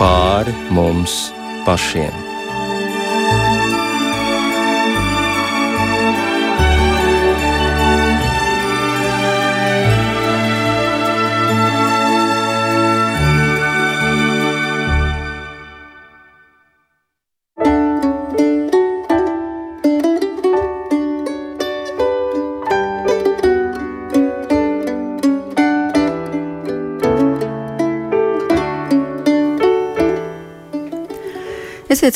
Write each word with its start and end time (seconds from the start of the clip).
pāri 0.00 0.54
mums 0.72 1.28
pašiem. 1.66 2.29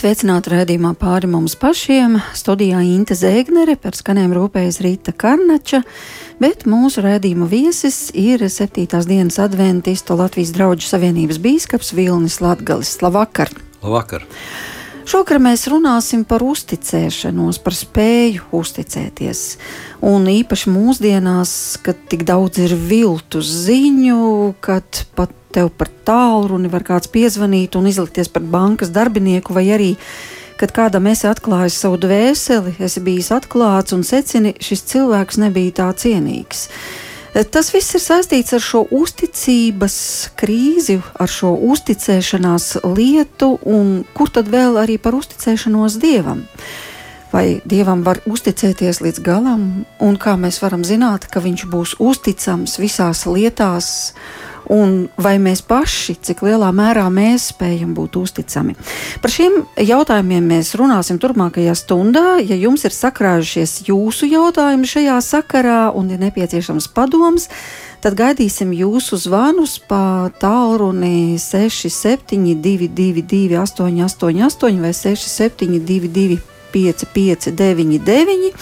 Sveicināti 0.04 0.50
redzējumā 0.52 0.90
pāri 1.00 1.28
mums 1.32 1.54
pašiem. 1.56 2.18
Studijā 2.36 2.82
Inte 2.84 3.14
Zēgnere 3.16 3.78
par 3.80 3.96
skanēm 3.96 4.34
rūpējas 4.36 4.82
Rīta 4.84 5.14
Karnača, 5.16 5.80
bet 6.42 6.66
mūsu 6.68 7.00
redzējuma 7.06 7.46
viesis 7.48 8.10
ir 8.12 8.44
7. 8.44 8.84
dienas 9.08 9.38
adventistu 9.40 10.18
Latvijas 10.18 10.52
draugu 10.52 10.84
savienības 10.84 11.38
bīskaps 11.40 11.94
Vilnis 11.96 12.36
Latgalis. 12.44 12.98
Labvakar! 13.00 13.48
Labvakar! 13.80 14.26
Šokar 15.08 15.40
mēs 15.40 15.64
runāsim 15.72 16.26
par 16.28 16.44
uzticēšanos, 16.44 17.62
par 17.64 17.76
spēju 17.76 18.44
uzticēties. 18.60 19.42
Un 20.04 20.28
īpaši 20.28 20.74
mūsdienās, 20.74 21.54
kad 21.84 22.04
tik 22.12 22.26
daudz 22.28 22.60
ir 22.66 22.76
viltu 22.76 23.40
ziņu, 23.40 24.52
kad 24.64 25.06
pat 25.16 25.32
tev 25.54 25.70
par 25.78 25.90
tālruni 26.06 26.70
var 26.72 26.84
kāds 26.86 27.10
piezvanīt 27.12 27.78
un 27.78 27.88
izlikties 27.90 28.30
par 28.32 28.42
bankas 28.42 28.92
darbinieku, 28.94 29.54
vai 29.56 29.68
arī, 29.76 29.92
kad 30.60 30.74
kādam 30.74 31.08
esi 31.10 31.28
atklājis 31.30 31.78
savu 31.84 31.98
dvēseli, 32.02 32.76
esi 32.82 33.02
bijis 33.04 33.32
atklāts 33.34 33.94
un 33.96 34.04
secini, 34.06 34.54
šis 34.62 34.86
cilvēks 34.92 35.40
nebija 35.42 35.80
tā 35.80 35.90
cienīgs. 36.04 36.68
Tas 37.50 37.72
viss 37.74 37.96
ir 37.98 38.02
saistīts 38.02 38.54
ar 38.54 38.62
šo 38.62 38.84
uzticības 38.94 39.94
krīzi, 40.38 41.00
ar 41.18 41.30
šo 41.30 41.50
uzticēšanās 41.72 42.68
lietu, 42.86 43.56
un 43.66 44.04
kur 44.14 44.30
tad 44.30 44.52
vēl 44.52 44.78
arī 44.78 45.00
par 45.02 45.16
uzticēšanos 45.18 45.98
dievam? 46.02 46.44
Vai 47.34 47.58
dievam 47.66 48.04
var 48.06 48.20
uzticēties 48.30 49.02
līdz 49.02 49.24
galam, 49.26 49.64
un 49.98 50.18
kā 50.22 50.36
mēs 50.38 50.60
varam 50.62 50.86
zināt, 50.86 51.26
ka 51.26 51.42
viņš 51.42 51.66
būs 51.72 51.96
uzticams 51.98 52.78
visās 52.78 53.24
lietās, 53.26 53.88
un 54.72 55.08
vai 55.20 55.36
mēs 55.42 55.60
paši, 55.66 56.14
cik 56.24 56.38
lielā 56.46 56.70
mērā 56.74 57.04
mēs 57.12 57.48
spējam 57.52 57.94
būt 57.96 58.16
uzticami. 58.20 58.72
Par 59.22 59.30
šiem 59.32 59.52
jautājumiem 59.80 60.44
mēs 60.54 60.74
runāsim 60.78 61.18
turpmākajā 61.22 61.74
stundā. 61.78 62.26
Ja 62.44 62.56
jums 62.58 62.84
ir 62.86 62.92
sakrājušies 62.94 63.70
jūsu 63.88 64.24
jautājumi 64.30 64.86
šajā 64.88 65.18
sakarā 65.24 65.82
un 65.94 66.10
ir 66.14 66.20
nepieciešams 66.22 66.86
padoms, 66.96 67.48
tad 68.04 68.12
gaidīsim 68.18 68.70
jūsu 68.76 69.14
zvanus 69.20 69.78
pa 69.88 70.30
tālruni 70.40 71.38
6722, 71.40 73.56
888 73.60 74.80
vai 74.84 74.92
672, 74.92 76.38
559. 76.74 78.52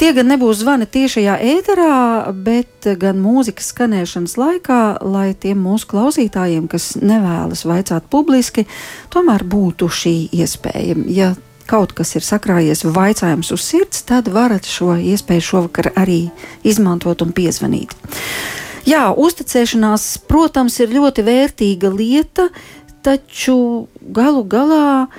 Tie 0.00 0.14
gan 0.16 0.30
nebūs 0.32 0.62
zvani 0.62 0.86
tiešajā 0.88 1.34
ēterā, 1.44 2.32
bet 2.32 2.86
gan 2.96 3.18
mūzikas 3.20 3.66
skanēšanas 3.74 4.38
laikā, 4.40 4.78
lai 5.04 5.34
tiem 5.36 5.60
mūsu 5.60 5.90
klausītājiem, 5.90 6.70
kas 6.72 6.94
nevēlas 6.96 7.66
vaicāt 7.68 8.06
publiski, 8.08 8.64
tomēr 9.12 9.44
būtu 9.44 9.90
šī 9.92 10.14
iespēja. 10.40 10.96
Ja 11.12 11.34
kaut 11.68 11.92
kas 11.98 12.14
ir 12.16 12.24
sakrājies 12.24 12.86
vaicājums 12.88 13.52
uz 13.52 13.66
sirds, 13.66 14.00
tad 14.08 14.30
varat 14.32 14.64
šo 14.64 14.94
iespēju 14.96 15.44
šovakar 15.50 15.90
arī 16.00 16.30
izmantot 16.64 17.20
un 17.20 17.36
piezvanīt. 17.36 17.92
Jā, 18.88 19.10
uzticēšanās, 19.12 20.08
protams, 20.32 20.80
ir 20.80 20.96
ļoti 20.96 21.26
vērtīga 21.28 21.92
lieta, 21.92 22.48
taču 23.04 23.60
galu 24.00 24.48
galā, 24.48 25.10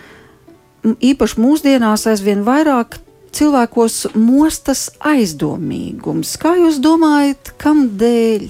īpaši 0.82 1.38
mūsdienās, 1.46 2.10
aizvien 2.10 2.42
vairāk 2.50 2.98
cilvēkos 3.36 4.12
mostas 4.18 4.90
aizdomīgums. 5.00 6.36
Kā 6.42 6.56
jūs 6.60 6.80
domājat, 6.84 7.54
kam 7.62 7.88
dēļ? 8.00 8.48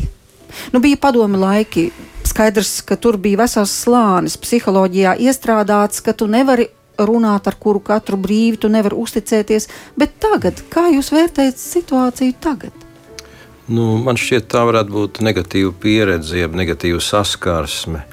Nu, 0.74 0.81
bija 0.84 1.00
padomi 1.02 1.40
laiki. 1.40 1.90
Skaidrs, 2.28 2.81
ka 2.86 2.97
tur 3.02 3.18
bija 3.22 3.41
vesels 3.44 3.74
slānis 3.84 4.38
psiholoģijā 4.40 5.16
iestrādāts, 5.25 6.03
ka 6.06 6.14
tu 6.14 6.28
nevari 6.30 6.68
runāt 7.02 7.47
ar 7.50 7.58
kuru 7.59 7.81
katru 7.84 8.20
brīvi, 8.22 8.59
tu 8.62 8.70
nevari 8.70 8.97
uzticēties. 9.00 9.68
Bet 9.97 10.20
tagad, 10.22 10.62
kā 10.72 10.88
jūs 10.94 11.12
vērtējat 11.14 11.59
situāciju 11.59 12.38
tagad? 12.44 12.88
Nu, 13.72 13.96
man 14.03 14.20
šķiet, 14.20 14.50
tā 14.52 14.64
varētu 14.68 14.94
būt 14.94 15.22
negatīva 15.24 15.72
pieredze, 15.81 16.40
jeb 16.41 16.58
negatīva 16.58 17.00
saskarsme. 17.03 18.03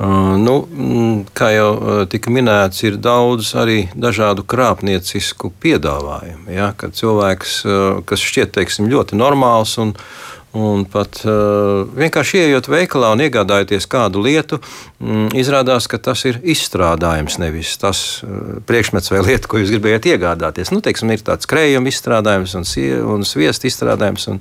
Uh, 0.00 0.38
nu, 0.40 0.54
mm, 0.64 1.16
kā 1.36 1.50
jau 1.52 1.72
uh, 1.76 1.98
tika 2.08 2.32
minēts, 2.32 2.78
ir 2.88 2.94
daudz 2.96 3.50
arī 3.60 3.82
dažādu 3.92 4.46
krāpniecisku 4.48 5.50
piedāvājumu. 5.60 6.46
Ja, 6.54 6.70
kad 6.72 6.96
cilvēks, 6.96 7.56
uh, 7.68 7.98
kas 8.08 8.24
šķiet 8.24 8.54
teiksim, 8.56 8.88
ļoti 8.88 9.18
normāls 9.20 9.74
un, 9.82 9.92
un 10.56 10.86
pat 10.88 11.20
uh, 11.28 11.84
vienkārši 12.00 12.40
ienākot 12.46 12.70
veikalā 12.72 13.10
un 13.12 13.24
iegādājoties 13.26 13.84
kādu 13.92 14.24
lietu, 14.24 14.62
mm, 15.04 15.34
izrādās, 15.36 15.84
ka 15.84 16.00
tas 16.00 16.24
ir 16.30 16.40
izstrādājums, 16.48 17.36
nevis 17.42 17.74
tas 17.82 18.00
uh, 18.24 18.56
priekšmets 18.64 19.12
vai 19.12 19.20
lieta, 19.26 19.52
ko 19.52 19.60
jūs 19.60 19.74
gribējāt 19.74 20.08
iegādāties. 20.14 20.72
Nu, 20.72 20.80
teiksim, 20.80 21.12
ir 21.12 21.28
tāds 21.28 21.50
krējuma 21.50 21.92
izstrādājums 21.92 22.56
un, 22.56 22.64
un 23.18 23.28
sviesta 23.28 23.68
izstrādājums. 23.68 24.30
Un, 24.32 24.40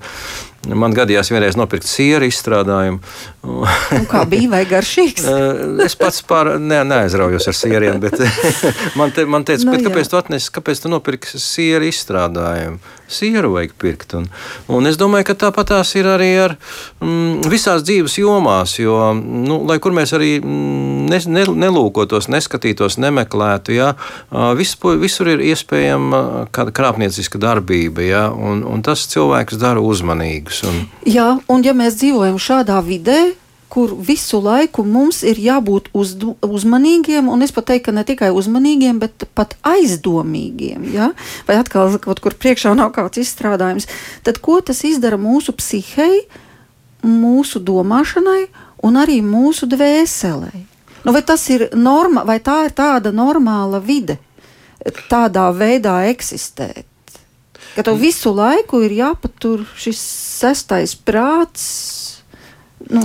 Man 0.67 0.91
gadījās 0.91 1.29
vienreiz 1.31 1.55
nopirkt 1.55 1.87
sieru 1.87 2.27
izstrādājumu. 2.27 2.99
kā 4.11 4.25
bija, 4.27 4.49
vai 4.51 4.65
garšīgs? 4.67 5.27
Eh, 5.29 5.85
es 5.85 5.93
pats 5.99 6.23
pār, 6.25 6.55
ne, 6.59 6.79
neaizraujos 6.87 7.45
ar 7.51 7.55
sieriem, 7.55 7.99
bet 8.01 8.17
man, 8.99 9.11
te, 9.13 9.25
man 9.29 9.43
teica, 9.45 9.67
no, 9.67 9.75
nu, 9.75 9.83
kāpēc, 9.85 10.09
tu 10.09 10.17
atnesi, 10.17 10.49
kāpēc 10.55 10.81
tu 10.83 10.91
nopirksi 10.91 11.39
sieru 11.39 11.85
izstrādājumu? 11.87 12.79
Sieru 13.09 13.51
vajag 13.55 13.75
pirkt. 13.81 14.15
Un, 14.17 14.27
un 14.73 14.89
es 14.89 14.97
domāju, 14.99 15.27
ka 15.29 15.35
tāpat 15.45 15.71
tās 15.71 15.93
ir 15.97 16.09
arī 16.09 16.29
ar 16.41 16.55
mm, 17.01 17.47
visās 17.51 17.85
dzīves 17.85 18.17
jomās, 18.19 18.75
jo, 18.81 18.97
nu, 19.15 19.61
lai 19.69 19.79
kur 19.81 19.95
mēs 19.95 20.13
arī 20.17 20.31
mm, 20.41 21.07
ne, 21.13 21.21
ne, 21.37 21.45
nelūkotos, 21.65 22.29
neskatītos, 22.33 22.99
nemeklētu, 23.01 23.75
ja, 23.77 23.93
vis, 24.57 24.75
visur 25.01 25.31
ir 25.35 25.45
iespējama 25.51 26.49
kāda 26.55 26.73
krāpnieciska 26.75 27.41
darbība, 27.41 28.05
ja, 28.05 28.23
un, 28.33 28.65
un 28.67 28.85
tas 28.85 29.05
cilvēks 29.13 29.59
dara 29.61 29.83
uzmanīgi 29.83 30.48
vajadzīgas. 30.49 30.63
Un... 30.63 30.89
Jā, 31.05 31.39
un 31.47 31.63
ja 31.63 31.73
mēs 31.73 31.97
dzīvojam 31.99 32.37
šādā 32.39 32.79
vidē, 32.83 33.35
kur 33.69 33.93
visu 33.93 34.41
laiku 34.41 34.83
mums 34.83 35.23
ir 35.23 35.37
jābūt 35.37 35.91
uz, 35.93 36.15
uzmanīgiem, 36.41 37.29
un 37.29 37.41
es 37.41 37.51
pat 37.51 37.69
teiktu, 37.69 37.85
ka 37.85 37.91
ne 37.91 38.03
tikai 38.03 38.31
uzmanīgiem, 38.31 38.99
bet 38.99 39.27
pat 39.35 39.55
aizdomīgiem. 39.61 40.89
Ja? 40.93 41.11
Vai 41.47 41.59
atkal 41.59 41.99
kaut 41.99 42.19
kur 42.19 42.33
priekšā 42.33 42.73
nav 42.75 42.91
kāds 42.95 43.21
izstrādājums, 43.21 43.88
tad 44.23 44.41
ko 44.41 44.59
tas 44.61 44.83
izdara 44.83 45.17
mūsu 45.17 45.53
psihei, 45.53 46.25
mūsu 47.05 47.61
domāšanai 47.61 48.49
un 48.83 48.97
arī 48.97 49.21
mūsu 49.21 49.69
dvēselē? 49.69 50.65
Nu, 51.05 51.13
vai 51.15 51.21
ir 51.53 51.69
norma, 51.77 52.25
vai 52.27 52.41
tā 52.43 52.65
ir 52.65 52.73
tāda 52.75 53.13
normāla 53.15 53.79
vide, 53.79 54.17
tādā 55.07 55.47
veidā 55.55 56.09
eksistēt? 56.09 56.88
Ka 57.75 57.85
tev 57.88 58.00
visu 58.02 58.34
laiku 58.35 58.84
ir 58.85 58.96
jāpatur 59.00 59.66
šis 59.80 60.02
sestais 60.40 60.95
prāts. 60.95 61.68
Nu, 62.89 63.01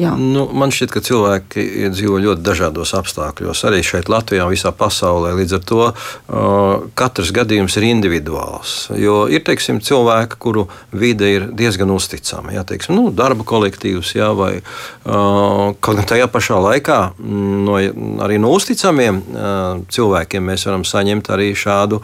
jā. 0.00 0.14
nu, 0.16 0.46
man 0.56 0.72
šķiet, 0.72 0.90
ka 0.90 1.02
cilvēki 1.04 1.62
dzīvo 1.92 2.16
ļoti 2.24 2.42
dažādos 2.42 2.94
apstākļos. 2.96 3.60
Arī 3.68 3.82
šeit, 3.84 4.08
Latvijā, 4.08 4.46
visā 4.48 4.72
pasaulē. 4.74 5.34
Līdz 5.36 5.54
ar 5.58 5.66
to 5.68 5.80
uh, 5.84 6.86
katrs 6.98 7.30
gadījums 7.36 7.76
ir 7.78 7.86
individuāls. 7.90 8.72
Jo 8.96 9.26
ir 9.30 9.44
teiksim, 9.46 9.82
cilvēki, 9.84 10.40
kuru 10.40 10.64
vide 10.96 11.28
ir 11.34 11.46
diezgan 11.52 11.92
uzticama. 11.92 12.56
Jā, 12.56 12.64
teiksim, 12.66 12.96
nu, 12.96 13.12
darba 13.14 13.44
kolektīvs, 13.46 14.14
jā, 14.16 14.32
vai 14.38 14.54
uh, 14.58 15.76
kaut 15.76 16.00
gan 16.00 16.08
tajā 16.08 16.30
pašā 16.32 16.58
laikā 16.64 16.98
mm, 17.20 17.60
no, 17.68 17.78
arī 18.24 18.40
no 18.40 18.56
uzticamiem 18.56 19.20
uh, 19.22 19.84
cilvēkiem 19.92 20.50
mēs 20.50 20.66
varam 20.70 20.88
saņemt 20.88 21.30
arī 21.36 21.52
šādu 21.52 22.00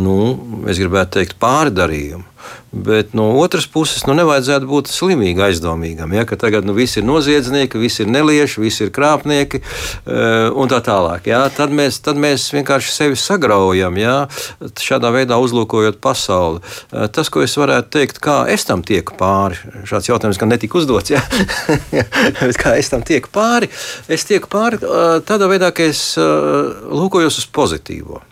nu, 0.00 0.18
es 0.70 0.80
gribētu 0.80 1.20
teikt, 1.20 1.36
pārdarījumu. 1.42 2.34
Bet 2.74 3.12
no 3.14 3.28
otras 3.38 3.68
puses, 3.70 4.02
nu, 4.08 4.16
nevajadzētu 4.18 4.66
būt 4.66 4.88
slimīgi 4.90 5.44
aizdomīgam. 5.46 6.10
Ja, 6.16 6.24
ka 6.26 6.34
tagad 6.40 6.66
nu, 6.66 6.74
viss 6.74 6.98
ir 6.98 7.06
noziedznieki, 7.06 7.78
viss 7.78 8.02
ir 8.02 8.10
nelieši, 8.10 8.58
viss 8.64 8.82
ir 8.82 8.90
krāpnieki 8.94 9.60
uh, 9.62 10.50
un 10.58 10.70
tā 10.72 10.80
tālāk. 10.84 11.28
Ja. 11.30 11.44
Tad, 11.54 11.70
mēs, 11.70 12.00
tad 12.02 12.18
mēs 12.20 12.48
vienkārši 12.56 12.90
sevi 12.90 13.20
sagraujam, 13.20 13.94
ja, 14.00 14.16
šādā 14.82 15.12
veidā 15.14 15.38
uzlūkojot 15.38 16.02
pasauli. 16.02 16.64
Uh, 16.90 17.06
tas, 17.14 17.30
ko 17.30 17.46
es 17.46 17.54
varētu 17.60 17.94
teikt, 17.94 18.18
kā 18.24 18.40
es 18.50 18.66
tam 18.66 18.82
tieku 18.82 19.14
pāri, 19.22 19.60
šāds 19.86 20.10
jautājums 20.10 20.42
gan 20.42 20.50
netika 20.56 20.82
uzdots, 20.82 21.14
ja. 21.14 21.22
bet 22.42 22.58
kā 22.58 22.74
es 22.82 22.90
tam 22.90 23.06
tieku 23.06 23.30
pāri, 23.34 23.70
es 24.10 24.26
tieku 24.26 24.50
pāri 24.50 24.82
uh, 24.82 25.20
tādā 25.22 25.46
veidā, 25.50 25.70
ka 25.70 25.86
es 25.94 26.08
lūkojos 26.18 27.38
uz 27.38 27.50
pozitīvo. 27.54 28.24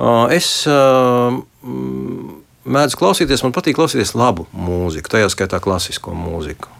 Uh, 0.00 0.30
es 0.32 0.48
uh, 0.64 1.34
mēdzu 2.64 2.96
klausīties, 2.96 3.42
man 3.44 3.52
patīk 3.52 3.76
klausīties 3.76 4.14
labu 4.16 4.46
mūziku, 4.56 5.12
tajā 5.12 5.28
skaitā 5.34 5.60
klasisko 5.60 6.14
mūziku. 6.16 6.79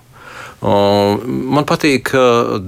Man 0.61 1.65
patīk 1.65 2.11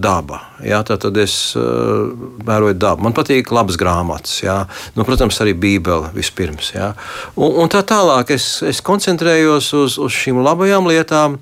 daba. 0.00 0.38
Jā, 0.64 0.78
tad 0.86 1.04
es 1.20 1.34
vēroju 1.52 2.76
dabu. 2.80 3.04
Man 3.04 3.12
patīk 3.12 3.50
labas 3.52 3.76
grāmatas. 3.76 4.38
Jā. 4.40 4.62
Nu, 4.96 5.04
protams, 5.04 5.36
arī 5.44 5.52
Bībele 5.52 6.08
vispirms. 6.14 6.72
Jā. 6.72 6.92
Un, 7.36 7.58
un 7.60 7.72
tā 7.72 7.82
tālāk 7.84 8.32
es, 8.32 8.46
es 8.64 8.80
koncentrējos 8.84 9.72
uz, 9.76 9.98
uz 10.00 10.16
šīm 10.16 10.40
labajām 10.40 10.88
lietām, 10.88 11.36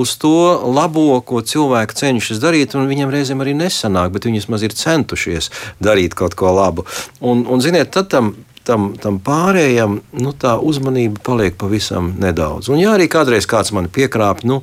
uz 0.00 0.14
to 0.22 0.32
labo, 0.72 1.20
ko 1.26 1.42
cilvēki 1.44 1.98
cenšas 2.04 2.40
darīt. 2.40 2.78
Viņam 2.78 3.12
reizēm 3.12 3.44
arī 3.44 3.52
nesanāk, 3.58 4.14
bet 4.16 4.30
viņi 4.30 4.40
vismaz 4.40 4.64
ir 4.64 4.76
centušies 4.80 5.52
darīt 5.82 6.16
kaut 6.16 6.38
ko 6.40 6.54
labu. 6.56 6.88
Un, 7.20 7.44
un 7.44 7.60
ziniet, 7.60 7.92
tad 7.92 8.08
tam 8.14 8.32
tam, 8.66 8.92
tam 9.00 9.18
pārējam 9.24 10.00
nu, 10.20 10.32
tā 10.36 10.56
uzmanība 10.58 11.22
paliek 11.26 11.56
pavisam 11.60 12.12
nedaudz. 12.20 12.70
Un, 12.72 12.80
ja 12.82 12.94
arī 12.96 13.08
kādreiz 13.10 13.48
kāds 13.50 13.72
man 13.76 13.90
piekrāp, 13.92 14.44
nu, 14.44 14.60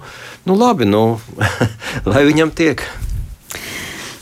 nu 0.47 0.57
labi, 0.57 0.87
nu, 0.89 1.19
lai 2.09 2.23
viņam 2.27 2.53
tiek. 2.57 2.83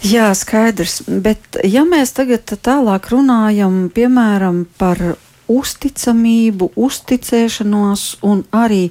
Jā, 0.05 0.29
skaidrs. 0.37 0.99
Bet, 1.07 1.57
ja 1.65 1.81
mēs 1.87 2.13
tagad 2.13 2.51
tālāk 2.61 3.09
runājam, 3.09 3.87
piemēram, 3.93 4.65
par 4.77 5.01
uzticamību, 5.49 6.71
uzticēšanos 6.75 8.03
un 8.25 8.43
arī 8.53 8.89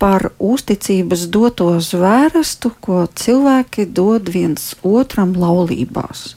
par 0.00 0.30
uzticības 0.38 1.26
doto 1.32 1.70
zvērstu, 1.80 2.72
ko 2.80 3.04
cilvēki 3.16 3.88
dod 3.96 4.28
viens 4.32 4.74
otram 4.84 5.32
laulībās. 5.36 6.34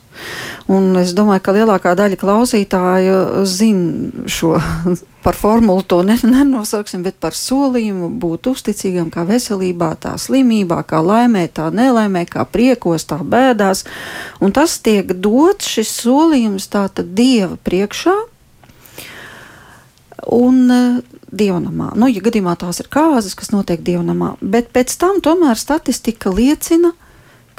Un 0.69 0.93
es 1.01 1.15
domāju, 1.17 1.41
ka 1.45 1.53
lielākā 1.55 1.95
daļa 1.97 2.17
klausītāju 2.21 3.43
zina 3.49 4.27
šo 4.29 4.53
par 5.25 5.35
formulu, 5.35 5.83
to 5.83 5.99
nenosauksim, 6.05 7.03
bet 7.03 7.17
par 7.21 7.35
solījumu 7.35 8.11
būt 8.21 8.51
uzticīgam 8.53 9.09
kā 9.13 9.25
veselībā, 9.27 9.91
tā 10.03 10.13
slimībā, 10.21 10.81
kā 10.87 11.01
laimē, 11.03 11.47
tā 11.51 11.67
nelaimē, 11.73 12.25
kā 12.29 12.45
priekos, 12.47 13.07
tā 13.09 13.19
bēdās. 13.19 13.85
Un 14.39 14.55
tas 14.55 14.77
tiek 14.83 15.11
dots 15.17 15.73
šis 15.75 15.93
solījums 16.03 16.69
tātad 16.71 17.15
Dieva 17.17 17.57
priekšā. 17.65 18.15
Un 20.35 20.65
uh, 20.69 21.19
dievnamā. 21.31 21.93
Nu, 21.97 22.09
ja 22.09 22.21
gadījumā 22.23 22.55
tās 22.59 22.81
ir 22.81 22.89
kāzas, 22.91 23.35
kas 23.37 23.53
notiek 23.53 23.81
dievnamā, 23.85 24.35
bet 24.41 24.71
pēc 24.75 24.95
tam 24.99 25.21
tomēr 25.23 25.59
statistika 25.59 26.33
liecina, 26.33 26.93
ka 26.93 27.08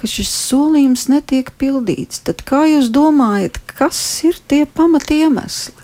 ka 0.00 0.08
šis 0.10 0.30
solījums 0.48 1.08
netiek 1.12 1.52
pildīts. 1.60 2.22
Tad 2.26 2.44
kā 2.48 2.64
jūs 2.70 2.88
domājat, 2.94 3.60
kas 3.76 4.00
ir 4.26 4.40
tie 4.48 4.64
pamatiemesli? 4.66 5.76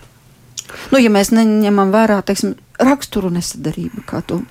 Nu, 0.91 0.99
ja 0.99 1.09
mēs 1.11 1.31
neņemam 1.31 1.93
vērā 1.93 2.19
teiksim, 2.27 2.57
raksturu 2.77 3.29
nesadarību, 3.33 4.03
kā 4.07 4.19
to 4.27 4.41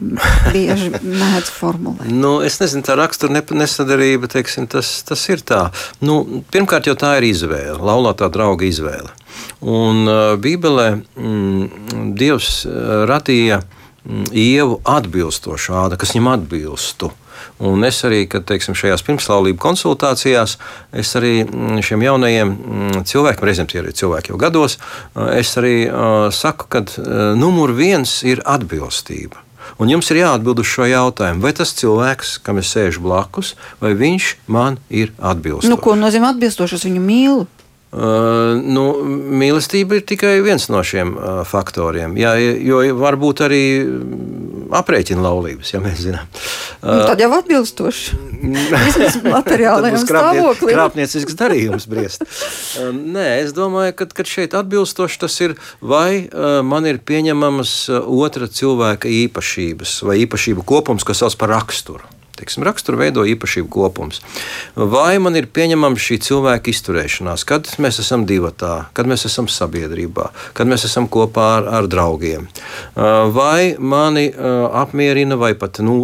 bieži 0.55 0.91
mēdz 1.21 1.51
formulēt. 1.53 2.09
Nu, 2.11 2.39
es 2.47 2.59
nezinu, 2.63 2.85
tā 2.87 2.97
rakstura 2.99 3.43
nesadarība, 3.43 4.31
teiksim, 4.33 4.69
tas, 4.71 4.91
tas 5.07 5.23
ir 5.33 5.45
tā. 5.47 5.67
Nu, 6.01 6.43
pirmkārt, 6.53 6.89
jau 6.91 6.97
tā 6.99 7.17
ir 7.21 7.29
izvēle, 7.31 7.77
laulātā 7.77 8.31
drauga 8.33 8.67
izvēle. 8.69 9.12
Un 9.61 10.09
uh, 10.09 10.35
Bībelē 10.41 10.89
mm, 10.97 12.15
Dievs 12.17 12.65
uh, 12.65 13.05
radīja 13.09 13.61
mm, 13.61 14.27
ievu 14.33 14.81
atbilstošu 14.97 15.77
ādu, 15.85 16.01
kas 16.01 16.17
viņam 16.17 16.33
atbilstu. 16.33 17.12
Uh, 17.12 17.25
Un 17.67 17.87
es 17.89 18.03
arī, 18.07 18.25
kad 18.31 18.47
teiksim, 18.49 18.77
šajās 18.79 19.05
pirmslaulību 19.07 19.61
konsultācijās, 19.63 20.59
es 20.93 21.15
arī 21.19 21.41
mm, 21.45 21.81
šiem 21.87 22.05
jaunajiem 22.07 22.53
mm, 22.53 23.07
cilvēkiem, 23.09 23.49
reizēm 23.49 23.71
tie 23.73 23.83
ir 23.83 23.91
cilvēki 23.97 24.35
jau 24.35 24.41
gados, 24.41 24.79
es 25.37 25.57
arī 25.61 25.77
saku, 26.35 26.69
ka 26.73 26.85
numur 27.39 27.75
viens 27.77 28.21
ir 28.27 28.45
atbilstība. 28.45 29.47
Un 29.83 29.91
jums 29.91 30.09
ir 30.13 30.23
jāatbild 30.23 30.63
uz 30.63 30.69
šo 30.71 30.87
jautājumu, 30.89 31.43
vai 31.45 31.53
tas 31.57 31.75
cilvēks, 31.77 32.37
kam 32.47 32.61
es 32.63 32.71
sēžu 32.73 33.03
blakus, 33.05 33.55
vai 33.83 33.93
viņš 33.99 34.31
man 34.53 34.79
ir 34.89 35.13
atbilstošs. 35.19 35.71
Nu, 35.73 35.81
ko 35.83 35.97
nozīmē 35.99 36.33
atbilstošs? 36.33 36.87
Viņu 36.87 37.03
mīlu. 37.03 37.45
Uh, 37.97 38.59
nu, 38.61 38.83
mīlestība 39.41 39.97
ir 39.97 40.03
tikai 40.05 40.35
viens 40.45 40.67
no 40.69 40.83
šiem 40.85 41.15
uh, 41.17 41.39
faktoriem. 41.49 42.19
Jā, 42.21 42.35
jo 42.37 42.83
var 43.01 43.17
būt 43.17 43.41
arī 43.47 43.61
aprēķina 44.77 45.23
laulības, 45.25 45.71
ja 45.73 45.81
mēs 45.81 46.03
zinām. 46.05 46.29
Nu, 46.83 46.99
tad 47.07 47.23
jau 47.23 47.31
atbilstoši 47.39 48.19
materiālajam 49.39 50.03
stāvoklim. 50.03 50.75
Krāpniecisks 50.75 51.39
darījums 51.39 51.89
briest. 51.89 52.27
Um, 52.83 53.01
nē, 53.17 53.25
es 53.47 53.55
domāju, 53.57 53.95
ka, 53.97 54.11
ka 54.19 54.27
šeit 54.29 54.59
atbilstoši 54.59 55.23
tas 55.23 55.39
ir, 55.47 55.57
vai 55.81 56.27
uh, 56.27 56.61
man 56.67 56.85
ir 56.91 57.01
pieņemamas 57.01 57.79
uh, 57.95 58.05
otra 58.27 58.51
cilvēka 58.51 59.09
īpašības 59.25 60.03
vai 60.05 60.21
īpašību 60.27 60.67
kopums, 60.69 61.07
kas 61.07 61.25
sauc 61.25 61.39
par 61.41 61.55
raksturu 61.57 62.16
teiksim, 62.37 62.65
raksturu 62.67 63.00
veido 63.00 63.25
īpašību 63.27 63.71
kopums. 63.73 64.21
Vai 64.77 65.19
man 65.23 65.38
ir 65.38 65.49
pieņemama 65.53 66.00
šī 66.00 66.19
cilvēka 66.27 66.73
izturēšanās, 66.73 67.47
kad 67.49 67.71
mēs 67.83 68.00
esam 68.03 68.27
divatā, 68.29 68.88
kad 68.97 69.09
mēs 69.09 69.27
esam 69.29 69.49
sabiedrībā, 69.53 70.31
kad 70.56 70.69
mēs 70.71 70.87
esam 70.88 71.09
kopā 71.09 71.49
ar, 71.61 71.71
ar 71.81 71.91
draugiem? 71.91 72.49
Vai 72.97 73.77
mani 73.79 74.29
apmierina 74.37 75.38
vai 75.41 75.55
pat 75.59 75.81
nu, 75.85 75.97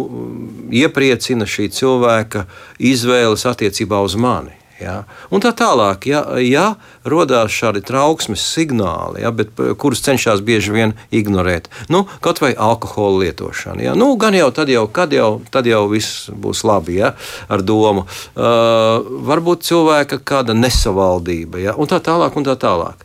iepriecina 0.73 1.47
šī 1.49 1.69
cilvēka 1.73 2.47
izvēles 2.93 3.47
attiecībā 3.53 4.01
uz 4.03 4.17
mani? 4.19 4.62
Ja? 4.81 5.03
Un 5.33 5.43
tā 5.43 5.53
tālāk, 5.55 6.07
ja, 6.09 6.23
ja 6.41 6.65
radās 7.07 7.53
šādi 7.53 7.83
trauksmes 7.85 8.41
signāli, 8.55 9.21
ja, 9.23 9.31
bet, 9.35 9.53
kurus 9.79 10.01
cenšas 10.05 10.41
bieži 10.45 10.73
vien 10.73 10.95
ignorēt, 11.13 11.69
nu, 11.93 12.03
kaut 12.23 12.41
vai 12.43 12.53
alkohola 12.57 13.23
lietošana. 13.23 13.83
Ja? 13.85 13.95
Nu, 13.97 14.13
gan 14.19 14.35
jau 14.37 14.49
tad, 14.55 14.71
jau, 14.73 14.85
kad 14.91 15.13
jau, 15.13 15.37
tad 15.53 15.69
jau 15.69 15.85
viss 15.91 16.27
būs 16.29 16.65
labi 16.67 16.99
ja? 16.99 17.13
ar 17.53 17.63
domu. 17.65 18.07
Uh, 18.33 19.03
varbūt 19.29 19.65
cilvēka 19.67 20.21
kāda 20.25 20.57
nesavaldība, 20.57 21.61
ja? 21.63 21.77
un 21.77 21.89
tā 21.89 22.01
tālāk. 22.03 22.33
Un 22.33 22.45
tā 22.47 22.55
tālāk. 22.57 23.03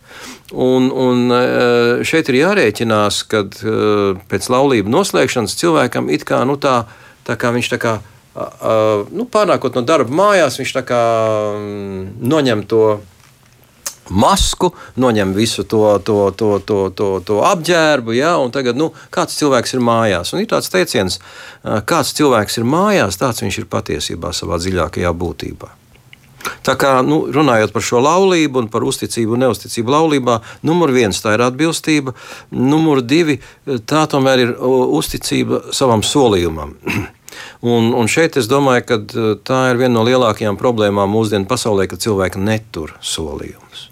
Un, 0.56 0.86
un 0.88 1.28
šeit 2.08 2.30
ir 2.32 2.38
jārēķinās, 2.38 3.18
ka 3.28 3.42
pēc 4.30 4.48
laulību 4.48 4.88
noslēgšanas 4.94 5.56
cilvēkam 5.60 6.08
it 6.14 6.24
kā, 6.28 6.40
nu, 6.48 6.56
tā, 6.56 6.86
tā 7.28 7.36
kā 7.36 7.52
viņš 7.52 7.68
tā 7.74 7.78
kā 7.82 7.98
nu, 9.12 9.28
pārnākot 9.30 9.78
no 9.78 9.84
darba 9.86 10.14
mājās, 10.22 10.58
viņš 10.60 10.74
kā 10.88 11.04
mm, 11.58 12.02
noņem 12.28 12.66
to 12.70 12.82
masku, 14.08 14.72
noņem 14.96 15.34
visu 15.36 15.64
to, 15.68 15.82
to, 16.04 16.30
to, 16.30 16.58
to, 16.58 16.78
to, 16.90 17.08
to 17.24 17.40
apģērbu. 17.44 18.14
Ja, 18.16 18.36
tagad, 18.52 18.78
nu, 18.80 18.92
kāds 19.14 19.36
cilvēks 19.38 19.76
ir 19.76 19.84
mājās? 19.84 20.32
Un 20.32 20.44
ir 20.44 20.50
tāds 20.50 20.72
teiciens, 20.72 21.18
kāds 21.62 22.14
cilvēks 22.16 22.60
ir 22.60 22.68
mājās, 22.68 23.20
tāds 23.20 23.44
viņš 23.44 23.60
ir 23.62 23.68
patiesībā 23.70 24.32
savā 24.36 24.60
dziļākajā 24.62 25.12
būtībā. 25.12 25.74
Tā 26.64 26.74
kā 26.78 26.98
nu, 27.04 27.24
runājot 27.34 27.72
par 27.74 27.84
šo 27.84 28.00
laulību 28.00 28.62
un 28.62 28.68
par 28.72 28.84
uzticību 28.86 29.34
un 29.34 29.42
neusticību 29.44 29.92
laulībā, 29.92 30.38
numur 30.64 30.92
viens 30.94 31.18
tā 31.20 31.34
ir 31.34 31.44
atbilstība, 31.44 32.14
numur 32.54 33.02
divi 33.02 33.40
tā 33.66 34.06
tomēr 34.10 34.44
ir 34.46 34.54
uzticība 34.62 35.68
savam 35.76 36.06
solījumam. 36.06 36.76
Un, 37.58 37.90
un 37.90 38.06
šeit 38.06 38.36
es 38.38 38.46
domāju, 38.46 38.84
ka 38.86 38.98
uh, 39.02 39.30
tā 39.42 39.68
ir 39.72 39.80
viena 39.80 39.96
no 39.96 40.04
lielākajām 40.06 40.58
problēmām 40.60 41.10
mūsdienu 41.10 41.48
pasaulē, 41.50 41.88
ka 41.90 41.98
cilvēki 41.98 42.38
netur 42.38 42.94
solījumus. 43.02 43.88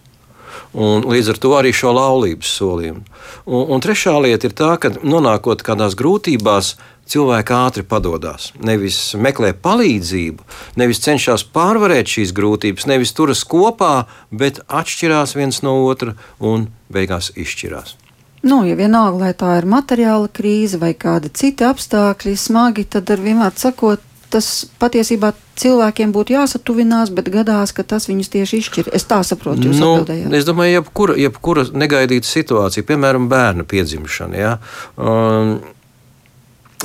Un 0.77 1.07
līdz 1.09 1.33
ar 1.33 1.39
to 1.41 1.55
arī 1.57 1.73
šo 1.75 1.95
laulības 1.97 2.51
solījumu. 2.59 3.03
Un, 3.49 3.65
un 3.75 3.83
trešā 3.83 4.13
lieta 4.21 4.47
ir 4.47 4.55
tā, 4.55 4.75
ka 4.79 4.93
nonākot 5.01 5.65
kādās 5.67 5.97
grūtībās, 5.99 6.75
cilvēki 7.11 7.55
ātri 7.57 7.85
padodas. 7.87 8.51
Nevis 8.63 8.99
meklē 9.19 9.53
palīdzību, 9.63 10.47
nevis 10.79 11.03
cenšas 11.07 11.47
pārvarēt 11.55 12.11
šīs 12.13 12.35
grūtības, 12.37 12.89
nevis 12.91 13.15
turas 13.17 13.45
kopā, 13.47 14.07
bet 14.31 14.63
atšķirās 14.67 15.37
viens 15.39 15.63
no 15.67 15.79
otra 15.87 16.17
un 16.39 16.69
beigās 16.93 17.33
izšķirās. 17.35 17.97
Nu, 18.43 18.61
ja 18.69 18.77
vienalga, 18.79 19.25
lai 19.25 19.33
tā 19.39 19.57
ir 19.61 19.67
materiāla 19.71 20.29
krīze 20.33 20.79
vai 20.83 20.93
kādi 20.95 21.33
citi 21.35 21.65
apstākļi 21.67 22.37
smagi, 22.39 22.85
tad 22.97 23.11
ar 23.11 23.23
vienmēr 23.25 23.57
sakot, 23.59 24.03
tas 24.31 24.67
patiesībā 24.81 25.33
cilvēkiem 25.57 26.13
būtu 26.13 26.35
jāsatuvinās, 26.35 27.13
bet 27.15 27.31
gadās, 27.33 27.73
ka 27.77 27.87
tas 27.87 28.09
viņus 28.11 28.33
tieši 28.35 28.61
izšķir. 28.63 28.91
Es 28.97 29.07
tā 29.09 29.23
saprotu, 29.27 29.71
jūs 29.71 29.81
nu, 29.81 29.95
atbildējāt. 29.97 30.35
Es 30.37 30.49
domāju, 30.49 30.81
jebkura, 30.81 31.17
jebkura 31.21 31.65
negaidīta 31.73 32.29
situācija, 32.29 32.87
piemēram, 32.87 33.31
bērna 33.33 33.67
piedzimšana. 33.69 34.37
Ja? 34.37 34.53
Um, 34.99 35.57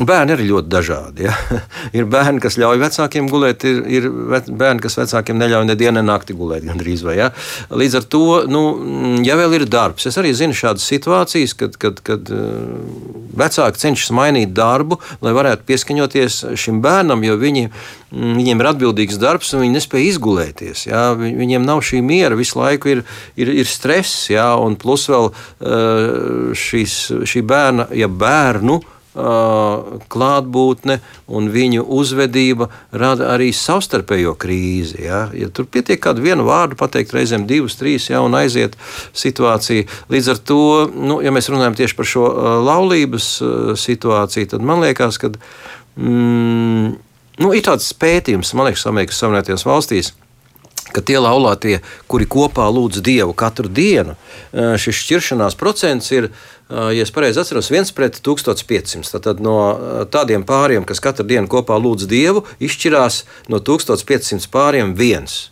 Bērni 0.02 0.34
ir 0.34 0.42
ļoti 0.50 0.70
dažādi. 0.72 1.26
Ja? 1.28 1.34
ir 1.98 2.08
bērni, 2.10 2.42
kas 2.42 2.58
ļauj 2.58 2.80
vecākiem 2.82 3.28
gulēt, 3.30 3.66
ir, 3.68 3.82
ir 3.92 4.08
bērni, 4.10 4.82
kas 4.82 4.98
vecākiem 4.98 5.38
neļauj 5.38 5.68
ne 5.68 5.76
dienu, 5.78 5.98
ne 6.00 6.06
nakti 6.08 6.36
gulēt. 6.38 6.66
Gandrīz, 6.66 7.04
vai, 7.06 7.18
ja? 7.20 7.30
Līdz 7.70 8.00
ar 8.00 8.08
to, 8.10 8.24
nu, 8.50 8.62
ja 9.26 9.38
vēl 9.38 9.60
ir 9.60 9.66
darbs, 9.70 10.08
es 10.10 10.18
arī 10.18 10.32
zinu 10.38 10.58
šādas 10.58 10.88
situācijas, 10.90 11.54
kad, 11.60 11.76
kad, 11.82 12.00
kad 12.08 12.32
uh, 12.34 12.72
vecāki 13.38 13.82
cenšas 13.84 14.14
mainīt 14.18 14.56
darbu, 14.58 14.98
lai 15.22 15.36
varētu 15.38 15.68
pieskaņoties 15.70 16.40
šim 16.60 16.80
bērnam, 16.84 17.26
jo 17.28 17.36
viņi, 17.42 17.68
mm, 17.68 18.32
viņiem 18.40 18.64
ir 18.64 18.72
atbildīgs 18.72 19.20
darbs 19.22 19.54
un 19.54 19.66
viņi 19.66 19.78
nespēja 19.78 20.14
izgulēties. 20.16 20.88
Ja? 20.90 21.04
Viņiem 21.20 21.68
nav 21.68 21.84
šī 21.86 22.02
miera, 22.06 22.40
visu 22.40 22.58
laiku 22.62 22.96
ir, 22.96 23.04
ir, 23.36 23.54
ir 23.62 23.70
stress, 23.70 24.32
ja? 24.34 24.54
un 24.58 24.80
plus 24.82 25.06
vēl 25.12 25.30
uh, 25.30 26.58
šīs, 26.58 26.98
šī 27.30 27.46
bērna, 27.46 27.92
ja 27.98 28.10
bērnu 28.10 28.80
klātbūtne 29.12 30.98
un 31.28 31.50
viņu 31.52 31.84
uzvedība 31.84 32.70
rada 32.96 33.34
arī 33.34 33.50
savstarpējo 33.56 34.38
krīzi. 34.40 35.02
Ja, 35.04 35.26
ja 35.36 35.50
tur 35.52 35.68
pietiek 35.68 36.00
kādu 36.02 36.24
vienu 36.24 36.46
vārdu 36.48 36.78
pateikt, 36.80 37.14
reizēm 37.16 37.44
divus, 37.50 37.76
trīs, 37.80 38.08
ja, 38.12 38.22
un 38.24 38.38
aiziet 38.40 38.78
situācija. 39.12 39.90
Līdz 40.12 40.32
ar 40.32 40.42
to, 40.48 40.64
nu, 40.96 41.20
ja 41.24 41.36
mēs 41.36 41.52
runājam 41.52 41.76
tieši 41.82 41.98
par 41.98 42.08
šo 42.08 42.26
laulības 42.64 43.30
situāciju, 43.82 44.54
tad 44.56 44.64
man 44.64 44.84
liekas, 44.86 45.20
ka 45.20 45.34
mm, 45.36 46.96
nu, 47.44 47.52
ir 47.52 47.68
tāds 47.68 47.92
pētījums, 48.00 48.56
man 48.56 48.72
liekas, 48.72 48.88
Amerikas 48.88 49.20
Savienotajās 49.20 49.68
valstīs 49.68 50.16
ka 50.94 51.04
tie 51.06 51.20
laulātie, 51.22 51.80
kuri 52.12 52.28
kopā 52.30 52.68
lūdz 52.72 53.04
Dievu 53.06 53.36
katru 53.38 53.72
dienu, 53.72 54.18
šis 54.52 55.04
šķiršanās 55.06 55.58
procents 55.60 56.12
ir 56.16 56.32
ja 56.72 57.04
es 57.04 57.12
pareizi 57.12 57.42
atceros, 57.42 57.72
viens 57.72 57.92
pret 57.92 58.22
1500. 58.24 59.20
Tad 59.24 59.42
no 59.44 59.56
tādiem 60.12 60.46
pāriem, 60.48 60.88
kas 60.88 61.04
katru 61.04 61.28
dienu 61.28 61.52
kopā 61.52 61.76
lūdz 61.82 62.08
Dievu, 62.12 62.46
izšķirās 62.64 63.24
no 63.52 63.60
1500 63.60 64.48
pāriem 64.52 64.96
viens. 64.96 65.50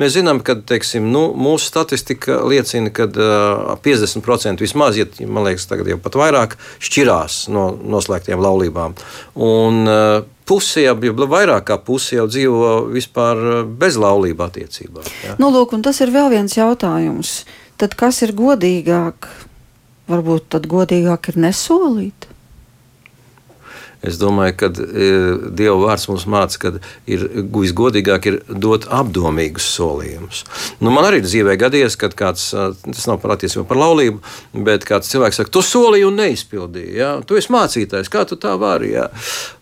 Mēs 0.00 0.14
zinām, 0.14 0.38
ka 0.40 0.54
teiksim, 0.56 1.10
nu, 1.12 1.26
mūsu 1.36 1.66
statistika 1.68 2.38
liecina, 2.48 2.88
ka 2.94 3.04
uh, 3.12 3.72
50% 3.84 4.64
vismaz, 4.64 4.96
ja 4.96 5.04
man 5.28 5.44
liekas, 5.44 5.66
tagad 5.68 5.90
jau 5.92 5.98
pat 6.00 6.16
vairāk, 6.16 6.56
šķirās 6.80 7.42
no 7.52 7.66
noslēgtiem 7.76 8.40
laulībām. 8.40 8.96
Un 9.36 9.82
uh, 9.84 10.22
puse, 10.52 10.84
jau 10.84 11.26
vairāk 11.32 11.70
kā 11.70 11.78
puse 11.80 12.18
jau 12.18 12.28
dzīvo 12.28 12.74
vispār 12.92 13.64
bez 13.80 13.96
laulību 14.00 14.44
attiecībām. 14.48 15.08
Nu, 15.40 15.48
lūk, 15.54 15.72
tas 15.86 16.04
ir 16.04 16.12
vēl 16.12 16.28
viens 16.36 16.58
jautājums. 16.58 17.40
Tad 17.80 17.96
kas 17.98 18.20
ir 18.22 18.36
godīgāk? 18.36 19.32
varbūt 20.10 20.50
tad 20.54 20.68
godīgāk 20.70 21.32
ir 21.32 21.40
nesolīt. 21.46 22.28
Es 24.02 24.18
domāju, 24.18 24.56
ka 24.58 24.68
e, 24.72 25.08
Dieva 25.54 25.76
vārds 25.78 26.08
mums 26.10 26.24
māca, 26.30 26.58
ka 26.58 26.72
ir 27.06 27.22
visgodīgāk 27.54 28.28
ir 28.30 28.38
dot 28.50 28.88
apdomīgus 28.90 29.66
solījumus. 29.76 30.42
Nu, 30.82 30.90
man 30.90 31.06
arī 31.06 31.20
dzīvē 31.22 31.54
gadījies, 31.60 31.96
kad 32.00 32.16
kāds, 32.18 32.48
tas 32.82 33.06
nav 33.06 33.20
par 33.22 33.36
attiecību 33.36 33.64
par 33.68 33.78
laulību, 33.78 34.18
bet 34.66 34.86
kāds 34.88 35.12
cilvēks 35.12 35.38
saka, 35.38 35.52
tu 35.54 35.62
solīji 35.66 36.08
un 36.08 36.18
neizpildīji. 36.18 36.96
Ja? 36.98 37.12
Tu 37.26 37.38
esi 37.38 37.54
mācītājs, 37.54 38.10
kā 38.12 38.24
tu 38.28 38.38
tā 38.42 38.56
vari? 38.60 38.90
Ja? 38.96 39.06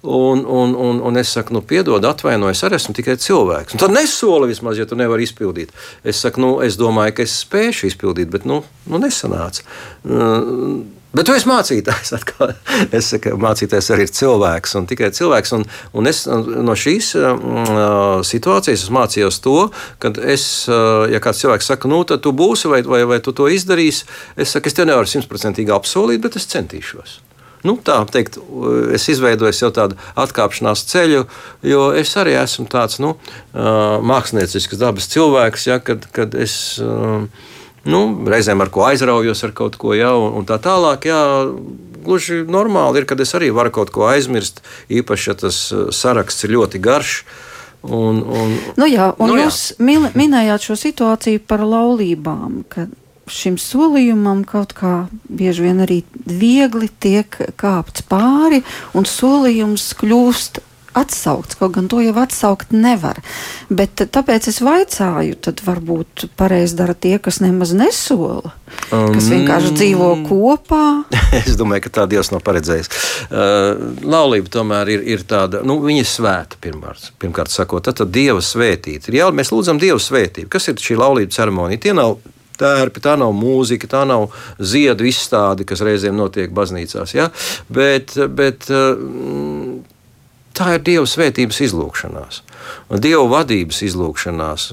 Un, 0.00 0.46
un, 0.48 0.72
un, 0.88 1.02
un 1.04 1.20
es 1.20 1.34
saku, 1.36 1.58
nu, 1.58 1.64
piedod, 1.66 2.04
atvainojos, 2.08 2.64
arī 2.64 2.78
esmu 2.80 2.96
tikai 2.96 3.18
cilvēks. 3.20 3.76
Un 3.76 3.82
tad 3.84 3.92
nesoli 3.92 4.48
vismaz, 4.54 4.80
ja 4.80 4.88
tu 4.88 4.96
nevari 4.96 5.28
izpildīt. 5.28 5.74
Es 6.00 6.22
saku, 6.24 6.40
nu, 6.40 6.54
es 6.64 6.80
domāju, 6.80 7.18
ka 7.18 7.28
es 7.28 7.36
spēšu 7.44 7.90
izpildīt, 7.92 8.32
bet 8.32 8.48
nu, 8.48 8.62
nu 8.88 9.02
nesanāca. 9.04 9.68
Uh, 10.00 10.80
Bet 11.10 11.26
tu 11.26 11.34
esi 11.34 11.48
mācītājs. 11.50 12.12
Atkal. 12.18 12.52
Es 12.94 13.10
saku, 13.10 13.34
mācītājs 13.40 13.90
arī 13.94 14.06
ir 14.06 14.12
cilvēks 14.14 14.76
un 14.78 14.86
tikai 14.90 15.10
cilvēks. 15.14 15.54
Un, 15.56 15.64
un 15.98 16.10
es 16.10 16.22
no 16.30 16.76
šīs 16.78 17.12
uh, 17.18 18.20
situācijas 18.26 18.86
mācījos 18.94 19.40
to, 19.42 19.56
ka 20.02 20.12
es, 20.22 20.44
uh, 20.70 21.08
ja 21.10 21.22
kāds 21.22 21.42
cilvēks 21.42 21.72
saka, 21.72 21.90
nu, 21.90 22.02
tad 22.06 22.22
tu 22.26 22.34
būsi 22.36 22.70
vai, 22.70 22.84
vai, 22.86 23.02
vai 23.10 23.18
tu 23.24 23.34
to 23.34 23.50
izdarīsi, 23.50 24.06
es 24.38 24.54
saku, 24.54 24.70
es 24.70 24.78
te 24.78 24.86
nevaru 24.86 25.10
simtprocentīgi 25.10 25.74
apsolīt, 25.74 26.22
bet 26.22 26.38
es 26.38 26.48
centīšos. 26.52 27.18
Nu, 27.66 27.74
tā 27.84 27.98
teikt, 28.08 28.38
es 28.96 29.04
izveidoju 29.12 29.52
jau 29.52 29.68
tādu 29.76 29.98
atkāpšanās 30.20 30.86
ceļu, 30.88 31.26
jo 31.66 31.82
es 31.92 32.14
arī 32.16 32.38
esmu 32.40 32.70
tāds 32.72 33.02
nu, 33.02 33.16
uh, 33.18 33.98
māksliniecisks 34.00 34.80
dabas 34.80 35.10
cilvēks, 35.12 35.66
ja, 35.68 35.82
kad, 35.84 36.06
kad 36.14 36.38
es. 36.38 36.54
Uh, 36.80 37.26
nu, 37.88 38.00
reizēm 38.28 38.60
ar 38.60 38.72
ko 38.72 38.84
aizraujos, 38.88 39.44
ar 39.46 39.54
kaut 39.56 39.78
ko 39.80 39.94
jau 39.96 40.16
un 40.36 40.48
tā 40.48 40.58
tālāk. 40.62 41.08
Jā, 41.08 41.20
gluži 42.04 42.42
normāli 42.48 43.02
ir, 43.02 43.08
kad 43.08 43.20
es 43.20 43.34
arī 43.36 43.50
varu 43.54 43.72
kaut 43.74 43.92
ko 43.94 44.08
aizmirst, 44.10 44.62
īpaši, 44.92 45.30
ja 45.30 45.36
tas 45.46 45.60
uh, 45.72 45.88
saraksts 45.94 46.46
ir 46.46 46.56
ļoti 46.56 46.82
garš. 46.82 47.20
Un, 47.80 48.20
un, 48.20 48.56
nu 48.76 48.86
jā, 48.90 49.08
un 49.16 49.30
nu 49.32 49.38
jūs 49.40 49.60
jā. 49.80 50.10
minējāt 50.12 50.66
šo 50.68 50.76
situāciju 50.76 51.40
par 51.48 51.64
laulībām, 51.64 52.60
ka 52.68 52.90
šim 53.30 53.56
solījumam 53.60 54.42
kaut 54.48 54.74
kā 54.76 55.06
bieži 55.30 55.64
vien 55.64 55.80
arī 55.84 56.00
viegli 56.12 56.90
tiek 57.00 57.38
kāpts 57.60 58.04
pāri, 58.10 58.60
un 58.92 59.06
solījums 59.08 59.92
kļūst 60.00 60.60
atsaukts, 60.96 61.58
kaut 61.60 61.74
gan 61.76 61.88
to 61.90 62.00
jau 62.02 62.14
atsaukt 62.22 62.72
nevar. 62.74 63.20
Bet 63.70 64.02
tāpēc 64.12 64.48
es 64.50 64.60
vaicāju, 64.64 65.36
tad 65.44 65.62
varbūt 65.66 66.26
pareizi 66.38 66.78
dara 66.78 66.94
tie, 66.94 67.16
kas 67.22 67.40
nemaz 67.44 67.74
nesola, 67.76 68.54
um, 68.90 69.12
kas 69.14 69.30
vienkārši 69.32 69.74
dzīvo 69.76 70.10
kopā. 70.30 70.84
es 71.42 71.58
domāju, 71.60 71.86
ka 71.86 71.94
tā 72.00 72.08
Dievs 72.10 72.32
nav 72.34 72.42
paredzējis. 72.46 72.90
Uh, 73.30 74.02
laulība 74.02 74.52
tomēr 74.52 74.90
ir, 74.96 75.06
ir 75.16 75.24
tāda, 75.28 75.62
nu, 75.66 75.78
viņa 75.84 76.04
ir 76.04 76.10
svēta 76.10 76.60
pirmkārt, 76.62 77.12
pirmkārt 77.22 77.54
sakot, 77.54 77.86
tad, 77.86 78.00
tad 78.02 78.12
Dieva 78.14 78.42
svētīta. 78.44 79.14
Jā, 79.14 79.30
mēs 79.34 79.54
lūdzam 79.54 79.80
Dieva 79.82 80.00
svētību. 80.02 80.50
Kas 80.52 80.68
ir 80.70 80.82
šī 80.82 80.98
laulība 81.00 81.34
ceremonija? 81.36 81.86
Tie 81.86 81.96
nav 81.96 82.18
tērpi, 82.60 83.02
tā 83.04 83.16
nav 83.20 83.32
mūzika, 83.36 83.88
tā 83.90 84.02
nav 84.08 84.28
ziedu 84.58 85.06
izstāde, 85.08 85.66
kas 85.68 85.82
reizēm 85.86 86.18
notiek 86.18 86.52
baznīcās. 86.56 87.14
Ja? 87.16 87.30
Bet, 87.72 88.16
bet 88.36 88.68
uh, 88.74 89.00
Tā 90.56 90.74
ir 90.76 90.82
Dieva 90.84 91.06
svētības 91.06 91.60
izlūkšanās, 91.62 92.40
Dieva 93.00 93.22
vadības 93.30 93.80
izlūkšanās, 93.86 94.66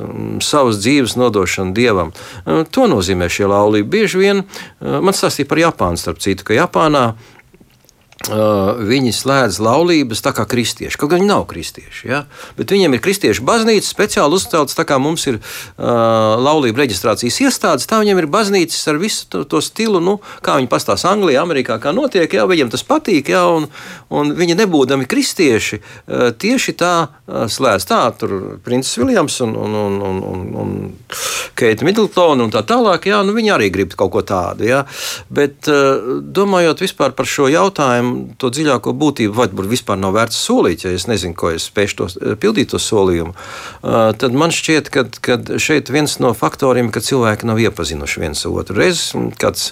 savas 0.44 0.82
dzīves 0.82 1.16
nodošana 1.20 1.76
Dievam. 1.78 2.12
To 2.74 2.88
nozīmē 2.90 3.30
šie 3.32 3.48
laulība. 3.52 3.92
Bieži 3.98 4.22
vien 4.24 4.44
man 4.82 5.16
stāstīja 5.16 5.50
par 5.52 5.62
Japānu, 5.62 6.02
starp 6.02 6.24
citu, 6.24 6.48
ka 6.50 6.58
Japānā 6.58 7.06
Uh, 7.14 7.37
viņi 8.26 9.12
slēdz 9.14 9.60
laulības 9.62 10.24
tā 10.26 10.34
kā 10.36 10.48
kristieši. 10.50 10.98
Kaut 10.98 11.12
gan 11.12 11.22
viņi 11.22 11.30
nav 11.30 11.46
kristieši. 11.48 12.08
Ja? 12.10 12.24
Bet 12.58 12.74
viņiem 12.74 12.98
ir 12.98 13.02
kristiešu 13.04 13.46
baznīca 13.46 13.86
speciāli 13.86 14.40
uzcelts, 14.40 14.76
tā 14.76 14.88
kā 14.90 14.98
mums 15.00 15.28
ir 15.30 15.38
uh, 15.38 15.86
laulību 16.42 16.82
reģistrācijas 16.82 17.38
iestādes. 17.46 17.88
Tā 17.88 18.02
viņiem 18.02 18.24
ir 18.24 18.30
baznīcas 18.34 18.82
ar 18.90 18.98
visu 19.00 19.28
to, 19.30 19.44
to 19.46 19.62
stilu, 19.62 20.02
nu, 20.04 20.18
kā 20.42 20.58
viņi 20.58 20.70
pastāsta 20.72 21.12
Anglijā, 21.14 21.44
Amerikā, 21.46 21.78
kā 21.80 21.94
notiek. 21.96 22.34
Ja? 22.34 22.48
Viņiem 22.50 22.74
tas 22.74 22.84
patīk, 22.88 23.30
ja? 23.32 23.46
un, 23.54 23.70
un 24.10 24.34
viņi 24.36 24.58
nebūdami 24.64 25.08
kristieši 25.08 25.80
uh, 25.80 26.30
tieši 26.34 26.76
tā 26.82 26.94
uh, 27.06 27.46
slēdz. 27.46 27.88
Tā 27.88 28.02
tur 28.18 28.36
Princis 28.66 28.98
Viljams 28.98 29.40
un, 29.46 29.56
un, 29.56 29.78
un, 29.86 30.02
un, 30.10 30.22
un, 30.34 30.44
un 30.66 30.76
Keita 31.58 31.86
Middletona 31.86 32.50
un 32.50 32.54
tā 32.54 32.66
tālāk. 32.66 33.08
Ja? 33.14 33.22
Nu, 33.24 33.38
viņi 33.38 33.54
arī 33.54 33.70
grib 33.72 33.94
kaut 33.96 34.12
ko 34.18 34.26
tādu. 34.26 34.66
Ja? 34.68 34.84
Bet 35.30 35.70
uh, 35.70 36.18
domājot 36.26 36.82
vispār 36.82 37.14
par 37.16 37.30
šo 37.30 37.48
jautājumu 37.54 38.07
to 38.42 38.52
dziļāko 38.54 38.94
būtību, 38.98 39.36
varbūt 39.38 39.70
vispār 39.72 40.00
nav 40.02 40.16
vērts 40.18 40.40
solīt, 40.48 40.86
ja 40.86 40.94
es 40.96 41.08
nezinu, 41.10 41.36
ko 41.38 41.52
es 41.56 41.68
spēšu 41.70 41.98
to, 42.00 42.10
eh, 42.10 42.36
pildīt 42.40 42.74
to 42.74 42.82
solījumu, 42.82 43.34
uh, 43.34 44.12
tad 44.18 44.38
man 44.38 44.54
šķiet, 44.56 44.92
ka, 44.94 45.06
ka 45.22 45.40
šeit 45.62 45.92
viens 45.94 46.18
no 46.24 46.34
faktoriem, 46.38 46.92
ka 46.92 47.04
cilvēki 47.04 47.50
nav 47.50 47.62
iepazinuši 47.64 48.24
viens 48.24 48.46
otru. 48.50 48.78
Reiz 48.78 49.10
kāds 49.42 49.72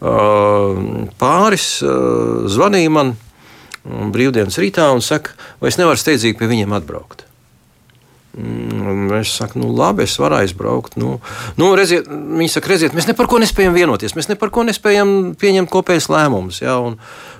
uh, 0.00 0.80
pāris 1.20 1.68
zvanīja 1.82 2.92
man 2.92 3.14
brīvdienas 3.86 4.58
rītā 4.60 4.90
un 4.94 5.04
saka, 5.04 5.36
vai 5.60 5.70
es 5.70 5.78
nevaru 5.80 6.00
steidzīgi 6.00 6.38
pie 6.38 6.50
viņiem 6.50 6.74
atbraukt. 6.76 7.26
Mm, 8.36 9.08
es 9.16 9.30
saku, 9.32 9.62
nu, 9.62 9.70
labi, 9.72 10.04
es 10.04 10.18
varu 10.20 10.36
aizbraukt. 10.42 10.98
Nu, 11.00 11.14
nu, 11.56 11.70
redziet, 11.78 12.04
viņi 12.10 12.50
saka, 12.52 12.74
redziet, 12.74 12.96
mēs 12.96 13.08
par 13.16 13.30
ko 13.32 13.40
nespējam 13.40 13.72
vienoties, 13.76 14.12
mēs 14.16 14.28
par 14.36 14.52
ko 14.52 14.66
nespējam 14.68 15.32
pieņemt 15.40 15.72
kopējas 15.72 16.10
lēmumus. 16.12 16.60
Ja, 16.60 16.76
un, 16.84 16.98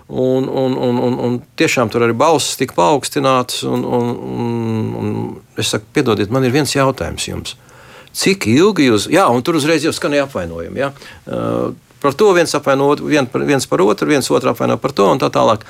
un, 0.08 0.48
un, 0.48 0.76
un, 0.78 0.98
un, 1.02 1.18
un 1.18 1.38
tiešām 1.58 1.90
tur 1.90 2.04
arī 2.06 2.14
balss 2.16 2.58
tika 2.60 2.76
paaugstināts. 2.76 3.64
Un, 3.66 3.82
un, 3.84 4.12
un, 4.16 4.92
un 5.00 5.58
es 5.58 5.72
saku, 5.74 5.88
piedodiet, 5.96 6.30
man 6.30 6.46
ir 6.46 6.54
viens 6.54 6.76
jautājums 6.76 7.26
jums. 7.26 7.56
Cik 8.16 8.46
ilgi 8.48 8.86
jūs, 8.86 9.10
jā, 9.12 9.26
un 9.28 9.42
tur 9.44 9.58
uzreiz 9.58 9.84
jau 9.84 9.92
skanēja 9.92 10.28
apvainojumi. 10.28 10.80
Ja? 10.80 10.92
Uh, 11.26 11.74
par 12.00 12.14
to, 12.16 12.30
viens 12.36 12.54
apvaino 12.56 12.88
otru, 12.94 13.10
vien, 13.12 13.28
viens 13.48 13.66
par 13.68 13.82
otru, 13.84 14.08
viens 14.08 14.30
otru 14.30 14.52
apvaino 14.52 14.78
par 14.80 14.94
to 14.96 15.10
un 15.10 15.20
tā 15.20 15.28
tālāk. 15.34 15.66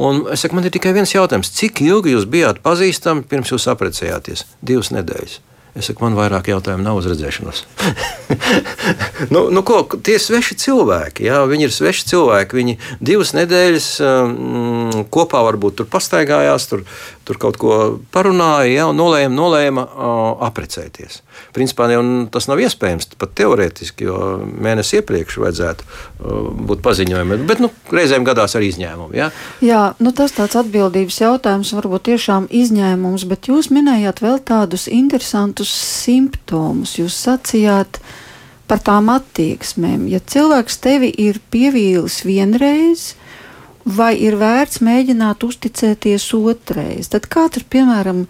Un 0.00 0.24
es 0.32 0.46
saku, 0.46 0.56
man 0.56 0.64
ir 0.64 0.72
tikai 0.72 0.94
viens 0.96 1.12
jautājums. 1.12 1.50
Cik 1.58 1.82
ilgi 1.84 2.14
jūs 2.14 2.30
bijāt 2.30 2.62
pazīstami 2.64 3.26
pirms 3.28 3.52
jūs 3.52 3.68
apprecējāties? 3.74 4.46
Divas 4.64 4.94
nedēļas. 4.94 5.40
Es 5.78 5.86
saku, 5.86 6.02
man 6.02 6.16
vairāk 6.18 6.48
jautājumu 6.50 6.82
nav 6.82 6.98
uz 6.98 7.06
redzēšanos. 7.06 7.60
nu, 9.34 9.44
nu, 9.54 9.62
ko, 9.66 9.84
tie 10.02 10.16
ir 10.18 10.24
sveši 10.24 10.56
cilvēki. 10.64 11.28
Jā, 11.28 11.44
viņi 11.46 11.68
ir 11.68 11.74
sveši 11.74 12.08
cilvēki. 12.10 12.58
Viņi 12.58 12.74
divas 12.98 13.30
nedēļas 13.38 13.86
um, 14.02 15.04
kopā 15.14 15.44
varbūt 15.46 15.78
tur 15.78 15.90
pastaigājās, 15.92 16.66
tur, 16.72 16.82
tur 17.30 17.38
kaut 17.38 17.58
ko 17.62 17.74
parunāja, 18.10 18.70
jā, 18.72 18.84
un 18.90 18.98
nolēma, 18.98 19.30
nolēma 19.30 19.84
apprecēties. 20.48 21.20
Principā 21.54 21.86
jau 21.92 22.02
tas 22.34 22.48
nav 22.50 22.58
iespējams 22.64 23.12
pat 23.20 23.36
teorētiski, 23.38 24.08
jo 24.08 24.16
mēnesi 24.50 24.98
iepriekš 24.98 25.38
vajadzētu 25.44 25.86
būt 26.66 26.82
paziņojumam. 26.82 27.44
Bet 27.46 27.62
nu, 27.62 27.70
reizēm 27.94 28.26
gadās 28.26 28.56
arī 28.58 28.72
izņēmumi. 28.72 29.20
Jā, 29.20 29.30
jā 29.62 29.82
nu, 30.02 30.14
tas 30.16 30.34
tāds 30.34 30.58
atbildības 30.58 31.20
jautājums, 31.22 31.70
varbūt 31.78 32.08
tiešām 32.10 32.50
izņēmums, 32.50 33.28
bet 33.30 33.50
jūs 33.52 33.70
minējāt 33.74 34.24
vēl 34.24 34.42
tādus 34.50 34.88
interesantus 34.90 35.70
simptomus. 35.70 36.96
Jūs 36.98 37.14
sacījāt 37.28 38.02
par 38.70 38.82
tām 38.86 39.10
attieksmēm. 39.14 40.08
Ja 40.10 40.18
cilvēks 40.18 40.82
tevi 40.82 41.14
ir 41.22 41.38
pievīlis 41.54 42.20
vienreiz, 42.26 43.12
vai 43.84 44.14
ir 44.20 44.36
vērts 44.40 44.82
mēģināt 44.84 45.44
uzticēties 45.46 46.30
otrais. 46.38 47.10
Tad 47.12 47.28
kāds 47.32 47.60
ir 47.60 47.66
piemēram 47.72 48.24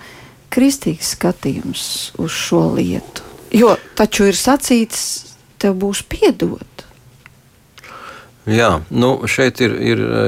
kristīgs 0.52 1.14
skatījums 1.16 1.84
uz 2.20 2.34
šo 2.34 2.66
lietu? 2.76 3.26
Jo 3.54 3.74
taču 3.98 4.28
ir 4.30 4.38
sacīts, 4.38 5.34
tev 5.60 5.76
būs 5.82 6.04
piedot. 6.08 6.66
Jā, 8.50 8.80
nu 8.90 9.28
šeit 9.30 9.60
ir, 9.62 9.74
ir 9.84 10.00
e, 10.00 10.22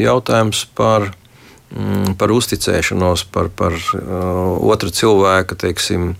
jautājums 0.00 0.64
par, 0.74 1.10
mm, 1.74 2.16
par 2.18 2.32
uzticēšanos, 2.32 3.26
par, 3.30 3.50
par 3.52 3.76
uh, 3.76 4.56
otru 4.72 4.90
cilvēku 4.90 5.58
teiksim, 5.60 6.14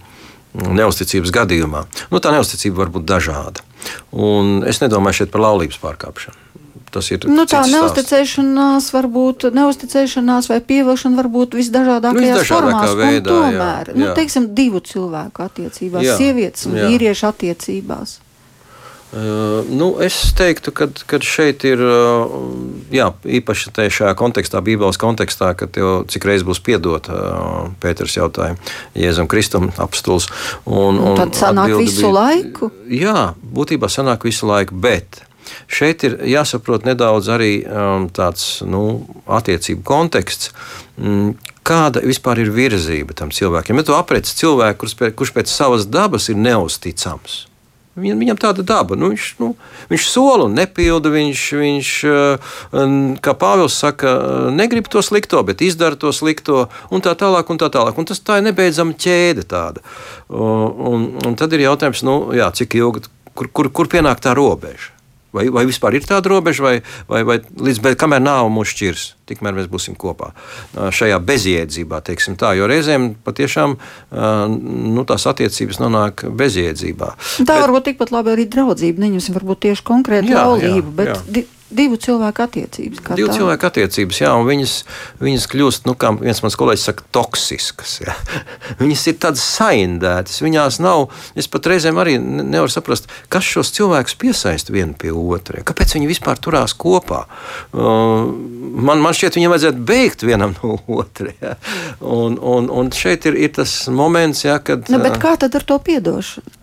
neusticības 0.55 1.33
gadījumā. 1.35 1.85
Nu, 2.13 2.21
tā 2.23 2.35
neusticība 2.35 2.85
var 2.85 2.93
būt 2.95 3.09
dažāda. 3.09 3.65
Un 4.13 4.61
es 4.69 4.83
nedomāju 4.83 5.23
šeit 5.23 5.33
par 5.33 5.45
laulības 5.47 5.81
pārkāpšanu. 5.83 6.40
Tas 6.91 7.11
ir 7.15 7.27
nu, 7.31 7.45
tā 7.47 7.61
neusticēšanās, 7.71 8.89
varbūt 8.95 9.51
neusticēšanās 9.55 10.51
vai 10.51 10.59
pievilkšana 10.73 11.21
var 11.21 11.29
būt 11.31 11.55
visdažādākajās 11.61 12.41
nu, 12.41 12.49
formās. 12.49 12.97
Veidā, 12.99 13.29
tomēr, 13.31 13.93
jā, 13.93 13.95
jā. 13.95 14.01
Nu, 14.01 14.09
teiksim, 14.19 14.51
divu 14.59 14.83
cilvēku 14.83 15.47
attiecībās, 15.47 16.03
jā, 16.09 16.19
sievietes 16.19 16.67
un 16.67 16.81
jā. 16.81 16.91
vīriešu 16.91 17.31
attiecībās. 17.31 18.19
Uh, 19.11 19.67
nu, 19.67 19.97
es 19.99 20.15
teiktu, 20.39 20.71
ka 20.71 21.19
šeit 21.27 21.65
ir 21.67 21.81
uh, 21.83 22.31
jā, 22.95 23.09
īpaši 23.27 23.73
šajā 23.91 24.13
kontekstā, 24.15 24.61
Bībeles 24.63 25.01
kontekstā, 25.03 25.49
kad 25.59 25.75
jau 25.75 26.05
cik 26.07 26.29
reizes 26.31 26.47
būs 26.47 26.63
piedot 26.63 27.11
uh, 27.11 27.73
Pēters 27.83 28.15
jautājumu 28.15 28.63
Jēzum 28.95 29.27
Kristum 29.27 29.73
apstuls. 29.83 30.29
Un, 30.63 31.01
un, 31.03 31.17
un 31.17 31.19
tad 31.19 31.35
sanāk 31.35 31.75
visu 31.81 32.07
bija, 32.07 32.13
laiku? 32.21 32.71
Jā, 32.87 33.33
būtībā 33.43 33.91
sanāk 33.91 34.29
visu 34.31 34.47
laiku, 34.47 34.79
bet 34.79 35.25
Šeit 35.71 36.05
ir 36.07 36.19
jāsaprot 36.29 36.89
nedaudz 36.89 37.31
arī 37.33 37.53
um, 37.65 38.09
tāds 38.13 38.61
nu, 38.67 39.05
attiecību 39.27 39.85
konteksts. 39.87 40.55
Mm, 41.01 41.37
kāda 41.67 42.03
vispār 42.05 42.43
ir 42.43 42.53
virzība 42.55 43.17
tam 43.17 43.35
cilvēkam? 43.35 43.81
Ja 43.81 43.87
tu 43.91 43.97
apreci 43.99 44.37
cilvēku, 44.41 44.85
kurš 44.85 44.99
pēc, 44.99 45.15
kurš 45.19 45.37
pēc 45.37 45.53
savas 45.53 45.87
dabas 45.91 46.31
ir 46.33 46.41
neusticams, 46.41 47.45
Viņam, 47.99 48.21
viņam 48.23 48.39
tāda 48.39 48.63
daba. 48.63 48.95
Nu, 48.95 49.11
viņš, 49.11 49.27
nu, 49.41 49.49
viņš 49.91 50.05
sola 50.07 50.47
un 50.47 50.55
nepilda. 50.55 51.11
Viņš, 51.11 51.41
viņš, 51.59 51.91
uh, 52.07 52.53
kā 53.25 53.35
Pāvils 53.39 53.77
saka, 53.83 54.13
negrib 54.55 54.87
to 54.93 55.03
slikto, 55.03 55.43
bet 55.47 55.65
izdara 55.67 55.99
to 55.99 56.13
slikto, 56.15 56.69
un 56.95 57.03
tā 57.03 57.17
tālāk. 57.19 57.51
Un 57.51 57.59
tā, 57.61 57.71
tālāk. 57.73 57.99
Un 57.99 58.07
tas 58.07 58.23
tā 58.23 58.39
ir 58.39 58.47
nebeidzama 58.47 58.95
ķēde. 58.95 59.47
Tāda. 59.51 59.83
Un, 60.31 61.11
un 61.27 61.37
tad 61.39 61.57
ir 61.57 61.67
jautājums, 61.67 62.05
nu, 62.07 62.17
jā, 62.37 62.47
cik 62.55 62.79
ilgi, 62.79 63.05
kur, 63.35 63.51
kur, 63.51 63.73
kur 63.75 63.91
pienāk 63.91 64.23
tā 64.23 64.37
robeža? 64.39 64.95
Vai, 65.31 65.45
vai 65.55 65.63
vispār 65.69 65.95
ir 65.95 66.07
tāda 66.09 66.33
robeža, 66.33 66.65
vai, 66.65 66.75
vai, 67.11 67.21
vai 67.27 67.37
līdz 67.39 67.79
bet, 67.85 67.99
kamēr 68.01 68.23
nav 68.25 68.49
mūsu 68.51 68.75
šķirs, 68.75 69.05
tikmēr 69.31 69.55
mēs 69.61 69.69
būsim 69.71 69.95
kopā 69.99 70.33
šajā 70.75 71.21
bezjēdzībā, 71.23 72.01
teiksim 72.09 72.35
tā. 72.41 72.51
Jo 72.59 72.67
reizēm 72.71 73.13
patiešām 73.27 73.77
nu, 74.97 75.07
tās 75.07 75.29
attiecības 75.31 75.79
nonāk 75.85 76.27
bezjēdzībā. 76.27 77.13
Tā 77.45 77.47
bet, 77.47 77.63
varbūt 77.63 77.89
tikpat 77.93 78.11
labi 78.17 78.35
arī 78.35 78.49
draudzība, 78.51 79.07
neņemsim 79.07 79.39
varbūt 79.39 79.65
tieši 79.69 79.87
konkrēti 79.87 80.35
laulību, 80.35 80.99
bet 80.99 81.15
jā 81.15 81.47
divu 81.71 81.97
cilvēku 82.01 82.43
attiecības. 82.45 83.03
Divu 83.19 83.31
tā. 83.31 83.37
cilvēku 83.39 83.69
attiecības, 83.69 84.21
jā, 84.23 84.31
un 84.37 84.47
viņas, 84.49 84.75
viņas 85.23 85.47
kļūst, 85.53 85.87
nu, 85.89 85.95
kā 85.99 86.11
viens 86.19 86.43
mans 86.45 86.57
kolēģis 86.59 86.87
saka, 86.91 87.07
toksiskas. 87.15 87.97
Jā. 88.03 88.17
Viņas 88.81 89.07
ir 89.11 89.17
tādas 89.23 89.43
saindētas, 89.45 90.41
viņās 90.43 90.79
nav. 90.83 91.09
Es 91.39 91.49
pat 91.51 91.67
reizēm 91.71 91.99
arī 92.01 92.17
nevaru 92.21 92.71
saprast, 92.73 93.11
kas 93.33 93.47
šos 93.47 93.73
cilvēkus 93.77 94.17
piesaista 94.21 94.75
vienu 94.75 94.95
pie 94.99 95.13
otra. 95.15 95.63
Kāpēc 95.67 95.97
viņi 95.97 96.09
vispār 96.11 96.41
turās 96.43 96.75
kopā? 96.79 97.25
Uh, 97.73 98.31
man, 98.81 99.03
man 99.03 99.17
šķiet, 99.17 99.39
viņiem 99.39 99.55
vajadzētu 99.55 99.85
beigt 99.91 100.25
vienam 100.27 100.57
no 100.61 100.79
otra. 101.03 101.35
Jā. 101.43 101.57
Un, 102.01 102.39
un, 102.39 102.71
un 102.73 102.95
šeit 102.95 103.29
ir, 103.31 103.39
ir 103.49 103.55
tas 103.59 103.75
moments, 103.93 104.47
jā, 104.47 104.59
kad. 104.65 104.89
Nu, 104.93 105.03
kā 105.21 105.37
tad 105.41 105.59
ar 105.59 105.67
to 105.67 105.79
piedošanu? 105.83 106.59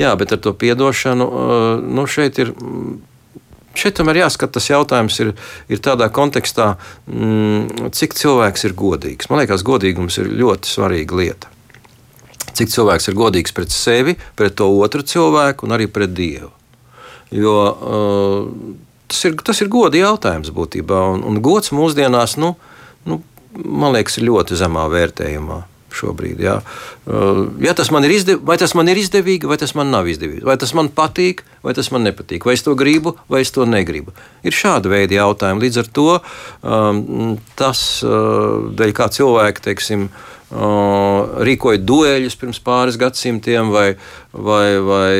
Jā, 0.00 0.12
bet 0.18 0.32
ar 0.34 0.40
to 0.42 0.52
piedošanu 0.56 1.24
uh, 1.28 1.64
nu, 1.84 2.06
šeit 2.10 2.40
ir 2.42 2.52
Šeit 3.78 3.96
tomēr 3.96 4.22
jāskatās, 4.22 4.52
tas 4.58 4.70
jautājums 4.70 5.16
ir, 5.24 5.32
ir 5.72 5.80
tādā 5.84 6.08
kontekstā, 6.12 6.74
mm, 7.08 7.90
cik 7.96 8.16
cilvēks 8.18 8.66
ir 8.68 8.76
godīgs. 8.76 9.30
Man 9.30 9.40
liekas, 9.42 9.64
godīgums 9.66 10.18
ir 10.20 10.28
ļoti 10.42 10.68
svarīga 10.68 11.18
lieta. 11.18 11.52
Cik 12.52 12.68
cilvēks 12.68 13.08
ir 13.08 13.16
godīgs 13.16 13.56
pret 13.56 13.72
sevi, 13.72 14.16
pret 14.36 14.58
to 14.60 14.68
otru 14.84 15.04
cilvēku 15.06 15.66
un 15.66 15.76
arī 15.78 15.88
pret 15.88 16.12
Dievu. 16.12 16.52
Jo 17.32 17.56
uh, 17.72 18.76
tas, 19.08 19.24
ir, 19.24 19.40
tas 19.40 19.64
ir 19.64 19.72
goda 19.72 19.96
jautājums 19.96 20.52
būtībā, 20.52 21.00
un, 21.14 21.24
un 21.24 21.40
gods 21.40 21.72
mūsdienās, 21.72 22.36
nu, 22.36 22.54
nu, 23.08 23.22
man 23.56 23.96
liekas, 23.96 24.20
ir 24.20 24.28
ļoti 24.28 24.60
zemā 24.60 24.84
vērtējumā 24.92 25.62
šobrīd. 25.96 26.42
Jā. 26.42 26.58
Uh, 27.06 27.44
ja 27.62 27.74
tas 27.78 27.92
man 27.94 28.06
ir 28.06 28.14
izdevīgi, 28.16 28.46
vai 28.48 28.58
tas 28.60 28.74
man 28.78 28.90
ir 28.92 29.00
izdevīgi, 29.02 29.48
vai 29.50 29.58
tas 29.60 29.74
man 29.78 29.92
nav 29.94 30.10
izdevīgi, 30.10 30.44
vai 30.48 30.58
tas 30.60 30.74
man 30.78 30.90
patīk, 30.92 31.44
vai 31.64 31.74
tas 31.78 31.92
man 31.94 32.06
nepatīk, 32.08 32.46
vai 32.48 32.56
es 32.58 32.66
to 32.66 32.76
gribu, 32.78 33.16
vai 33.32 33.42
es 33.44 33.54
to 33.54 33.66
negribu. 33.68 34.14
Ir 34.46 34.56
šāda 34.56 34.92
veida 34.92 35.20
jautājumi. 35.20 35.66
Līdz 35.66 35.82
ar 35.82 35.90
to 35.98 36.08
um, 36.18 37.34
tas, 37.58 37.82
uh, 38.06 38.70
dēļ 38.78 38.94
kā 38.98 39.08
cilvēki, 39.14 39.66
teiksim, 39.68 40.08
uh, 40.10 40.32
rīkoja 41.46 41.80
dueļus 41.82 42.38
pirms 42.40 42.62
pāris 42.64 43.00
gadsimtiem, 43.00 43.72
vai, 43.72 43.88
vai, 44.32 44.66
vai 44.84 45.12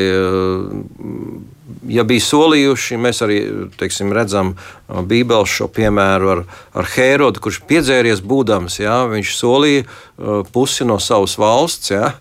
ja 1.89 2.05
bija 2.07 2.25
solījuši, 2.25 2.99
mēs 3.01 3.23
arī 3.25 3.39
teiksim, 3.79 4.13
redzam 4.15 4.55
Bībeles 4.89 5.51
šo 5.51 5.69
piemēru 5.73 6.31
ar, 6.35 6.45
ar 6.79 6.91
Hērodu, 6.95 7.43
kurš 7.43 7.63
piedzēries 7.69 8.23
būdams, 8.27 8.79
jā, 8.83 9.03
viņš 9.11 9.35
solīja 9.39 10.47
pusi 10.55 10.87
no 10.89 10.99
savas 11.03 11.37
valsts, 11.41 11.93
jā, 11.95 12.15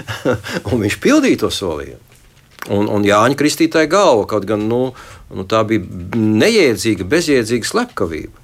un 0.72 0.84
viņš 0.84 1.00
pildīja 1.04 1.44
to 1.44 1.52
solījumu. 1.54 2.04
Un, 2.74 2.88
un 2.92 3.04
Jāņa 3.06 3.38
Kristītāja 3.38 3.88
galva, 3.88 4.26
kaut 4.28 4.44
gan 4.48 4.66
nu, 4.68 4.90
nu, 5.32 5.44
tā 5.48 5.62
bija 5.68 5.86
neiedzīga, 6.18 7.06
bezjēdzīga 7.08 7.68
slepkavība. 7.68 8.34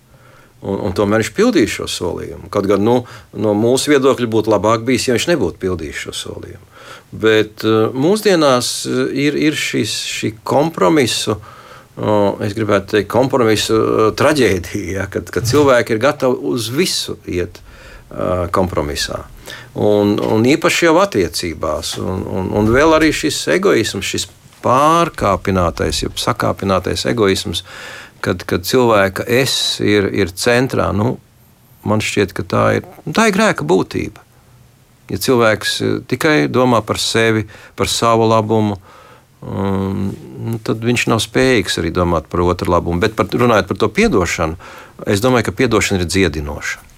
Un, 0.65 0.79
un 0.87 0.95
tomēr 0.97 1.21
viņš 1.21 1.33
pildīja 1.37 1.73
šo 1.75 1.89
solījumu. 1.93 2.49
Kaut 2.53 2.65
gan 2.71 2.81
nu, 2.81 3.03
no 3.37 3.53
mūsu 3.59 3.93
viedokļa 3.93 4.31
būtu 4.33 4.53
labāk 4.55 4.87
bijis, 4.87 5.11
ja 5.11 5.17
viņš 5.19 5.27
nebūtu 5.35 5.61
pildījis 5.61 6.07
šo 6.07 6.15
solījumu. 6.23 6.71
Bet 7.15 7.65
uh, 7.67 7.91
mūsdienās 7.95 8.71
uh, 8.91 9.05
ir, 9.11 9.37
ir 9.39 9.59
šis, 9.59 9.99
šī 10.19 10.37
kompromisu. 10.47 11.39
Es 12.43 12.57
gribētu 12.59 12.97
teikt, 12.97 13.07
kompromisu 13.13 13.77
traģēdija, 14.19 14.87
ja, 14.97 15.05
kad, 15.07 15.29
kad 15.31 15.47
cilvēki 15.47 15.95
ir 15.95 16.01
gatavi 16.03 16.41
uz 16.51 16.67
visu 16.75 17.15
iet 17.31 17.61
kompromisā. 18.51 19.21
Un, 19.79 20.17
un 20.19 20.43
īpaši 20.43 20.89
jau 20.89 20.97
attiecībās. 21.03 21.93
Un, 22.03 22.25
un, 22.27 22.51
un 22.59 22.73
vēl 22.75 22.97
arī 22.97 23.13
šis 23.15 23.39
egoisms, 23.55 24.11
šis 24.11 24.27
pārkāpinātais, 24.65 26.05
jeb 26.05 26.19
sakāpinātais 26.21 27.05
egoisms, 27.11 27.65
kad, 28.25 28.45
kad 28.49 28.65
cilvēka 28.67 29.27
es 29.29 29.55
ir, 29.85 30.09
ir 30.15 30.33
centrā. 30.33 30.91
Nu, 30.97 31.17
man 31.85 32.05
šķiet, 32.05 32.33
ka 32.37 32.47
tā 32.49 32.65
ir, 32.79 32.89
tā 33.13 33.29
ir 33.29 33.37
grēka 33.37 33.67
būtība. 33.69 34.23
Ja 35.13 35.21
cilvēks 35.21 35.79
eh, 35.81 35.95
tikai 36.09 36.37
domā 36.49 36.81
par 36.87 37.01
sevi, 37.03 37.45
par 37.77 37.91
savu 37.93 38.29
labumu, 38.31 38.79
um, 39.45 40.09
tad 40.65 40.85
viņš 40.85 41.07
nav 41.13 41.23
spējīgs 41.25 41.81
arī 41.83 41.93
domāt 41.95 42.31
par 42.33 42.45
otru 42.47 42.73
labumu. 42.73 43.03
Bet 43.03 43.17
par, 43.19 43.29
runājot 43.29 43.71
par 43.71 43.81
to 43.81 43.91
atdošanu, 43.93 44.59
es 45.07 45.25
domāju, 45.25 45.51
ka 45.51 45.57
atdošana 45.69 46.03
ir 46.03 46.09
dziedinoša. 46.09 46.91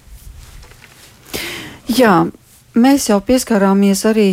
Jā, 1.97 2.15
mēs 2.75 3.07
jau 3.07 3.21
pieskārāmies 3.23 4.03
arī 4.09 4.29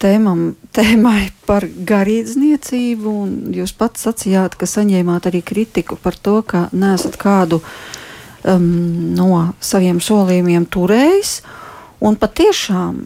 tēmam, 0.00 0.54
tēmai 0.76 1.30
par 1.48 1.66
garīdzniecību. 1.66 3.12
Jūs 3.56 3.74
pats 3.76 4.06
sacījāt, 4.06 4.56
ka 4.58 4.68
saņēmāt 4.68 5.28
arī 5.30 5.42
kritiku 5.44 5.98
par 6.00 6.16
to, 6.16 6.40
ka 6.46 6.66
nesat 6.72 7.18
kādu 7.20 7.60
um, 7.60 9.14
no 9.16 9.30
saviem 9.60 10.00
solījumiem 10.04 10.68
turējis. 10.72 11.38
Un 12.00 12.18
patiešām 12.20 13.04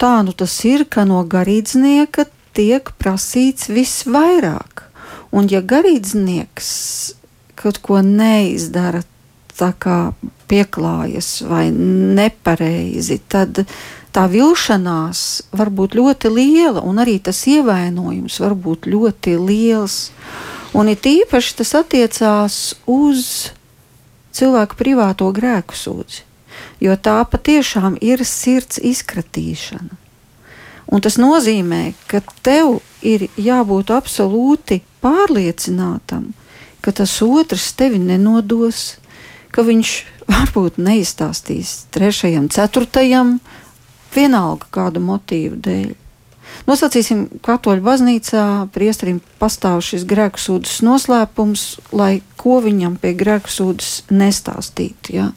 tā 0.00 0.20
nu 0.24 0.32
tas 0.32 0.54
ir, 0.68 0.86
ka 0.88 1.06
no 1.08 1.22
garīdznieka 1.24 2.26
tiek 2.56 2.92
prasīts 2.98 3.70
visvairāk. 3.70 4.84
Un 5.30 5.46
ja 5.50 5.60
garīdznieks 5.62 6.70
kaut 7.60 7.78
ko 7.84 8.00
neizdara 8.02 9.04
tā 9.60 9.70
kā 9.76 9.98
pieklājas 10.50 11.42
vai 11.46 11.68
nepareizi, 11.70 13.20
tad 13.30 13.62
tā 14.14 14.24
vilšanās 14.32 15.20
var 15.54 15.70
būt 15.70 15.94
ļoti 15.98 16.32
liela, 16.32 16.82
un 16.82 16.98
arī 17.02 17.18
tas 17.22 17.44
ievainojums 17.46 18.40
var 18.42 18.56
būt 18.58 18.88
ļoti 18.90 19.36
liels. 19.38 20.08
Un 20.74 20.90
it 20.90 21.06
īpaši 21.06 21.56
tas 21.60 21.74
attiecās 21.78 22.56
uz 22.90 23.50
cilvēku 24.34 24.78
privāto 24.78 25.30
grēku 25.34 25.76
sūdzi, 25.76 26.24
jo 26.80 26.96
tā 26.96 27.20
patiešām 27.30 27.98
ir 28.00 28.24
sirds 28.26 28.80
izkratīšana. 28.82 29.98
Un 30.90 31.02
tas 31.04 31.20
nozīmē, 31.22 31.92
ka 32.10 32.18
tev 32.42 32.80
ir 33.06 33.28
jābūt 33.38 33.92
absolūti 33.94 34.80
pārliecinātam, 35.04 36.32
ka 36.82 36.92
tas 36.96 37.14
otrs 37.22 37.70
tevi 37.78 38.00
nenodos, 38.02 38.98
ka 39.54 39.62
viņš 39.66 39.94
varbūt 40.32 40.80
neizstāstīs 40.82 41.86
trešajam, 41.94 42.50
ceturtajam, 42.50 43.38
vienalga 44.14 44.66
kādu 44.74 45.02
motīvu 45.04 45.58
dēļ. 45.62 45.90
Nosacīsim, 46.66 47.26
katoļu 47.46 47.82
baznīcā 47.84 48.44
priesterim 48.74 49.20
pastāv 49.40 49.80
šis 49.86 50.04
grēku 50.08 50.40
sūdzes 50.42 50.82
noslēpums, 50.86 51.66
lai 51.94 52.20
ko 52.40 52.58
viņam 52.64 52.98
pie 53.00 53.14
grēku 53.18 53.52
sūdzes 53.52 54.10
nestāstītu. 54.10 55.14
Ja? 55.14 55.30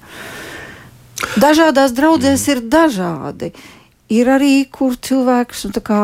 Dažādās 1.39 1.93
draudzēs 1.95 2.47
ir 2.51 2.63
dažādi. 2.69 3.53
Ir 4.13 4.29
arī, 4.29 4.65
kur 4.69 4.95
cilvēks 4.95 5.65
nu, 5.69 5.81
kā 5.81 6.01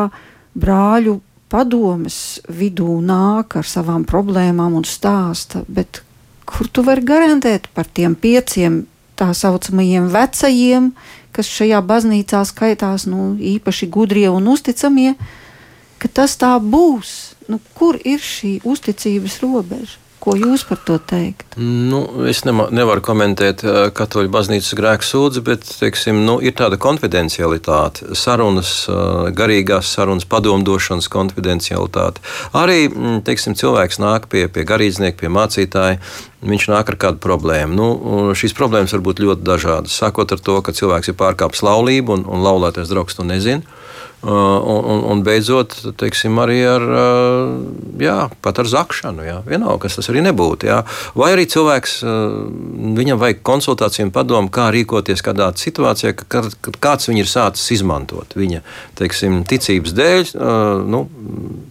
brāļu 0.58 1.20
padomes 1.50 2.40
vidū 2.48 3.00
nāk 3.02 3.58
ar 3.60 3.66
savām 3.66 4.06
problēmām 4.08 4.78
un 4.78 4.86
stāsta, 4.86 5.64
bet 5.68 6.02
kur 6.46 6.70
tu 6.70 6.82
vari 6.86 7.04
garantēt 7.06 7.68
par 7.74 7.86
tiem 7.86 8.16
pieciem 8.18 8.84
tā 9.18 9.30
saucamajiem 9.36 10.08
vecajiem, 10.10 10.90
kas 11.36 11.50
šajā 11.50 11.80
baznīcā 11.86 12.42
skaitās 12.48 13.06
nu, 13.10 13.34
īpaši 13.36 13.90
gudrie 13.92 14.28
un 14.32 14.48
uzticamie, 14.50 15.14
ka 16.00 16.08
tas 16.08 16.38
tā 16.40 16.56
būs. 16.58 17.36
Nu, 17.50 17.58
kur 17.74 17.98
ir 18.06 18.22
šī 18.22 18.60
uzticības 18.66 19.40
robeža? 19.42 19.98
Ko 20.20 20.34
jūs 20.36 20.66
par 20.68 20.76
to 20.84 20.98
teikt? 21.00 21.54
Nu, 21.56 22.02
es 22.28 22.42
nema, 22.44 22.66
nevaru 22.76 23.00
komentēt 23.04 23.62
uh, 23.64 23.78
katoļu 23.96 24.28
baznīcas 24.32 24.76
grēku 24.76 25.06
sūdzi, 25.06 25.42
bet 25.46 25.64
teiksim, 25.80 26.20
nu, 26.26 26.34
ir 26.44 26.52
tāda 26.58 26.76
konfidencialitāte, 26.80 28.12
sarunas, 28.20 28.74
uh, 28.92 29.30
garīgās 29.32 29.94
sarunas, 29.96 30.28
padomdošanas 30.28 31.08
konfidencialitāte. 31.12 32.20
Arī 32.52 32.82
mm, 32.90 33.22
teiksim, 33.24 33.56
cilvēks 33.56 34.00
nāk 34.04 34.28
pie, 34.28 34.44
pie 34.52 34.66
garīdznieka, 34.68 35.22
pie 35.22 35.32
mācītāja. 35.32 36.02
Viņš 36.44 36.68
nāk 36.72 36.92
ar 36.92 37.00
kādu 37.00 37.20
problēmu. 37.20 37.76
Nu, 37.76 37.88
šīs 38.36 38.54
problēmas 38.56 38.92
var 38.96 39.02
būt 39.04 39.24
ļoti 39.24 39.44
dažādas. 39.44 39.96
Sākot 40.00 40.32
ar 40.36 40.40
to, 40.40 40.60
ka 40.64 40.76
cilvēks 40.76 41.12
ir 41.12 41.16
pārkāpis 41.20 41.64
laulību 41.64 42.16
un, 42.16 42.28
un 42.28 42.44
laulātais 42.44 42.92
draugs 42.92 43.16
to 43.16 43.24
nezina. 43.28 43.79
Uh, 44.20 44.30
un, 44.30 44.84
un, 44.84 44.98
un 45.14 45.20
beidzot, 45.24 45.72
teiksim, 45.96 46.36
arī 46.42 46.58
ar, 46.68 46.82
uh, 46.84 47.54
jā, 48.04 48.16
ar 48.28 48.68
zakšanu. 48.68 49.24
Jā. 49.24 49.38
Vienalga, 49.46 49.86
kas 49.86 49.96
tas 49.96 50.10
arī 50.12 50.20
nebūtu. 50.26 50.68
Jā. 50.68 50.82
Vai 51.16 51.30
arī 51.32 51.46
cilvēks, 51.48 51.94
uh, 52.04 52.34
viņam 52.98 53.16
vajag 53.22 53.40
konsultāciju 53.48 54.10
un 54.10 54.12
padomu, 54.12 54.52
kā 54.52 54.66
rīkoties 54.76 55.24
kādā 55.24 55.48
situācijā, 55.56 56.12
kad, 56.20 56.50
kad 56.60 56.76
kāds 56.84 57.08
viņu 57.08 57.24
ir 57.24 57.30
sācis 57.32 57.72
izmantot 57.78 58.36
viņa 58.36 58.60
teiksim, 59.00 59.40
ticības 59.48 59.96
dēļ. 59.96 60.34
Nu, 60.90 61.00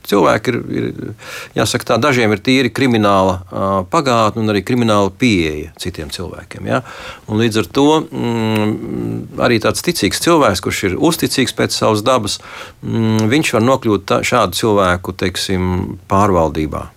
cilvēki 0.10 0.50
ir, 0.50 0.60
ir, 0.74 1.14
jāsaka, 1.60 1.92
tā, 1.92 2.00
dažiem 2.02 2.34
ir 2.34 2.42
tīri 2.42 2.74
krimināla 2.74 3.86
pagātne 3.94 4.42
un 4.42 4.54
arī 4.56 4.64
krimināla 4.66 5.14
pieeja 5.14 5.76
citiem 5.78 6.10
cilvēkiem. 6.14 6.66
Jā. 6.74 6.82
Un 7.30 7.42
līdz 7.44 7.62
ar 7.62 7.72
to 7.78 7.88
mm, 8.02 9.40
arī 9.46 9.62
tāds 9.62 9.86
ticīgs 9.86 10.26
cilvēks, 10.26 10.66
kurš 10.66 10.84
ir 10.90 10.98
uzticīgs 10.98 11.54
pēc 11.54 11.78
savas 11.78 12.02
dabas, 12.06 12.39
viņš 12.82 13.54
var 13.56 13.66
nokļūt 13.66 14.08
tā, 14.10 14.22
šādu 14.26 14.58
cilvēku 14.60 15.16
teiksim, 15.20 16.00
pārvaldībā. 16.12 16.88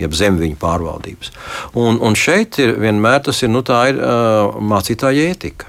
Jeb 0.00 0.14
zem 0.16 0.38
viņa 0.40 0.56
pārvaldības. 0.58 1.30
Un, 1.78 2.00
un 2.02 2.16
šeit 2.18 2.58
ir 2.62 2.74
vienmēr 2.80 3.20
tas 3.26 3.42
ir, 3.44 3.52
nu, 3.52 3.60
ir 3.62 4.00
uh, 4.00 4.56
mācītāja 4.72 5.28
ētika. 5.34 5.68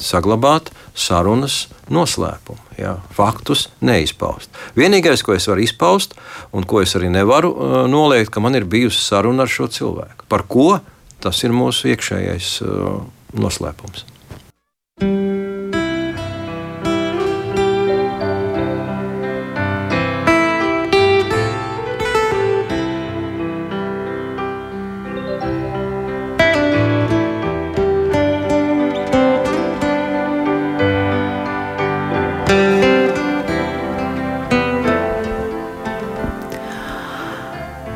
Saglabāt 0.00 0.70
sarunas 0.96 1.66
noslēpumu, 1.92 2.60
jā, 2.80 2.94
faktus 3.14 3.66
neizpaust. 3.84 4.48
Vienīgais, 4.78 5.22
ko 5.26 5.36
es 5.36 5.48
varu 5.50 5.64
izpaust, 5.66 6.16
un 6.56 6.64
ko 6.64 6.80
es 6.80 6.96
arī 6.96 7.12
nevaru 7.12 7.52
uh, 7.52 7.76
noliegt, 7.90 8.32
ka 8.32 8.40
man 8.40 8.56
ir 8.56 8.64
bijusi 8.64 9.02
saruna 9.04 9.44
ar 9.44 9.52
šo 9.52 9.68
cilvēku. 9.70 10.24
Par 10.32 10.46
ko 10.48 10.78
tas 11.20 11.44
ir 11.44 11.52
mūsu 11.52 11.92
iekšējais 11.92 12.54
uh, 12.64 13.02
noslēpums. 13.36 14.08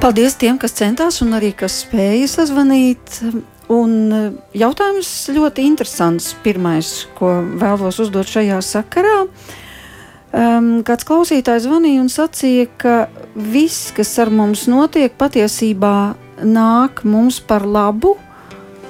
Paldies 0.04 0.34
tiem, 0.36 0.58
kas 0.60 0.74
centās 0.76 1.22
un 1.24 1.32
arī 1.32 1.54
kas 1.56 1.78
spēja 1.80 2.26
sazvanīt. 2.28 3.22
Un 3.72 3.92
eh, 4.12 4.26
jautājums 4.60 5.08
ļoti 5.32 5.64
interesants. 5.64 6.26
Pirmais, 6.44 6.90
ko 7.16 7.30
vēlos 7.56 8.02
uzdot 8.04 8.28
šajā 8.28 8.58
sakarā. 8.60 9.14
Um, 10.34 10.68
kāds 10.84 11.08
klausītājs 11.08 11.64
zvanīja 11.64 12.02
un 12.02 12.12
sacīja, 12.12 12.68
ka 12.76 12.94
viss, 13.32 13.94
kas 13.96 14.12
ar 14.20 14.28
mums 14.28 14.66
notiek, 14.68 15.14
patiesībā 15.16 15.96
nāk 16.44 17.00
mums 17.08 17.40
par 17.40 17.64
labu, 17.64 18.18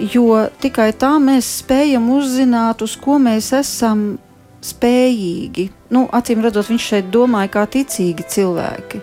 jo 0.00 0.42
tikai 0.66 0.88
tā 0.98 1.12
mēs 1.22 1.60
spējam 1.60 2.10
uzzināt, 2.16 2.82
uz 2.82 2.98
ko 2.98 3.20
mēs 3.22 3.52
esam 3.54 4.16
spējīgi. 4.64 5.68
Nu, 5.94 6.06
acīm 6.14 6.42
redzot, 6.44 6.68
viņš 6.70 6.88
šeit 6.90 7.10
domāja 7.14 7.52
kā 7.58 7.64
ticīgi 7.70 8.26
cilvēki. 8.34 9.00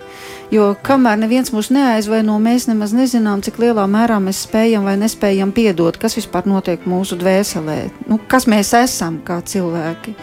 Jo 0.52 0.74
kamēr 0.84 1.20
neviens 1.22 1.54
mūs 1.56 1.70
neaizvaino, 1.72 2.36
mēs 2.44 2.68
nemaz 2.68 2.92
nezinām, 2.96 3.44
cik 3.46 3.62
lielā 3.62 3.86
mērā 3.88 4.18
mēs 4.20 4.44
spējam 4.48 4.90
vai 4.90 4.98
nespējam 5.00 5.54
piedot, 5.56 5.96
kas 6.02 6.18
vispār 6.20 6.50
notiek 6.50 6.84
mūsu 6.90 7.16
dvēselē, 7.22 7.78
nu, 8.12 8.20
kas 8.28 8.50
mēs 8.52 8.74
esam 8.82 9.22
kā 9.24 9.40
cilvēki. 9.48 10.18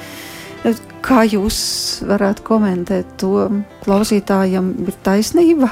Kā 1.06 1.22
jūs 1.24 1.58
varētu 2.04 2.44
komentēt 2.44 3.14
to? 3.22 3.46
Klausītājam 3.86 4.74
ir 4.84 4.96
taisnība. 5.06 5.70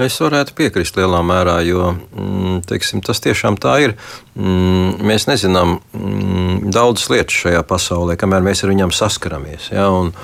Es 0.00 0.18
varētu 0.22 0.54
piekrist 0.58 0.96
lielā 0.98 1.20
mērā, 1.26 1.58
jo 1.66 1.92
mm, 1.94 2.60
teiksim, 2.68 3.02
tas 3.04 3.20
tiešām 3.24 3.58
tā 3.60 3.76
ir. 3.84 3.96
Mm, 4.34 5.00
mēs 5.10 5.26
nezinām 5.30 5.78
mm, 5.78 6.70
daudzas 6.72 7.10
lietas 7.12 7.42
šajā 7.44 7.64
pasaulē, 7.68 8.16
kamēr 8.20 8.46
mēs 8.46 8.64
ar 8.64 8.72
viņām 8.74 8.94
saskaramies. 8.96 9.72
Ja, 9.74 9.90
un, 9.94 10.14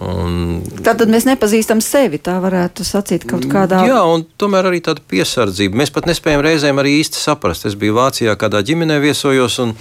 Un, 0.00 0.62
Tātad 0.80 1.10
mēs 1.12 1.26
nepazīstam 1.28 1.82
sevi, 1.84 2.16
tā 2.24 2.38
varētu 2.40 2.86
sacīt 2.88 3.26
kaut 3.28 3.44
kādā 3.50 3.82
veidā. 3.82 3.90
Jā, 3.90 3.98
un 4.08 4.22
tomēr 4.40 4.70
arī 4.70 4.78
tāda 4.86 5.02
piesardzība. 5.12 5.76
Mēs 5.76 5.92
pat 5.92 6.08
nespējam 6.08 6.40
reizēm 6.46 6.80
arī 6.80 6.94
īsti 7.02 7.20
saprast. 7.20 7.66
Es 7.68 7.76
biju 7.76 7.98
Vācijā, 7.98 8.32
kādā 8.40 8.62
ģimenē 8.64 8.96
viesojos, 9.02 9.58
un, 9.60 9.74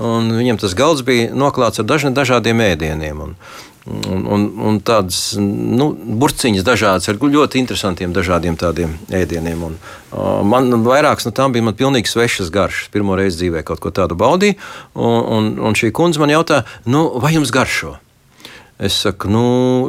un 0.00 0.30
viņiem 0.38 0.62
tas 0.62 0.72
galds 0.78 1.04
bija 1.04 1.28
noklāts 1.36 1.82
ar 1.82 1.88
dažne, 1.90 2.14
dažādiem 2.16 2.62
ēdieniem. 2.70 3.20
Un, 3.26 3.36
un, 3.86 4.24
un, 4.26 4.46
un 4.68 4.78
tādas 4.84 5.36
nu, 5.38 5.90
burciņas 5.94 6.66
dažādas 6.66 7.10
ar 7.10 7.20
ļoti 7.20 7.60
interesantiem 7.62 8.14
dažādiem 8.14 8.58
tādiem 8.58 8.96
ēdieniem. 9.14 9.62
Un, 9.68 9.76
uh, 9.78 10.40
man 10.46 10.82
vairākas 10.86 11.28
no 11.28 11.34
tām 11.36 11.54
bija 11.54 11.74
pilnīgi 11.76 12.10
svešas 12.10 12.50
garšas. 12.54 12.90
Pirmo 12.94 13.18
reizi 13.18 13.44
dzīvē 13.44 13.62
kaut 13.66 13.82
ko 13.84 13.94
tādu 13.94 14.18
baudīju, 14.18 14.58
un, 14.94 15.20
un, 15.38 15.52
un 15.68 15.78
šī 15.78 15.92
kundze 15.94 16.22
man 16.22 16.34
jautā, 16.34 16.64
nu, 16.90 17.08
vai 17.22 17.36
jums 17.36 17.54
garšo? 17.54 17.96
Es 18.76 18.92
saku, 19.06 19.30
nu, 19.32 19.42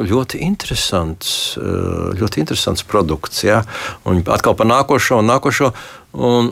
ļoti 0.08 0.38
interesants, 0.46 1.58
ļoti 1.58 2.40
interesants 2.40 2.86
produkts. 2.88 3.42
Ja? 3.44 3.60
Un 4.08 4.22
atkal 4.32 4.56
par 4.56 4.68
nākošo 4.70 5.18
un 5.20 5.28
nākošo. 5.28 5.74
Un, 6.16 6.48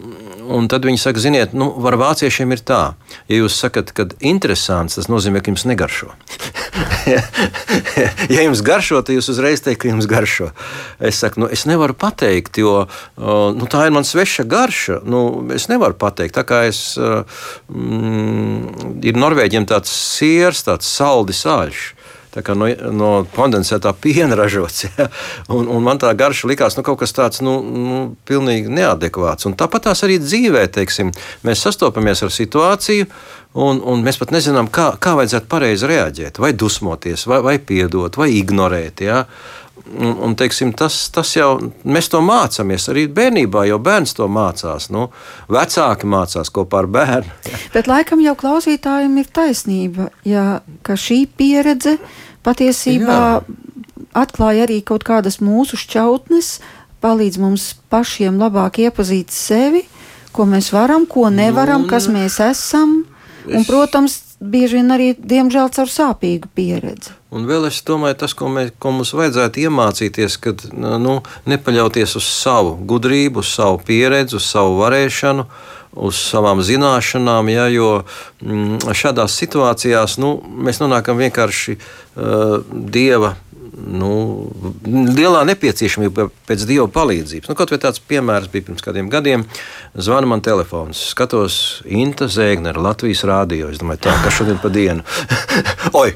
un 0.53 0.69
tad 0.71 0.87
viņi 0.87 1.01
saka, 1.01 1.23
ziniet, 1.23 1.55
nu, 1.57 1.69
ar 1.89 1.97
vāciešiem 2.01 2.55
ir 2.55 2.63
tā, 2.67 2.81
ja 3.31 3.41
jūs 3.41 3.57
sakat, 3.59 3.93
ka 3.97 4.09
interesants, 4.21 4.99
tas 4.99 5.09
nozīmē, 5.11 5.43
ka 5.43 5.53
jums 5.53 5.67
negaršo. 5.69 6.13
ja 8.35 8.45
jums 8.45 8.63
garšo, 8.67 9.01
tad 9.03 9.17
jūs 9.17 9.31
uzreiz 9.33 9.65
teikt, 9.65 9.83
ka 9.85 9.91
jums 9.91 10.09
garšo. 10.11 10.53
Es 11.01 11.21
saku, 11.23 11.45
nu, 11.45 11.51
es 11.53 11.67
nevaru 11.69 11.97
pateikt, 11.99 12.61
jo 12.63 12.87
nu, 13.17 13.69
tā 13.71 13.87
ir 13.89 13.97
man 13.97 14.07
sveša 14.07 14.47
garša. 14.49 15.01
Nu, 15.07 15.23
es 15.55 15.69
nevaru 15.73 15.99
pateikt, 15.99 16.37
tā 16.39 16.47
kā 16.47 16.65
es. 16.71 16.83
Mm, 17.69 18.97
ir 19.07 19.19
Norvēģiem 19.19 19.67
tāds 19.69 19.93
siers, 19.93 20.65
tāds 20.67 20.89
saldi 20.91 21.37
sāļš 21.37 21.96
no, 22.55 22.69
no 22.93 23.11
kondensētā 23.37 23.93
piena 24.01 24.39
ražots. 24.39 24.87
Ja? 24.87 25.09
Un, 25.53 25.69
un 25.73 25.83
man 25.85 26.01
tā 26.01 26.13
garša 26.17 26.49
likās 26.51 26.77
nu, 26.79 26.85
kaut 26.87 27.01
kas 27.01 27.15
tāds 27.17 27.43
nu, 27.45 27.59
nu, 27.63 27.99
pilnīgi 28.29 28.73
neadekvāts. 28.73 29.49
Un 29.49 29.57
tāpat 29.59 29.89
tās 29.89 30.05
arī 30.07 30.19
dzīvē, 30.23 30.67
teiksim, 30.73 31.13
mēs 31.47 31.65
sastopamies 31.67 32.25
ar 32.27 32.33
situāciju. 32.35 33.11
Un, 33.57 33.79
un 33.89 34.03
mēs 34.05 34.19
pat 34.21 34.35
nezinām, 34.35 34.69
kā, 34.69 34.91
kā 35.01 35.15
vajadzētu 35.17 35.49
pareizi 35.49 35.89
reaģēt, 35.89 36.41
vai 36.43 36.51
dusmoties, 36.53 37.25
vai, 37.31 37.39
vai 37.45 37.55
piedot, 37.57 38.19
vai 38.21 38.29
ignorēt. 38.37 39.01
Ja? 39.07 39.23
Un, 39.87 40.17
un, 40.27 40.35
teiksim, 40.35 40.73
tas, 40.75 40.97
tas 41.15 41.31
jau 41.37 41.51
mēs 41.87 42.09
to 42.11 42.19
mācāmies 42.25 42.89
arī 42.91 43.07
bērnībā, 43.13 43.67
jo 43.69 43.79
bērns 43.79 44.17
to 44.19 44.27
mācās. 44.27 44.89
Nu, 44.91 45.07
vecāki 45.53 46.09
mācās 46.11 46.51
kopā 46.53 46.83
ar 46.83 46.89
bērnu. 46.91 47.53
Bet 47.75 47.89
laikam 47.91 48.23
jau 48.25 48.35
klausītājiem 48.41 49.15
ir 49.23 49.31
taisnība, 49.39 50.09
ja, 50.27 50.47
ka 50.87 50.99
šī 50.99 51.23
pieredze 51.39 51.97
patiesībā 52.47 53.19
Jā. 53.19 53.43
atklāja 54.17 54.67
arī 54.69 54.81
kaut 54.87 55.05
kādas 55.07 55.41
mūsu 55.43 55.79
šķautnes, 55.81 56.57
palīdz 57.05 57.41
mums 57.43 57.73
pašiem 57.93 58.39
labāk 58.41 58.81
iepazīt 58.87 59.35
sevi, 59.35 59.85
ko 60.37 60.47
mēs 60.49 60.71
varam, 60.75 61.07
ko 61.09 61.29
nevaram, 61.33 61.85
nu, 61.85 61.91
kas 61.91 62.09
mēs 62.13 62.41
esam. 62.45 63.03
Un, 63.47 63.63
protams, 63.63 64.17
bieži 64.41 64.81
vien 64.81 64.91
arī, 64.91 65.13
diemžēl, 65.15 65.71
caur 65.77 65.91
sāpīgu 65.91 66.51
pieredzi. 66.57 67.13
Un 67.37 67.47
vēl 67.49 67.69
es 67.69 67.79
domāju, 67.87 68.19
tas, 68.23 68.35
ko, 68.37 68.49
mēs, 68.53 68.73
ko 68.83 68.93
mums 68.97 69.13
vajadzētu 69.17 69.63
iemācīties, 69.67 70.39
kad 70.43 70.65
nu, 70.75 71.19
nepaļauties 71.49 72.17
uz 72.19 72.27
savu 72.27 72.77
gudrību, 72.89 73.45
uz 73.45 73.53
savu 73.57 73.81
pieredzi, 73.87 74.39
uz 74.39 74.49
savu 74.51 74.79
varēšanu, 74.81 75.47
uz 75.97 76.21
savām 76.21 76.61
zināšanām, 76.65 77.49
ja, 77.53 77.67
jo 77.73 77.91
mm, 78.45 78.93
šādās 78.97 79.37
situācijās 79.41 80.19
nu, 80.23 80.37
mēs 80.45 80.83
nonākam 80.83 81.19
vienkārši 81.21 81.77
uh, 81.79 82.61
dieva 82.71 83.35
nu, 83.77 84.11
lielā 84.87 85.43
nepieciešamība 85.51 86.29
pēc 86.49 86.65
dieva 86.69 86.87
palīdzības. 86.93 87.51
Nu, 87.51 87.57
kaut 87.59 87.73
vai 87.73 87.81
tāds 87.83 88.01
piemērs 88.01 88.49
bija 88.53 88.69
pirms 88.69 88.85
kādiem 88.85 89.11
gadiem. 89.13 89.45
Zvana 89.95 90.31
man 90.31 90.45
telefons, 90.45 91.03
skatos, 91.13 91.59
Inta 91.85 92.31
Zēgnera, 92.33 92.81
Latvijas 92.89 93.25
rādio. 93.29 93.71
Es 93.73 93.83
domāju, 93.83 94.07
tā, 94.09 94.17
kas 94.25 94.39
šodien 94.39 94.61
pa 94.63 94.73
dienu? 94.73 95.05
Oi! 96.01 96.11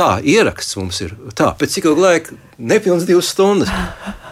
Tā 0.00 0.14
ieraksts 0.24 0.78
mums 0.78 0.96
ir. 1.04 1.10
Tā, 1.36 1.50
pēc 1.60 1.74
cik 1.74 1.90
ilga 1.90 2.00
laika? 2.06 2.36
Nepilns 2.56 3.02
divas 3.04 3.28
stundas. 3.34 3.68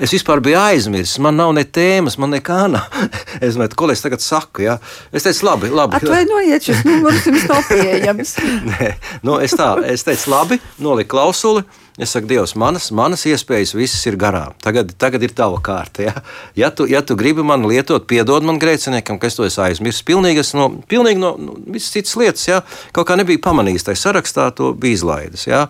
Es 0.00 0.14
vispār 0.14 0.40
biju 0.44 0.56
aizmirsis. 0.56 1.18
Man 1.20 1.36
nav 1.36 1.50
ne 1.56 1.64
tēmas, 1.64 2.16
man 2.20 2.32
nekā 2.32 2.62
nav. 2.72 2.86
Es 3.44 3.54
domāju, 3.54 3.76
ko 3.76 3.88
es 3.92 4.00
tagad 4.00 4.24
saku. 4.24 4.64
Ja? 4.64 4.78
Es 5.12 5.26
teicu, 5.26 5.44
labi, 5.44 5.68
labi. 5.68 5.98
Atvainojiet, 5.98 6.64
šis 6.70 6.80
numurs 6.88 7.28
jums 7.28 7.44
nav 7.50 7.68
pieejams. 7.68 8.32
Nē, 8.70 8.88
nu, 9.28 9.36
es 9.44 9.52
tā, 9.60 9.68
es 9.92 10.08
teicu, 10.08 10.32
labi, 10.32 10.58
noliku 10.80 11.18
klausuli. 11.18 11.66
Es 11.98 12.12
saku, 12.14 12.28
Dievs, 12.30 12.52
manas, 12.54 12.92
manas 12.94 13.24
iespējas 13.26 13.72
visas 13.74 14.04
ir 14.06 14.14
garām. 14.20 14.52
Tagad, 14.62 14.92
tagad 15.02 15.24
ir 15.26 15.32
tava 15.34 15.58
kārta. 15.58 16.04
Ja, 16.06 16.12
ja, 16.54 16.68
tu, 16.70 16.86
ja 16.86 17.00
tu 17.02 17.16
gribi 17.18 17.42
man 17.42 17.64
lietot, 17.66 18.04
piedod 18.06 18.46
man 18.46 18.60
grēciniekam, 18.62 19.18
ka 19.18 19.26
es 19.26 19.34
to 19.34 19.42
esmu 19.48 19.64
aizmirsis. 19.64 20.04
Pilnīgi, 20.06 20.44
no, 20.54 20.68
pilnīgi 20.86 21.18
no 21.18 21.32
nu, 21.42 21.56
visas 21.74 21.90
citas 21.96 22.14
lietas, 22.20 22.44
ja, 22.46 22.60
kaut 22.94 23.08
kā 23.08 23.16
nebija 23.18 23.42
pamanījis 23.42 23.88
tajā 23.88 23.98
sarakstā, 24.04 24.46
to 24.54 24.70
bija 24.78 24.94
izlaidis. 24.94 25.48
Ja. 25.50 25.64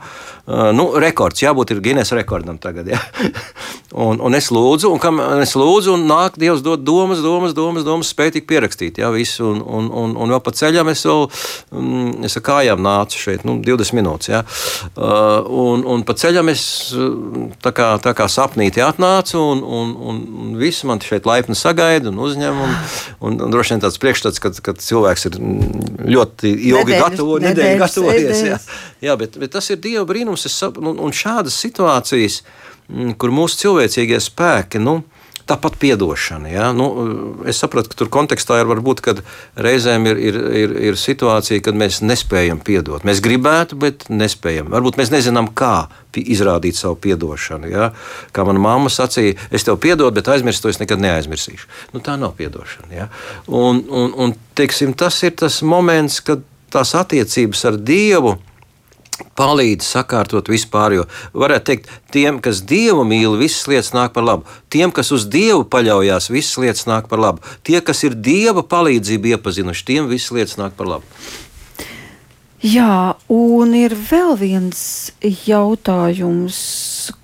Uh, 0.45 0.69
nu, 0.77 0.91
rekords, 1.01 1.41
jābūt 1.41 1.73
ir 1.73 1.81
Guinness 1.85 2.13
rekordam 2.13 2.61
tagad. 2.61 2.93
Ja. 2.93 3.01
un, 4.09 4.21
un 4.21 4.37
es 4.37 4.51
lūdzu, 4.53 4.93
un 4.93 5.01
kam 5.01 5.25
es 5.41 5.57
lūdzu, 5.57 5.97
un 5.97 6.07
nāk 6.13 6.37
Dievs 6.37 6.61
dod 6.65 6.85
domas, 6.85 7.25
domas, 7.25 7.57
domas, 7.57 7.89
domas 7.89 8.13
spēj 8.13 8.35
tik 8.37 8.49
pierakstīt. 8.53 9.01
Ja, 9.01 9.09
visu, 9.17 9.49
un, 9.49 9.65
un, 9.65 9.89
un, 10.05 10.15
un 10.21 10.37
vēl 10.37 10.45
pa 10.45 10.53
ceļam 10.61 10.93
es 10.93 11.07
vēl, 11.09 11.25
um, 11.73 12.13
es 12.29 12.37
ar 12.37 12.47
kājām 12.53 12.85
nācu 12.85 13.25
šeit, 13.25 13.49
nu, 13.49 13.59
20 13.65 13.97
minūtes. 13.97 14.33
Ja. 14.33 14.45
Uh, 14.93 15.49
un, 15.65 15.89
un 15.89 16.05
pa 16.19 16.27
ceļam 16.27 16.51
es 16.51 16.63
tā 17.63 17.71
kā, 17.75 17.87
tā 18.03 18.13
kā 18.17 18.27
sapnīti 18.31 18.83
atnācu, 18.83 19.39
un, 19.39 19.61
un, 19.63 19.93
un 20.11 20.49
visi 20.59 20.87
man 20.89 20.99
šeit 20.99 21.27
laipni 21.29 21.55
sagaida 21.55 22.11
un 22.11 22.19
uzņem. 22.19 22.59
Un, 22.65 22.75
un, 23.21 23.37
un 23.47 23.55
droši 23.55 23.77
vien 23.77 23.85
tāds 23.85 24.01
priekšstats, 24.03 24.41
ka, 24.43 24.51
ka 24.65 24.75
cilvēks 24.75 25.29
ir 25.29 25.39
ļoti 25.39 26.51
ilgi 26.51 26.97
nedēļas, 26.97 27.05
gatavo, 27.05 27.39
nedēļas, 27.39 27.55
nedēļas 27.55 27.85
gatavojies. 27.85 28.43
Jā, 28.49 28.59
jā 29.07 29.17
bet, 29.21 29.39
bet 29.39 29.55
tas 29.55 29.71
ir 29.71 29.79
Dieva 29.85 30.07
brīnums. 30.09 30.49
Es, 30.49 30.59
un, 30.67 30.97
un 30.97 31.15
šādas 31.15 31.59
situācijas, 31.63 32.43
kur 33.21 33.35
mūsu 33.35 33.63
cilvēcīgie 33.63 34.19
spēki. 34.25 34.83
Nu, 34.83 35.01
Tāpat 35.49 35.79
atdošana. 35.95 36.51
Ja? 36.53 36.67
Nu, 36.77 36.89
es 37.49 37.61
saprotu, 37.63 37.93
ka 37.93 37.99
tur 38.03 38.11
kontekstā 38.13 38.59
ir 38.61 38.69
varbūt, 38.69 39.01
kad 39.05 39.23
reizēm 39.57 40.05
ir, 40.11 40.21
ir, 40.21 40.41
ir, 40.63 40.75
ir 40.91 40.99
situācija, 41.01 41.63
kad 41.65 41.79
mēs 41.79 42.03
nespējam 42.05 42.61
piedot. 42.65 43.07
Mēs 43.09 43.23
gribētu, 43.25 43.79
bet 43.81 44.09
nespējam. 44.13 44.69
Varbūt 44.75 45.01
mēs 45.01 45.13
nezinām, 45.15 45.49
kā 45.57 45.89
izrādīt 46.19 46.77
savu 46.77 47.15
atdošanu. 47.15 47.71
Ja? 47.73 47.91
Kā 48.37 48.45
manā 48.49 48.61
mamma 48.63 48.93
sacīja, 48.93 49.39
es 49.55 49.65
tev 49.65 49.79
piedodu, 49.81 50.13
bet 50.19 50.29
aizmirst 50.33 50.65
to 50.65 50.73
es 50.73 50.81
nekad 50.83 51.01
neaizmirsīšu. 51.01 51.69
Nu, 51.95 52.03
tā 52.05 52.19
nav 52.21 52.37
atdošana. 52.37 52.93
Ja? 52.93 53.09
Un, 53.47 53.85
un, 53.89 54.13
un 54.17 54.37
teiksim, 54.59 54.93
tas 54.99 55.23
ir 55.25 55.37
tas 55.39 55.63
moments, 55.63 56.21
kad 56.25 56.45
tās 56.73 56.93
attiecības 56.99 57.65
ar 57.71 57.81
Dievu 57.81 58.37
palīdz 59.39 59.87
sakārtot 59.87 60.51
vispār. 60.51 60.99
Jo 60.99 61.07
varētu 61.33 61.71
teikt, 61.71 61.91
tiem, 62.15 62.43
kas 62.45 62.63
dievu 62.67 63.07
mīl, 63.09 63.39
visas 63.41 63.69
lietas 63.71 63.95
nāk 63.97 64.15
par 64.17 64.27
labu. 64.27 64.49
Tiem, 64.73 64.95
kas 64.95 65.13
uz 65.15 65.29
dievu 65.31 65.65
paļaujas, 65.71 66.31
visas 66.35 66.59
lietas 66.61 66.89
nāk 66.91 67.11
par 67.11 67.23
labu. 67.23 67.45
Tie, 67.67 67.79
kas 67.85 68.03
ir 68.09 68.19
dieva 68.19 68.67
palīdzību 68.67 69.37
iepazinuši, 69.37 69.87
tiem 69.93 70.11
visas 70.11 70.35
lietas 70.35 70.59
nāk 70.61 70.75
par 70.79 70.91
labu. 70.97 71.21
Jā, 72.59 73.15
un 73.31 73.71
ir 73.79 73.93
vēl 73.95 74.33
viens 74.35 74.81
jautājums, 75.23 76.57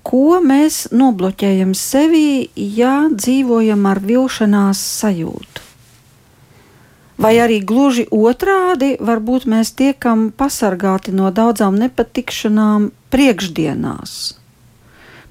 ko 0.07 0.39
mēs 0.39 0.85
nobloķējam 0.95 1.73
sevi, 1.75 2.47
ja 2.55 3.09
dzīvojam 3.11 3.83
ar 3.91 3.99
vilšanās 3.99 4.79
sajūtu? 5.01 5.64
Vai 7.17 7.37
arī 7.39 7.61
gluži 7.63 8.03
otrādi, 8.11 8.95
varbūt 8.99 9.45
mēs 9.47 9.71
tiekam 9.79 10.27
pasargāti 10.35 11.13
no 11.15 11.29
daudzām 11.31 11.77
nepatikšanām 11.79 12.89
priekšdienās. 13.13 14.15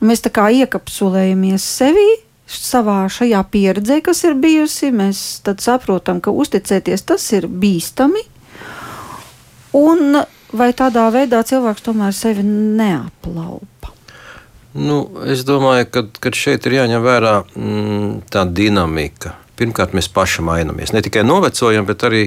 Nu, 0.01 0.09
mēs 0.09 0.25
tā 0.25 0.33
kā 0.33 0.49
iekapsulējamies 0.65 1.67
sevi, 1.77 2.07
savā 2.49 3.05
šajā 3.13 3.43
pieredzē, 3.53 4.01
kas 4.05 4.25
ir 4.25 4.39
bijusi, 4.41 4.93
mēs 4.97 5.43
saprotam, 5.45 6.25
ka 6.25 6.33
uzticēties 6.33 7.05
tas 7.05 7.29
ir 7.37 7.49
bīstami. 7.49 8.25
Un 9.77 10.23
vai 10.55 10.73
tādā 10.73 11.11
veidā 11.13 11.45
cilvēks 11.45 11.85
tomēr 11.85 12.17
sevi 12.17 12.47
neaplaupa? 12.49 13.93
Nu, 14.75 15.05
es 15.29 15.45
domāju, 15.47 16.09
ka 16.17 16.33
šeit 16.35 16.65
ir 16.67 16.81
jāņem 16.81 17.05
vērā 17.05 17.39
mm, 17.45 18.13
tā 18.33 18.49
dinamika 18.49 19.37
Pirmkārt, 19.59 19.95
mēs 19.95 20.11
paši 20.11 20.43
mainamies. 20.43 20.93
Ne 20.95 21.03
tikai 21.05 21.23
novecojam, 21.27 21.87
bet 21.87 22.03
arī 22.07 22.25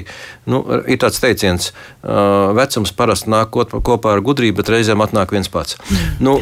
nu, 0.48 0.62
ir 0.88 1.00
tāds 1.02 1.20
teiciens, 1.20 1.72
ka 2.02 2.28
vecums 2.56 2.92
parasti 2.96 3.30
nāk 3.32 3.52
kopā 3.52 4.14
ar 4.14 4.22
gudrību, 4.24 4.58
bet 4.60 4.70
reizēm 4.72 5.02
atnāk 5.04 5.34
viens 5.36 5.50
pats. 5.52 5.78
Nu, 6.18 6.32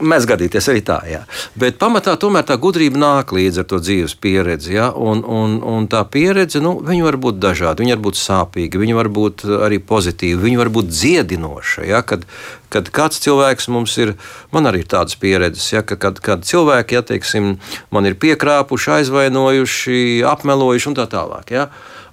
mēs 0.00 0.24
gadīties 0.24 0.64
arī 0.72 0.80
tā, 0.86 0.96
jā. 1.04 1.18
Bet 1.60 1.76
pamatā 1.80 2.14
tomēr 2.20 2.44
tā 2.48 2.54
gudrība 2.60 2.96
nāk 3.00 3.34
līdz 3.36 3.60
ar 3.60 3.66
to 3.68 3.80
dzīves 3.82 4.14
pieredzi. 4.16 4.72
Ja? 4.78 4.86
Un, 4.96 5.20
un, 5.26 5.58
un 5.60 5.88
tā 5.92 6.00
pieredze 6.08 6.62
nu, 6.64 6.78
var 6.80 7.18
būt 7.20 7.40
dažāda. 7.42 7.82
Viņa 7.82 7.98
var 7.98 8.04
būt 8.06 8.20
sāpīga, 8.20 8.80
viņa 8.80 8.96
var 8.96 9.10
būt 9.12 9.44
arī 9.66 9.80
pozitīva, 9.84 10.40
viņa 10.46 10.62
var 10.62 10.72
būt 10.72 10.88
dziedinoša. 10.94 11.84
Ja? 11.90 12.00
Kad, 12.06 12.24
kad 12.72 12.90
kāds 12.94 13.20
cilvēks 13.24 13.68
mums 13.72 13.96
ir, 14.00 14.14
man 14.54 14.68
arī 14.70 14.84
ir 14.84 14.90
tādas 14.90 15.18
pieredzes, 15.20 15.68
ja, 15.74 15.84
ka, 15.86 15.98
kad, 16.00 16.20
kad 16.24 16.46
cilvēki, 16.46 16.98
ja 16.98 17.04
teiksim, 17.06 17.54
man 17.94 18.08
ir 18.08 18.18
piekrāpuši, 18.20 18.92
aizvainojuši, 19.00 20.02
apmelojuši 20.30 20.90
un 20.92 20.98
tā 20.98 21.08
tālāk. 21.10 21.54
Ja. 21.54 21.68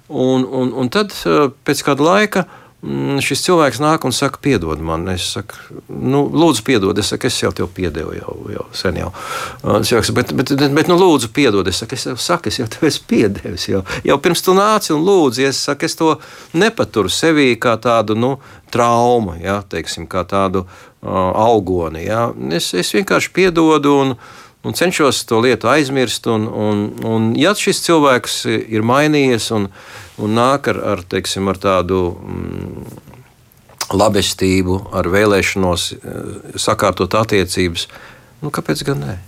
Un, 0.08 0.44
un, 0.44 0.72
un 0.72 0.88
tad 0.92 1.12
pēc 1.68 1.84
kāda 1.84 2.06
laika 2.06 2.46
šis 2.78 3.40
cilvēks 3.42 3.80
nāk 3.82 4.04
un 4.06 4.12
saka, 4.14 4.38
piedod 4.42 4.78
man. 4.78 5.08
Es 5.10 5.32
saku, 5.34 5.80
nu, 5.90 6.20
lūdzu, 6.30 6.62
piedod. 6.66 6.98
Es 6.98 7.10
saku, 7.10 7.26
es 7.26 7.38
jau 7.42 7.50
tev 7.54 7.66
piedevu 7.74 8.14
jau, 8.14 8.34
jau 8.54 8.66
sen. 8.76 9.00
Jau. 9.02 9.10
Saku, 9.82 10.14
bet, 10.14 10.30
bet, 10.38 10.52
bet, 10.54 10.70
bet 10.76 10.90
nu, 10.90 10.98
lūdzu, 11.00 11.32
piedod. 11.34 11.66
Es 11.66 11.82
saku, 11.82 11.98
es 11.98 12.06
jau, 12.06 12.14
saku, 12.22 12.52
es 12.52 12.60
jau 12.60 12.68
tev 12.70 12.86
esmu 12.86 13.10
piedevis. 13.10 13.66
Jau, 13.72 13.82
jau 14.06 14.18
pirms 14.22 14.44
tu 14.46 14.54
nāci 14.54 14.94
un 14.94 15.02
lūdzi, 15.02 15.48
es 15.50 15.64
saku, 15.66 15.90
es 15.90 15.98
to 15.98 16.14
nepaturu 16.54 17.10
sevī 17.10 17.50
kā 17.58 17.74
tādu 17.82 18.14
nu, 18.14 18.36
traumu, 18.70 19.34
ja, 19.42 19.58
teiksim, 19.66 20.06
kā 20.06 20.22
tādu 20.28 20.62
uh, 20.62 21.30
augoni. 21.48 22.06
Ja. 22.06 22.28
Es, 22.54 22.70
es 22.78 22.94
vienkārši 22.94 23.34
piedodu 23.34 23.98
un, 24.04 24.18
un 24.62 24.76
cenšos 24.78 25.24
to 25.26 25.42
lietu 25.42 25.66
aizmirst. 25.72 26.30
Un, 26.30 26.46
un, 26.46 26.90
un 27.02 27.32
ja 27.38 27.58
šis 27.58 27.82
cilvēks 27.90 28.44
ir 28.54 28.86
mainījies 28.86 29.50
un, 29.58 29.72
un 30.18 30.34
nāk 30.38 30.70
ar, 30.72 30.80
ar, 30.94 31.04
teiksim, 31.06 31.48
ar 31.50 31.60
tādu 31.62 32.02
mm, 32.14 32.88
labestību, 33.96 34.80
ar 34.94 35.08
vēlēšanos 35.12 35.90
sakārtot 36.60 37.14
attiecības. 37.18 37.88
Nu, 38.42 38.52
kāpēc 38.54 38.84
gan 38.86 39.04
ne? 39.04 39.18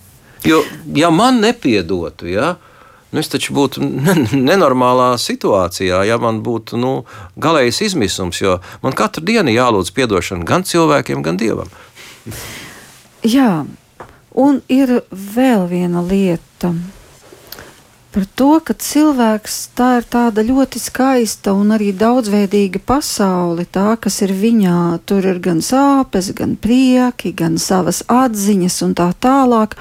Jo, 0.46 0.62
ja 0.96 1.10
man 1.12 1.40
nepiedotu, 1.42 2.28
ja, 2.30 2.56
Nu, 3.10 3.18
es 3.18 3.30
taču 3.30 3.54
būtu 3.56 3.82
nenormālā 4.50 5.10
situācijā, 5.18 6.04
ja 6.06 6.18
man 6.22 6.40
būtu 6.46 6.78
nu, 6.78 6.92
galējs 7.42 7.82
izmisums, 7.88 8.38
jo 8.38 8.60
man 8.84 8.94
katru 8.94 9.24
dienu 9.26 9.50
jālūdz 9.50 9.90
atdošana 9.90 10.46
gan 10.46 10.62
cilvēkiem, 10.66 11.24
gan 11.26 11.40
dievam. 11.40 11.72
Jā, 13.26 13.64
un 14.38 14.62
ir 14.70 15.00
vēl 15.10 15.66
viena 15.72 16.04
lieta 16.06 16.70
par 18.10 18.26
to, 18.34 18.50
ka 18.64 18.74
cilvēks 18.74 19.56
tā 19.78 19.88
ir 20.00 20.06
tāda 20.10 20.42
ļoti 20.46 20.80
skaista 20.82 21.54
un 21.54 21.70
arī 21.76 21.90
daudzveidīga 21.96 22.82
pasaule, 22.86 23.66
tā, 23.70 23.94
kas 24.02 24.20
ir 24.26 24.34
viņā. 24.34 25.00
Tur 25.06 25.26
ir 25.30 25.38
gan 25.42 25.62
sāpes, 25.64 26.32
gan 26.36 26.56
prieki, 26.60 27.32
gan 27.36 27.58
savas 27.62 28.02
atziņas 28.10 28.80
un 28.86 28.96
tā 28.98 29.10
tālāk. 29.22 29.76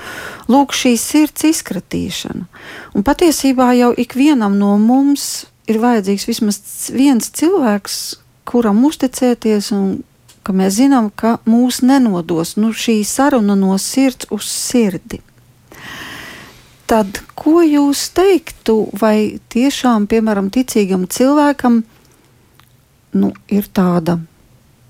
Lūk, 0.50 0.76
šī 0.78 0.94
sirds 1.02 1.48
izkratīšana. 1.50 2.46
Un 2.94 3.06
patiesībā 3.06 3.72
jau 3.80 3.94
ikvienam 3.98 4.60
no 4.62 4.76
mums 4.82 5.48
ir 5.70 5.82
vajadzīgs 5.82 6.28
vismaz 6.30 6.62
viens 6.94 7.32
cilvēks, 7.34 7.98
kuram 8.50 8.86
uzticēties 8.86 9.74
un 9.78 10.00
ka 10.46 10.54
mēs 10.56 10.80
zinām, 10.80 11.10
ka 11.14 11.38
mūs 11.50 11.84
nenodos 11.86 12.56
nu, 12.58 12.72
šī 12.74 13.02
saruna 13.06 13.58
no 13.60 13.76
sirds 13.78 14.30
uz 14.34 14.48
sirdi. 14.50 15.22
Tad, 16.90 17.20
ko 17.38 17.62
jūs 17.62 18.08
teiktu, 18.18 18.88
vai 18.98 19.38
tiešām, 19.54 20.08
piemēram, 20.10 20.48
ticīgam 20.50 21.06
cilvēkam 21.06 21.84
nu, 23.14 23.30
ir 23.46 23.68
tāda 23.70 24.18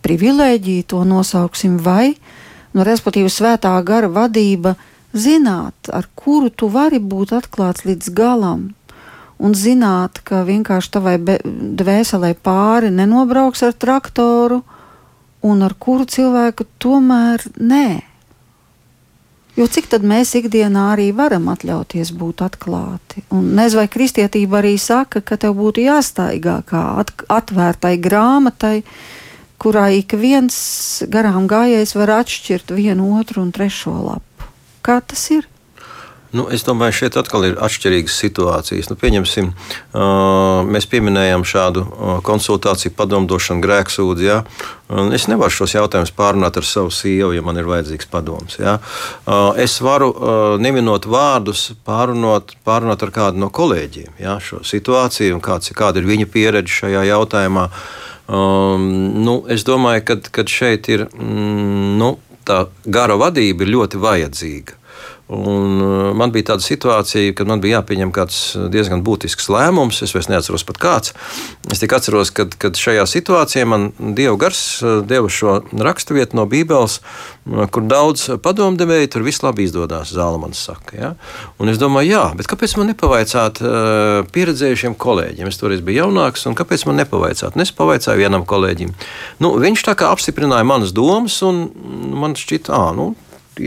privilēģija, 0.06 0.88
to 0.88 1.04
nosauksim, 1.08 1.76
vai, 1.84 2.14
nu, 2.72 2.86
respektīvi, 2.88 3.32
svētā 3.32 3.74
gara 3.84 4.08
vadība, 4.12 4.78
zināt, 5.12 5.92
ar 5.92 6.08
kuru 6.16 6.48
tu 6.50 6.70
vari 6.72 7.02
būt 7.04 7.34
atklāts 7.36 7.84
līdz 7.84 8.12
galam, 8.16 8.70
un 9.40 9.56
zināt, 9.56 10.22
ka 10.24 10.44
vienkārši 10.48 10.94
tavai 10.96 11.18
dvēselē 11.20 12.34
pāri 12.44 12.92
nenobrauks 12.96 13.64
ar 13.68 13.76
traktoru, 13.76 14.62
un 15.44 15.64
ar 15.64 15.76
kuru 15.80 16.08
cilvēku 16.08 16.68
tomēr 16.80 17.44
nē. 17.60 18.09
Jo 19.58 19.66
cik 19.68 19.90
tad 19.92 20.06
mēs 20.08 20.36
ikdienā 20.38 20.92
arī 20.94 21.10
varam 21.16 21.50
atļauties 21.52 22.14
būt 22.16 22.44
atklāti? 22.46 23.24
Un 23.34 23.54
nezinu, 23.58 23.82
vai 23.82 23.90
kristietība 23.92 24.62
arī 24.62 24.76
saka, 24.80 25.24
ka 25.26 25.40
tev 25.42 25.58
būtu 25.58 25.84
jāstaigā 25.84 26.60
kā 26.70 26.84
at 27.02 27.12
atvērtai 27.28 27.96
grāmatai, 28.00 28.78
kurā 29.60 29.90
ik 29.98 30.16
viens 30.16 30.56
garām 31.12 31.50
gājējs 31.52 31.96
var 32.00 32.14
atšķirt 32.22 32.76
vienu, 32.78 33.12
otru 33.20 33.44
un 33.44 33.52
trešo 33.56 33.96
lapu. 34.06 34.52
Kā 34.86 35.02
tas 35.02 35.26
ir? 35.36 35.50
Nu, 36.30 36.46
es 36.54 36.62
domāju, 36.62 36.94
šeit 36.94 37.16
atkal 37.18 37.48
ir 37.48 37.56
atšķirīgas 37.58 38.16
situācijas. 38.22 38.90
Nu, 38.92 38.98
pieņemsim, 39.02 39.48
mēs 40.70 40.86
pieminējām 40.92 41.46
šādu 41.48 41.86
konsultāciju, 42.26 42.94
padomdošanu, 42.98 43.64
grēksūdzi. 43.66 44.28
Ja? 44.28 44.44
Es 45.16 45.26
nevaru 45.32 45.56
šos 45.56 45.74
jautājumus 45.74 46.14
pārunāt 46.14 46.60
ar 46.62 46.68
savu 46.70 46.94
sievu, 46.94 47.32
ja 47.34 47.46
man 47.46 47.58
ir 47.58 47.70
vajadzīgs 47.70 48.12
padoms. 48.14 48.60
Ja? 48.62 48.78
Es 49.58 49.80
varu, 49.82 50.12
neminot 50.62 51.10
vārdus, 51.10 51.72
pārunot, 51.86 52.54
pārunāt 52.66 53.08
ar 53.08 53.16
kādu 53.16 53.42
no 53.42 53.50
kolēģiem 53.50 54.22
ja? 54.22 54.38
šo 54.38 54.62
situāciju 54.62 55.40
un 55.40 55.44
kāds, 55.46 55.74
kāda 55.74 56.04
ir 56.04 56.10
viņa 56.10 56.30
pieredze 56.30 56.84
šajā 56.84 57.08
jautājumā. 57.10 57.70
Um, 58.30 58.84
nu, 59.26 59.40
es 59.50 59.66
domāju, 59.66 60.20
ka 60.30 60.46
šeit 60.46 60.86
ir 60.94 61.08
mm, 61.10 61.96
nu, 61.98 62.12
tā 62.46 62.68
gara 62.86 63.18
vadība 63.18 63.66
ļoti 63.66 63.98
vajadzīga. 64.02 64.78
Un 65.30 65.82
uh, 65.82 66.16
man 66.18 66.32
bija 66.34 66.48
tāda 66.48 66.66
situācija, 66.66 67.36
kad 67.38 67.46
man 67.50 67.62
bija 67.62 67.78
jāpieņem 67.78 68.10
kāds 68.14 68.40
diezgan 68.74 69.04
būtisks 69.06 69.46
lēmums. 69.54 70.02
Es 70.02 70.16
vairs 70.16 70.26
neatceros 70.32 70.66
pat 70.66 70.80
kāds. 70.82 71.14
Es 71.70 71.84
tikai 71.84 72.00
atceros, 72.00 72.32
ka 72.34 72.72
šajā 72.74 73.06
situācijā 73.06 73.68
man 73.70 73.92
Dieva 74.18 74.34
gars 74.42 74.62
uh, 74.82 75.04
deva 75.06 75.30
šo 75.30 75.60
raksturvietu 75.70 76.40
no 76.40 76.48
Bībeles, 76.50 76.98
kur 77.46 77.86
daudz 77.86 78.26
padomdevēju 78.42 79.14
tur 79.14 79.28
viss 79.28 79.46
labi 79.46 79.68
izdodas. 79.70 80.16
Zālamans 80.18 80.66
saka. 80.66 80.98
Ja? 80.98 81.14
Un 81.62 81.70
es 81.70 81.78
domāju, 81.82 82.16
jā, 82.16 82.26
bet 82.40 82.50
kāpēc 82.50 82.76
man 82.82 82.90
nepavaicāt 82.90 83.62
pieredzējušiem 84.34 84.98
kolēģiem? 84.98 85.50
Es 85.50 85.62
toreiz 85.62 85.86
biju 85.86 86.08
jaunāks, 86.08 86.46
un 86.50 86.58
kāpēc 86.58 86.88
man 86.90 87.02
nepavaicāt? 87.04 87.54
Un 87.54 87.66
es 87.66 87.74
pavaicāju 87.78 88.22
vienam 88.22 88.50
kolēģim. 88.50 88.94
Nu, 89.46 89.54
viņš 89.62 89.86
tā 89.92 89.98
kā 89.98 90.10
apstiprināja 90.14 90.66
manas 90.66 90.94
domas, 90.94 91.38
un 91.46 91.68
man 92.18 92.38
šķita, 92.38 92.74
ah, 92.74 92.94
nu, 92.98 93.12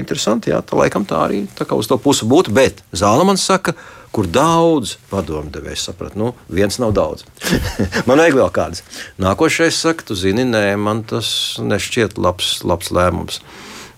interesanti. 0.00 0.52
Jā, 0.52 0.62
tā 0.64 0.78
laikam 0.78 1.04
tā 1.08 1.24
arī 1.26 1.42
tā 1.58 1.66
uz 1.76 1.90
to 1.90 1.98
pusi 2.00 2.28
būtu. 2.28 2.54
Bet 2.54 2.80
Zālamans 2.96 3.44
saka, 3.44 3.74
kur 4.12 4.28
daudz 4.28 4.96
padomdevējs 5.10 5.88
saprata, 5.88 6.18
nu, 6.20 6.32
viens 6.52 6.78
nav 6.82 6.94
daudz. 6.96 7.26
man 8.08 8.20
vajag 8.22 8.38
vēl 8.38 8.54
kāds. 8.54 8.84
Nākošais 9.22 9.82
saka, 9.84 10.08
tu 10.08 10.18
zini, 10.18 10.46
nē, 10.48 10.64
man 10.80 11.04
tas 11.08 11.58
nešķiet 11.62 12.18
labs, 12.20 12.60
labs 12.68 12.92
lēmums. 12.94 13.42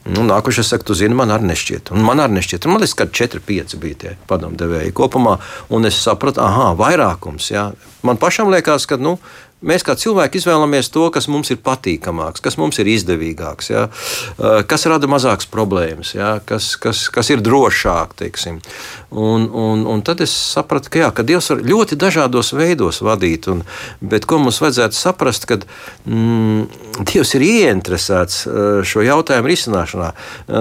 Nu, 0.04 0.20
nākošais 0.28 0.68
saka, 0.68 0.84
tu 0.84 0.94
zini, 0.98 1.16
man 1.16 1.32
arī 1.32 1.48
nešķiet. 1.48 1.88
Un 1.96 2.04
man 2.04 2.20
arī 2.20 2.36
nešķiet. 2.36 2.66
Un 2.66 2.74
man 2.74 2.82
liekas, 2.82 2.96
ka 2.98 3.06
4, 3.08 3.40
5 3.40 3.78
bija 3.80 4.00
tie 4.02 4.10
padomdevēji 4.28 4.92
kopumā. 4.96 5.38
Un 5.72 5.88
es 5.88 5.96
sapratu, 5.96 6.42
ah, 6.44 6.74
vairākums. 6.76 7.48
Jā. 7.54 7.70
Man 8.04 8.20
pašam 8.20 8.52
liekas, 8.52 8.84
ka 8.90 8.98
nu, 9.00 9.16
mēs 9.64 9.84
kā 9.86 9.96
cilvēki 9.98 10.40
izvēlamies 10.40 10.90
to, 10.94 11.06
kas 11.14 11.28
mums 11.32 11.50
ir 11.54 11.60
patīkamāks, 11.64 12.42
kas 12.44 12.58
mums 12.60 12.78
ir 12.82 12.90
izdevīgāks, 12.92 13.70
ja? 13.72 13.86
kas 14.68 14.86
rada 14.90 15.08
mazākas 15.10 15.48
problēmas, 15.50 16.14
ja? 16.16 16.36
kas, 16.46 16.74
kas, 16.80 17.06
kas 17.14 17.32
ir 17.32 17.42
drošāk. 17.44 18.14
Teiksim. 18.18 18.60
Un, 19.14 19.46
un, 19.48 19.84
un 19.90 20.02
tad 20.06 20.22
es 20.24 20.32
sapratu, 20.34 20.90
ka, 20.92 21.00
jā, 21.04 21.10
ka 21.14 21.24
Dievs 21.26 21.50
var 21.52 21.62
ļoti 21.64 21.98
dažādos 21.98 22.52
veidos 22.56 23.00
vadīt, 23.04 23.48
un, 23.50 23.62
bet 24.04 24.28
ko 24.28 24.40
mums 24.42 24.60
vajadzētu 24.62 24.98
saprast, 24.98 25.48
kad 25.50 25.66
mm, 26.04 27.04
Dievs 27.10 27.34
ir 27.38 27.44
ieinteresēts 27.46 28.44
šo 28.86 29.02
jautājumu 29.04 29.50
risināšanā. 29.50 30.10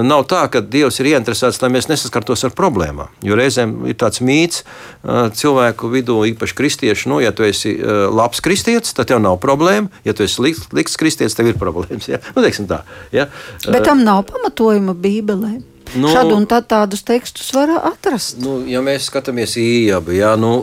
Nav 0.06 0.26
tā, 0.32 0.46
ka 0.54 0.64
Dievs 0.66 1.00
ir 1.02 1.12
ieinteresēts, 1.14 1.62
lai 1.62 1.72
mēs 1.74 1.90
nesaskartos 1.92 2.46
ar 2.48 2.56
problēmām. 2.58 3.12
Jo 3.26 3.38
reizēm 3.38 3.76
ir 3.90 3.98
tāds 4.02 4.22
mīts 4.26 4.64
cilvēku 5.04 5.92
vidū, 5.94 6.20
īpaši 6.32 6.58
kristiešu, 6.58 7.12
nu, 7.12 7.20
ja 7.24 7.34
tu 7.36 7.46
esi 7.46 7.76
labs 8.14 8.42
kristietis, 8.44 8.93
kristietis, 8.94 8.96
tad 8.96 9.08
tev 9.08 9.22
nav 9.22 9.40
problēma. 9.42 9.90
Ja 10.06 10.14
tu 10.14 10.24
esi 10.24 10.36
slikts 10.36 10.98
kristietis, 10.98 11.36
tev 11.36 11.48
ir 11.48 11.58
problēmas. 11.58 12.08
Ja? 12.08 12.20
Nu, 12.36 12.44
tā, 12.68 12.84
ja? 13.12 13.28
Bet 13.66 13.86
tam 13.86 14.04
nav 14.04 14.26
pamatojuma 14.30 14.94
Bībelē. 14.94 15.62
Nu, 15.96 16.08
Šādu 16.10 16.38
un 16.38 16.46
tā, 16.48 16.62
tādus 16.64 17.04
tekstus 17.04 17.52
var 17.54 17.70
atrast. 17.84 18.40
Nu, 18.42 18.64
ja 18.66 18.82
mēs 18.82 19.10
skatāmies 19.10 19.58
īņķi, 19.60 20.16
ja, 20.16 20.36
nu, 20.40 20.54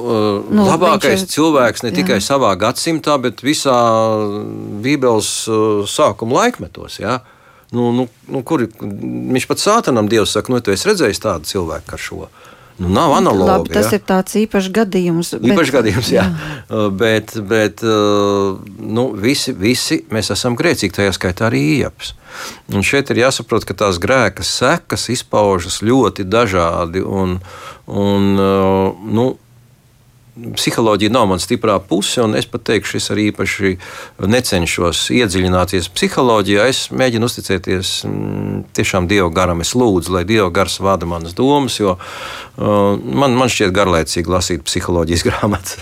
nu, 0.51 0.64
labākais 0.64 1.23
ir, 1.23 1.29
cilvēks 1.29 1.85
ne 1.85 1.93
jā. 1.93 2.01
tikai 2.01 2.19
savā 2.25 2.55
gadsimtā, 2.59 3.19
bet 3.21 3.43
visā 3.45 3.77
Bībeles 4.83 5.29
sākuma 5.87 6.40
laikmetos. 6.40 6.99
Ja. 7.03 7.21
Nu, 7.71 7.93
nu, 7.95 8.09
nu, 8.27 8.43
kur 8.43 8.64
viņš 8.64 9.47
pat 9.47 9.62
sātanam 9.62 10.09
Dievs 10.11 10.33
saka, 10.35 10.51
nu, 10.51 10.59
tu 10.64 10.73
esi 10.75 10.88
redzējis 10.88 11.23
tādu 11.23 11.47
cilvēku 11.53 11.93
kā 11.93 12.01
šo. 12.01 12.27
Nu, 12.81 12.88
nav 12.88 13.12
analoga. 13.12 13.59
Labi, 13.59 13.69
tas 13.75 13.90
ja? 13.93 13.99
ir 13.99 14.05
tāds 14.09 14.37
īpašs 14.40 14.71
gadījums. 14.73 15.35
Bet, 15.37 15.51
īpašs 15.53 15.73
gadījums, 15.75 16.12
jā. 16.14 16.23
jā. 16.25 16.55
Uh, 16.64 16.87
bet, 16.88 17.35
bet 17.51 17.85
uh, 17.85 18.57
nu, 18.81 19.11
visi, 19.21 19.53
visi 19.53 20.01
mēs 20.09 20.33
esam 20.33 20.57
grēcīgi, 20.57 20.95
tajā 20.97 21.12
skaitā 21.12 21.51
arī 21.51 21.61
iepas. 21.83 22.14
Un 22.73 22.87
šeit 22.87 23.12
ir 23.12 23.21
jāsaprot, 23.21 23.69
ka 23.69 23.77
tās 23.85 24.01
grēka 24.01 24.47
sekas 24.47 25.11
izpaužas 25.12 25.83
ļoti 25.85 26.25
dažādi. 26.25 27.05
Un, 27.05 27.37
un, 27.85 28.33
uh, 28.40 29.12
nu, 29.12 29.29
psiholoģija 30.57 31.12
nav 31.12 31.27
mana 31.31 31.43
stiprā 31.43 31.77
puse, 31.88 32.21
un 32.23 32.35
es 32.38 32.47
pat 32.49 32.64
teikšu, 32.69 32.99
es 33.01 33.11
arī 33.12 33.27
īpaši 33.31 33.75
necenšos 34.31 35.03
iedziļināties 35.14 35.90
psiholoģijā. 35.95 36.66
Es 36.71 36.83
mēģinu 36.95 37.29
uzticēties 37.29 37.93
mm, 38.09 38.62
tiešām 38.77 39.09
Dieva 39.11 39.31
garam. 39.35 39.62
Es 39.64 39.75
lūdzu, 39.77 40.14
lai 40.16 40.25
Dieva 40.29 40.51
gars 40.55 40.79
vada 40.83 41.09
manas 41.11 41.37
domas, 41.37 41.81
jo 41.81 41.97
man, 42.61 43.35
man 43.38 43.51
šķiet 43.51 43.73
garlaicīgi 43.75 44.31
lasīt 44.31 44.64
psiholoģijas 44.66 45.25
grāmatas. 45.29 45.79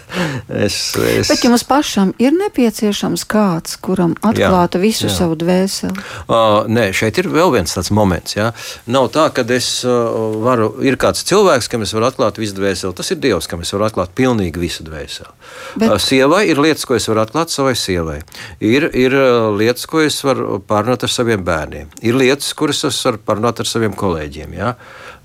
es, 0.49 0.79
es... 0.95 1.31
Bet 1.31 1.43
jums 1.45 1.65
pašam 1.69 2.13
ir 2.23 2.37
nepieciešams 2.37 3.25
kāds, 3.29 3.77
kuram 3.83 4.15
atklātu 4.23 4.79
jā, 4.79 4.85
visu 4.85 5.09
jā. 5.09 5.15
savu 5.17 5.39
dvēseli? 5.41 6.05
Uh, 6.29 6.69
nē, 6.71 6.89
šeit 6.97 7.19
ir 7.19 7.31
vēl 7.33 7.53
viens 7.57 7.75
tāds 7.75 7.91
moments. 7.95 8.37
Jā. 8.39 8.53
Nav 8.91 9.11
tā, 9.15 9.29
ka 9.35 9.47
es 9.57 9.71
uh, 9.87 10.39
varu, 10.45 10.71
ir 10.87 10.99
kāds 11.01 11.25
cilvēks, 11.29 11.71
kam 11.73 11.87
es 11.87 11.95
varu 11.97 12.09
atklāt 12.11 12.39
visu 12.41 12.57
dvēseli. 12.59 12.95
Tas 12.99 13.13
ir 13.15 13.21
Dievs, 13.23 13.51
kam 13.51 13.65
es 13.65 13.75
varu 13.75 13.89
atklāt 13.89 14.15
pilnīgi 14.19 14.63
visu 14.63 14.87
dvēseli. 14.87 15.35
Bet... 15.81 15.97
Sievai 16.05 16.45
ir 16.53 16.61
lietas, 16.63 16.87
ko 16.89 16.97
es 16.99 17.09
varu 17.11 17.25
atklāt 17.25 17.53
savai 17.53 17.75
sievai. 17.79 18.21
Ir, 18.65 18.89
ir 18.97 19.17
lietas, 19.59 19.89
ko 19.91 20.03
es 20.05 20.21
varu 20.25 20.61
pārunāt 20.69 21.05
ar 21.07 21.13
saviem 21.13 21.43
bērniem. 21.45 21.91
Ir 22.07 22.19
lietas, 22.19 22.53
kuras 22.59 22.85
es 22.89 23.01
varu 23.07 23.21
pārunāt 23.27 23.63
ar 23.63 23.69
saviem 23.69 23.97
kolēģiem. 23.99 24.55
Ja? 24.59 24.75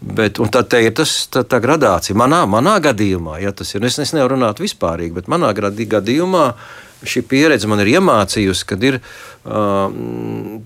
Bet, 0.03 0.39
tā 0.51 0.81
ir 0.83 0.91
tas, 0.97 1.11
tā, 1.31 1.45
tā 1.47 1.61
gradācija. 1.63 2.15
Manā, 2.19 2.41
manā 2.49 2.75
gadījumā, 2.84 3.38
ja 3.39 3.53
tas 3.55 3.71
ir, 3.71 3.86
es, 3.88 3.95
es 4.03 4.11
nevaru 4.11 4.36
runāt 4.36 4.59
vispārīgi, 4.59 5.15
bet 5.15 5.30
manā 5.32 5.53
gadījumā 5.55 6.49
šī 7.07 7.23
pieredze 7.28 7.69
man 7.71 7.84
ir 7.84 7.95
iemācījusi, 7.97 8.67
kad 8.67 8.84
ir. 8.84 8.99
Uh, 9.43 10.59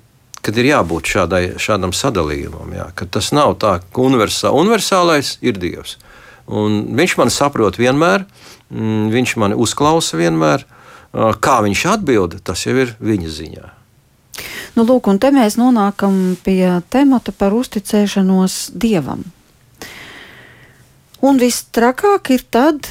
kad 0.48 0.56
ir 0.56 0.70
jābūt 0.70 1.10
šādai, 1.12 1.42
šādam 1.60 1.92
sadalījumam. 1.92 2.72
Jā, 2.72 2.86
tas 3.12 3.34
nav 3.36 3.58
tā, 3.60 3.74
ka 3.92 4.04
universā, 4.06 4.54
universālais 4.56 5.34
ir 5.44 5.60
Dievs. 5.60 5.98
Un 6.48 6.86
viņš 6.96 7.18
man 7.20 7.34
saprot 7.34 7.76
vienmēr, 7.76 8.24
mm, 8.72 9.10
viņš 9.12 9.34
mani 9.44 9.58
uzklausa 9.60 10.16
vienmēr. 10.16 10.64
Kā 11.44 11.58
viņš 11.66 11.84
atbild, 11.92 12.40
tas 12.48 12.64
jau 12.64 12.78
ir 12.80 12.96
viņa 13.04 13.34
ziņā. 13.34 13.66
Nu, 14.78 14.86
lūk, 14.86 15.10
un 15.10 15.20
te 15.22 15.32
mēs 15.34 15.58
nonākam 15.58 16.38
pie 16.46 16.80
temata 16.94 17.34
par 17.34 17.56
uzticēšanos 17.58 18.72
Dievam. 18.78 19.24
Un 21.26 21.40
viss 21.42 21.66
trakāk 21.74 22.30
ir 22.36 22.44
tad, 22.54 22.86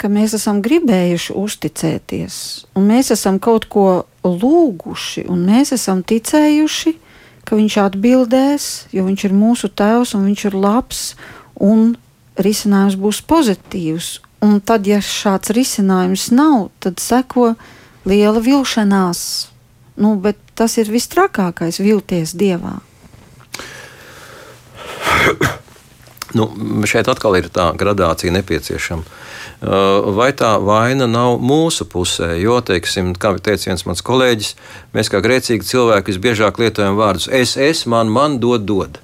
ka 0.00 0.08
mēs 0.12 0.36
esam 0.36 0.62
gribējuši 0.64 1.34
uzticēties, 1.36 2.36
un 2.76 2.86
mēs 2.88 3.12
esam 3.12 3.40
kaut 3.42 3.68
ko 3.72 4.06
lūguši, 4.24 5.26
un 5.32 5.44
mēs 5.48 5.74
esam 5.76 6.02
ticējuši, 6.06 6.94
ka 7.46 7.56
viņš 7.58 7.76
atbildēs, 7.84 8.68
jo 8.96 9.04
viņš 9.06 9.26
ir 9.28 9.36
mūsu 9.36 9.70
tēvs 9.70 10.16
un 10.18 10.26
viņš 10.30 10.46
ir 10.48 10.56
labs, 10.58 11.02
un 11.62 11.92
risinājums 12.40 12.98
būs 13.00 13.22
pozitīvs. 13.28 14.08
Un 14.44 14.58
tad, 14.60 14.86
ja 14.88 14.98
šāds 15.00 15.52
risinājums 15.56 16.28
nav, 16.34 16.70
tad 16.82 17.00
seko 17.00 17.54
liela 18.08 18.42
vilšanās. 18.44 19.22
Nu, 19.96 20.14
bet 20.20 20.36
tas 20.54 20.76
ir 20.76 20.90
vistrakākais- 20.92 21.80
vilties 21.86 22.34
dievā. 22.36 22.80
Nu, 26.36 26.50
šeit 26.84 27.08
atkal 27.08 27.38
ir 27.38 27.48
tā 27.48 27.70
gradācija 27.78 28.32
nepieciešama. 28.34 29.02
Uh, 29.56 30.12
vai 30.12 30.32
tā 30.36 30.50
vaina 30.60 31.06
nav 31.08 31.38
mūsu 31.40 31.86
pusē? 31.88 32.34
Jo, 32.36 32.58
teiksim, 32.60 33.14
kā 33.16 33.30
teica 33.40 33.70
viens 33.70 33.86
mans 33.88 34.04
kolēģis, 34.04 34.50
mēs 34.92 35.08
kā 35.08 35.22
grēcīgi 35.24 35.64
cilvēki 35.64 36.12
visbiežāk 36.12 36.60
lietojam 36.60 36.98
vārdus 36.98 37.30
es, 37.32 37.56
es, 37.56 37.86
man, 37.88 38.12
man, 38.12 38.36
dod, 38.42 38.66
dod. 38.68 39.00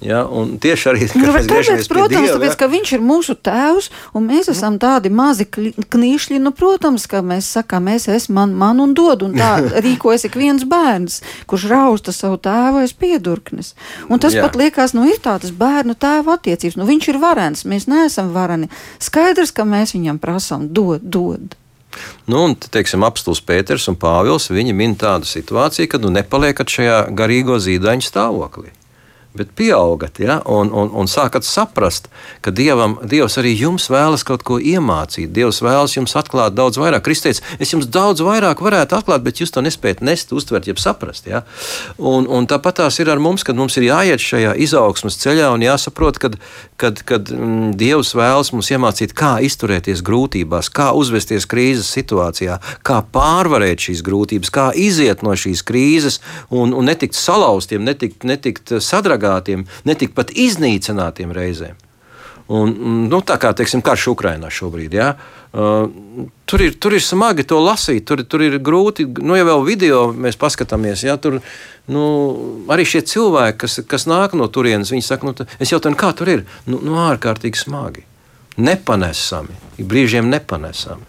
Ja, 0.00 0.22
tieši 0.60 0.86
arī 0.88 1.06
nu, 1.12 1.26
tāpēc, 1.28 1.88
protams, 1.92 2.30
tāpēc, 2.32 2.54
ja? 2.54 2.56
ka 2.56 2.68
viņš 2.72 2.92
ir 2.96 3.02
mūsu 3.04 3.34
tēvs, 3.36 3.90
un 4.16 4.30
mēs 4.30 4.48
esam 4.48 4.78
tādi 4.80 5.12
mazi 5.12 5.44
knīšļi. 5.44 6.38
Nu, 6.40 6.54
protams, 6.56 7.04
ka 7.10 7.20
mēs 7.20 7.50
sakām, 7.58 7.90
es 7.92 8.08
esmu 8.08 8.38
man, 8.38 8.54
man 8.56 8.80
un 8.80 8.94
dod, 8.96 9.26
un 9.26 9.36
tā 9.36 9.50
rīkojas 9.84 10.24
ik 10.30 10.38
viens 10.40 10.64
bērns, 10.64 11.20
kurš 11.50 11.68
rausta 11.68 12.16
savu 12.16 12.40
tēvu 12.40 12.80
aiz 12.80 12.96
piedurknes. 12.96 13.74
Un 14.08 14.24
tas 14.24 14.38
Jā. 14.38 14.46
pat 14.46 14.56
liekas, 14.56 14.96
nu, 14.96 15.04
ir 15.04 15.20
tādas 15.20 15.52
bērnu 15.52 15.98
tēva 16.00 16.38
attiecības. 16.40 16.80
Nu, 16.80 16.88
viņš 16.88 17.12
ir 17.12 17.20
varens, 17.20 17.66
mēs 17.68 17.84
neesam 17.90 18.32
vareni. 18.32 18.72
Skaidrs, 19.04 19.52
ka 19.52 19.68
mēs 19.68 19.92
viņam 19.98 20.22
prasām 20.22 20.70
dod, 20.72 21.04
dod. 21.04 21.58
Nu, 22.24 22.46
un, 22.46 22.56
teiksim, 22.56 23.04
apstults 23.04 23.44
Pēters 23.44 23.90
un 23.92 24.00
Pāvils, 24.00 24.48
viņi 24.48 24.72
min 24.72 24.96
tādu 24.96 25.28
situāciju, 25.28 25.92
kad 25.92 26.06
nu 26.06 26.14
nepaliekat 26.14 26.72
šajā 26.72 27.00
garīgo 27.12 27.60
zīdaiņu 27.60 28.08
stāvoklī 28.08 28.70
bet 29.34 29.52
pieaugat 29.54 30.18
ja, 30.18 30.40
un, 30.50 30.72
un, 30.74 30.90
un 30.90 31.06
sākat 31.06 31.46
saprast, 31.46 32.08
ka 32.42 32.50
Dievam, 32.50 32.96
Dievs 33.06 33.38
arī 33.38 33.52
jums 33.54 33.86
vēlas 33.92 34.24
kaut 34.26 34.42
ko 34.46 34.58
iemācīt. 34.58 35.30
Dievs 35.30 35.60
vēlas 35.62 35.94
jums 35.94 36.16
atklāt 36.18 36.56
daudz 36.58 36.80
vairāk. 36.82 37.04
Kristēns, 37.06 37.38
es 37.62 37.70
jums 37.70 37.86
daudz 37.86 38.24
vairāk 38.26 38.58
varētu 38.64 38.98
atklāt, 38.98 39.22
bet 39.22 39.38
jūs 39.38 39.54
to 39.54 39.62
nespējat 39.62 40.02
nest, 40.02 40.34
uztvert, 40.34 40.66
jeb 40.66 40.80
saprast. 40.82 41.28
Ja? 41.30 41.44
Un, 41.96 42.26
un 42.26 42.48
tāpat 42.50 42.80
tās 42.82 42.98
ir 42.98 43.12
ar 43.12 43.22
mums, 43.22 43.44
kad 43.46 43.58
mums 43.58 43.78
ir 43.78 43.86
jāiet 43.86 44.24
šajā 44.24 44.56
izaugsmas 44.66 45.18
ceļā 45.22 45.52
un 45.54 45.62
jāsaprot, 45.62 46.18
kad, 46.18 46.34
kad, 46.80 47.04
kad 47.06 47.30
mm, 47.30 47.76
Dievs 47.78 48.10
vēlas 48.18 48.50
mums 48.50 48.72
iemācīt, 48.74 49.14
kā 49.14 49.36
izturēties 49.46 50.02
grūtībās, 50.06 50.72
kā 50.74 50.90
uzvesties 50.98 51.46
krīzes 51.50 51.92
situācijā, 51.94 52.58
kā 52.82 52.98
pārvarēt 53.14 53.86
šīs 53.86 54.02
grūtības, 54.06 54.50
kā 54.50 54.68
iziet 54.74 55.22
no 55.22 55.38
šīs 55.38 55.62
krīzes 55.70 56.18
un, 56.50 56.74
un 56.74 56.90
netikt 56.90 57.14
salauztiem, 57.14 57.86
netikt, 57.86 58.26
netikt 58.26 58.74
sadragātiem 58.82 59.19
sagātiem, 59.20 59.68
ne 59.84 59.94
tikpat 59.94 60.32
iznīcinātiem 60.32 61.32
reizēm. 61.32 61.76
Un, 62.50 62.72
nu, 63.06 63.20
tā 63.22 63.36
kā 63.38 63.52
teiksim, 63.54 63.78
karš 63.78 64.08
Ukrainā 64.10 64.48
šobrīd. 64.50 64.94
Ja? 64.98 65.12
Uh, 65.54 65.86
tur, 66.50 66.64
ir, 66.64 66.74
tur 66.82 66.96
ir 66.96 67.02
smagi 67.02 67.44
to 67.46 67.60
lasīt, 67.62 68.02
tur, 68.08 68.24
tur 68.26 68.42
ir 68.42 68.56
grūti. 68.58 69.06
Nu, 69.22 69.36
ja 69.38 69.46
vēl 69.46 69.62
video 69.68 70.08
mēs 70.10 70.38
paskatāmies, 70.40 71.04
ja, 71.06 71.14
tur 71.14 71.38
nu, 71.86 72.02
arī 72.66 72.88
šie 72.90 73.04
cilvēki, 73.06 73.58
kas, 73.62 73.78
kas 73.86 74.08
nāk 74.10 74.34
no 74.34 74.50
turienes, 74.50 74.90
viņi 74.90 75.06
saka, 75.06 75.30
nu, 75.30 75.46
es 75.62 75.70
jau 75.70 75.78
tādu 75.78 76.00
kā 76.00 76.10
tur 76.18 76.32
ir. 76.32 76.42
Nu, 76.66 76.82
nu, 76.82 76.98
ārkārtīgi 77.04 77.62
smagi, 77.62 78.02
nepanesami, 78.58 79.54
brīžiem 79.78 80.26
nepanesami. 80.34 81.06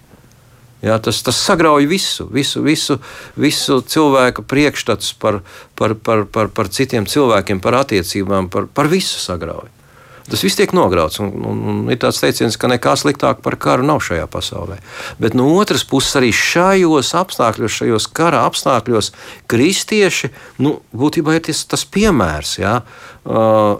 Jā, 0.81 0.95
tas, 0.97 1.19
tas 1.21 1.37
sagrauj 1.37 1.85
visu, 1.85 2.25
visu, 2.33 2.63
visu, 2.65 2.97
visu 3.37 3.81
cilvēku 3.85 4.41
priekšstats 4.49 5.13
par, 5.21 5.43
par, 5.77 5.93
par, 5.93 6.25
par, 6.25 6.49
par 6.49 6.71
citiem 6.73 7.05
cilvēkiem, 7.05 7.61
par 7.61 7.77
attiecībām, 7.83 8.49
par, 8.49 8.65
par 8.65 8.89
visu 8.89 9.21
sagrauj. 9.21 9.69
Tas 10.31 10.43
viss 10.45 10.55
tiek 10.55 10.71
nograuts. 10.75 11.19
Un, 11.19 11.31
un, 11.43 11.61
un 11.67 11.79
ir 11.91 11.99
tāds 11.99 12.21
teiciens, 12.23 12.55
ka 12.59 12.69
nekā 12.71 12.93
sliktāk 12.99 13.41
par 13.43 13.57
karu 13.59 13.83
nav 13.87 13.99
šajā 14.05 14.27
pasaulē. 14.31 14.77
Bet 15.19 15.35
no 15.35 15.49
otras 15.57 15.83
puses, 15.87 16.15
arī 16.19 16.31
šajos 16.35 17.11
apstākļos, 17.19 17.81
šajos 17.81 18.07
kara 18.15 18.45
apstākļos, 18.47 19.11
kristieši 19.51 20.31
nu, 20.63 20.77
būtībā 20.95 21.35
ir 21.35 21.43
ties, 21.49 21.65
tas 21.67 21.83
piemērs. 21.83 22.55
Ja? 22.61 22.77
Uh, 23.21 23.75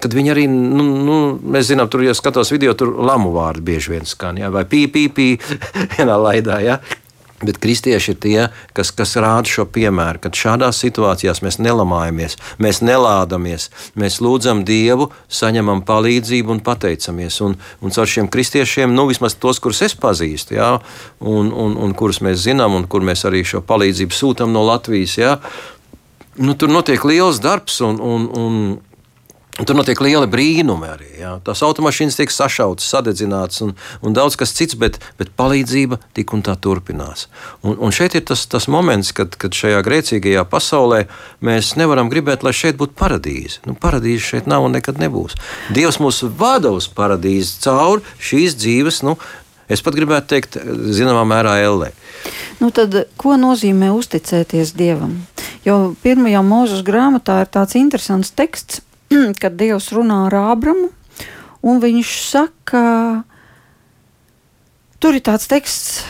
kad 0.00 0.16
viņi 0.16 0.32
arī, 0.32 0.46
nu, 0.50 0.86
nu, 1.04 1.18
mēs 1.54 1.68
zinām, 1.68 1.92
tur, 1.92 2.06
ja 2.06 2.16
skatos 2.16 2.50
video, 2.54 2.72
tur 2.78 2.96
lamu 2.96 3.34
vārdi 3.36 3.68
bieži 3.68 3.94
vien 3.94 4.08
skan, 4.08 4.40
ja? 4.40 4.48
vai 4.54 4.64
pī, 4.64 4.86
pī, 4.90 5.06
pī, 5.12 5.28
vienā 5.98 6.16
laidā. 6.16 6.58
Ja? 6.64 6.80
Bet 7.40 7.56
kristieši 7.56 8.12
ir 8.12 8.18
tie, 8.20 8.40
kas, 8.76 8.90
kas 8.92 9.14
rāda 9.16 9.48
šo 9.48 9.64
piemēru, 9.72 10.20
kad 10.26 10.36
šādās 10.36 10.82
situācijās 10.82 11.40
mēs 11.40 11.56
nelamājamies, 11.62 12.36
mēs 12.60 12.82
nelādamies, 12.84 13.70
mēs 13.96 14.20
lūdzam 14.20 14.60
Dievu, 14.68 15.08
saņemam 15.32 15.80
palīdzību 15.88 16.52
un 16.56 16.60
pateicamies. 16.66 17.40
Un, 17.46 17.56
un 17.80 17.96
ar 17.96 18.12
šiem 18.12 18.28
kristiešiem, 18.28 18.92
nu 18.92 19.08
vismaz 19.08 19.38
tos, 19.40 19.62
kurus 19.62 19.80
es 19.88 19.96
pazīstu, 19.96 20.58
jā, 20.58 20.74
un, 21.24 21.48
un, 21.48 21.78
un 21.80 21.96
kurus 21.96 22.20
mēs 22.24 22.44
zinām, 22.44 22.76
un 22.76 22.84
kur 22.90 23.04
mēs 23.06 23.24
arī 23.28 23.40
šo 23.48 23.64
palīdzību 23.64 24.20
sūtām 24.20 24.52
no 24.52 24.66
Latvijas, 24.68 25.16
jā, 25.16 25.34
nu, 26.36 26.54
tur 26.60 26.72
notiek 26.72 27.04
liels 27.08 27.40
darbs. 27.40 27.80
Un, 27.84 28.00
un, 28.04 28.28
un, 28.36 28.62
Tur 29.66 29.76
notiek 29.76 30.00
liela 30.00 30.28
brīnumi 30.30 30.88
arī. 30.88 31.08
Jā. 31.20 31.34
Tās 31.44 31.60
automašīnas 31.66 32.16
tiek 32.16 32.32
sašautas, 32.32 32.86
sadedzinātas 32.88 33.60
un, 33.66 33.74
un 34.00 34.16
daudz 34.16 34.38
kas 34.40 34.54
cits, 34.56 34.76
bet, 34.80 34.96
bet 35.20 35.32
palīdzība 35.36 35.98
tik 36.16 36.32
un 36.36 36.44
tā 36.46 36.54
turpinās. 36.56 37.26
Un, 37.60 37.76
un 37.76 37.92
šeit 37.94 38.16
ir 38.16 38.24
tas, 38.30 38.46
tas 38.50 38.70
moments, 38.72 39.12
kad, 39.16 39.36
kad 39.40 39.56
šajā 39.56 39.82
grēcīgajā 39.86 40.46
pasaulē 40.48 41.02
mēs 41.44 41.74
nevaram 41.80 42.08
gribēt, 42.12 42.46
lai 42.46 42.54
šeit 42.56 42.80
būtu 42.80 42.96
paradīze. 42.98 43.60
Nu, 43.68 43.76
paradīze 43.76 44.32
šeit 44.32 44.50
nav 44.50 44.64
un 44.64 44.76
nekad 44.78 45.00
nebūs. 45.02 45.36
Dievs 45.76 46.00
mūs 46.00 46.24
vada 46.40 46.72
uz 46.72 46.88
paradīzi 46.88 47.60
caur 47.66 48.04
šīs 48.16 48.56
dzīves, 48.60 49.04
nu, 49.04 49.18
es 49.70 49.84
pat 49.84 49.96
gribētu 49.98 50.32
teikt, 50.34 50.60
zināmā 50.96 51.26
mērā, 51.28 51.58
ellē. 51.66 51.92
Nu 52.60 52.68
tad, 52.74 52.96
ko 53.20 53.36
nozīmē 53.40 53.92
uzticēties 53.96 54.74
Dievam? 54.76 55.18
Jo 55.64 55.94
pirmajā 56.04 56.40
mūža 56.44 56.84
grāmatā 56.84 57.42
ir 57.44 57.52
tāds 57.52 57.76
interesants 57.80 58.32
teksts 58.36 58.84
kad 59.42 59.56
Dievs 59.58 59.90
runā 59.96 60.26
ar 60.28 60.36
Ābramu, 60.54 60.90
un 61.66 61.80
viņš 61.82 62.12
saka, 62.30 62.84
tur 65.02 65.18
ir 65.18 65.24
tāds 65.26 65.48
teksts, 65.50 66.04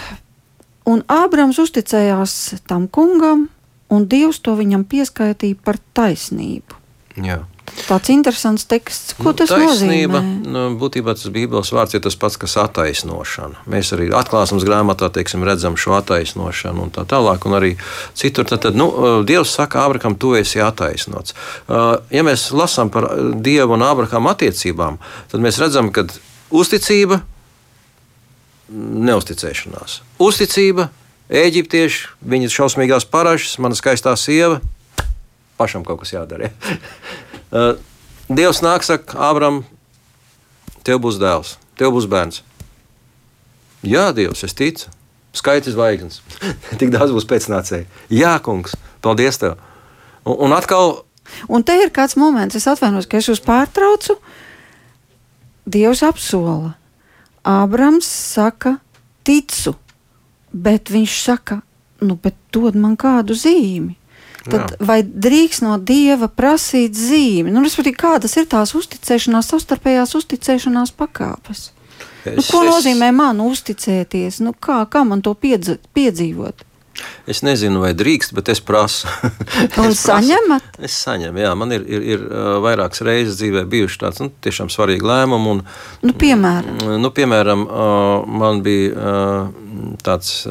un 0.89 1.03
Ābrams 1.11 1.61
uzticējās 1.63 2.63
tam 2.71 2.87
kungam, 2.89 3.49
un 3.91 4.07
Dievs 4.11 4.43
to 4.45 4.55
viņam 4.59 4.85
pieskaitīja 4.91 5.59
par 5.65 5.81
taisnību. 5.97 6.79
Jā. 7.21 7.43
Tāds 7.87 8.11
interesants 8.13 8.65
teksts. 8.71 9.15
Ko 9.19 9.31
nu, 9.31 9.37
tas 9.39 9.51
taisnība, 9.51 10.21
nozīmē? 10.21 10.51
Nu, 10.55 10.63
būtībā 10.81 11.15
tas 11.17 11.31
Bībeles 11.33 11.73
vārds 11.75 11.97
ir 11.97 12.03
tas 12.05 12.17
pats, 12.19 12.39
kas 12.41 12.57
attaisnošana. 12.63 13.65
Mēs 13.71 13.93
arī 13.97 14.09
atklāsmes 14.17 14.67
grāmatā 14.67 15.11
teiksim, 15.15 15.45
redzam 15.47 15.79
šo 15.81 15.97
attaisnošanu 15.99 16.87
un 16.87 16.93
tā 16.95 17.05
tālāk. 17.11 17.47
Un 17.49 17.57
arī 17.59 17.73
citur 18.19 18.49
tad, 18.51 18.63
tad, 18.67 18.79
nu, 18.79 18.89
Dievs 19.27 19.55
saka, 19.57 19.85
Ābrakam, 19.87 20.17
tu 20.21 20.35
esi 20.39 20.63
attaisnots. 20.65 21.37
Ja 21.69 22.27
mēs 22.27 22.49
lasām 22.57 22.93
par 22.95 23.09
Dievu 23.43 23.77
un 23.79 23.87
Ābrakam 23.87 24.31
attiecībām, 24.31 25.01
tad 25.33 25.45
mēs 25.45 25.61
redzam, 25.63 25.93
ka 25.95 26.07
uzticība, 26.51 27.23
neusticēšanās. 28.71 30.01
Uzticība, 30.23 30.91
eģiptieši, 31.31 32.15
viņas 32.35 32.61
šausmīgās 32.61 33.09
parašas, 33.11 33.59
mana 33.63 33.79
skaistā 33.79 34.15
sieva, 34.19 34.61
pašam 35.61 35.85
kaut 35.87 36.05
kas 36.05 36.15
jādara. 36.15 36.51
Uh, 36.51 37.27
Dievs 37.51 38.63
nāk, 38.63 38.85
saka, 38.87 39.19
Ābram, 39.31 39.65
tev 40.87 41.01
būs 41.03 41.19
dēls, 41.19 41.57
tev 41.79 41.95
būs 41.97 42.07
bērns. 42.11 42.45
Jā, 43.87 44.11
Dievs, 44.15 44.45
es 44.47 44.55
ticu. 44.55 44.91
Skaits 45.35 45.71
zvaigznes. 45.71 46.21
Tik 46.81 46.91
daudz 46.91 47.15
būs 47.15 47.27
pēcnācēji. 47.31 47.87
Jā, 48.13 48.35
kungs, 48.43 48.75
paldies 49.03 49.39
tev. 49.39 49.59
Un, 50.25 50.37
un 50.47 50.55
atkal. 50.57 51.01
Un 51.47 51.63
te 51.67 51.77
ir 51.79 51.93
kāds 51.95 52.17
moments, 52.19 52.59
es 52.59 52.67
atvainojos, 52.71 53.07
ka 53.07 53.21
es 53.21 53.31
jūs 53.31 53.43
pārtraucu. 53.45 54.19
Dievs 55.71 56.03
apsola. 56.07 56.75
Ābrams 57.47 58.09
saka, 58.11 58.79
ticu. 59.25 59.77
bet 60.51 60.91
viņš 60.91 61.13
saka, 61.23 61.61
nu, 62.03 62.17
bet 62.19 62.35
dod 62.51 62.75
man 62.75 62.97
kādu 62.99 63.37
zīmi. 63.39 63.95
Tad, 64.47 64.73
Jā. 64.73 64.87
vai 64.89 65.03
drīkst 65.05 65.65
no 65.67 65.75
dieva 65.77 66.31
prasīt 66.33 66.97
zīmi? 66.97 67.53
Nu, 67.53 67.61
respektīvi, 67.65 67.99
kādas 68.01 68.39
ir 68.41 68.49
tās 68.49 68.73
uzticēšanās, 68.79 69.51
savstarpējās 69.53 70.17
uzticēšanās 70.17 70.95
pakāpes? 70.97 71.69
Es, 72.25 72.37
nu, 72.37 72.45
ko 72.49 72.65
nozīmē 72.69 73.11
es... 73.13 73.17
man 73.17 73.41
uzticēties? 73.45 74.41
Nu, 74.45 74.55
kā, 74.57 74.83
kā 74.89 75.05
man 75.09 75.21
to 75.25 75.35
piedz, 75.37 75.75
piedzīvot? 75.97 76.65
Es 77.31 77.41
nezinu, 77.47 77.81
vai 77.85 77.93
drīkst, 77.97 78.33
bet 78.37 78.51
es 78.53 78.61
prasu. 78.65 79.09
Un 79.81 79.89
es 79.93 80.03
saņemat? 80.05 80.67
Prasu. 80.75 80.85
Es 80.89 80.97
saņemu, 81.05 81.41
jā, 81.41 81.53
man 81.57 81.73
ir, 81.77 81.85
ir, 81.89 82.07
ir 82.15 82.25
vairākas 82.65 83.05
reizes 83.07 83.39
dzīvē 83.41 83.65
bijuši 83.71 84.01
tāds 84.03 84.23
nu, 84.25 84.31
tiešām 84.45 84.73
svarīgi 84.73 85.07
lēmumi. 85.07 85.53
Un, 85.55 85.63
nu, 86.05 86.17
piemēram, 86.21 86.81
nu, 87.01 87.13
piemēram 87.17 87.67
man 88.41 88.65
bija 88.67 89.13
tāds 90.05 90.43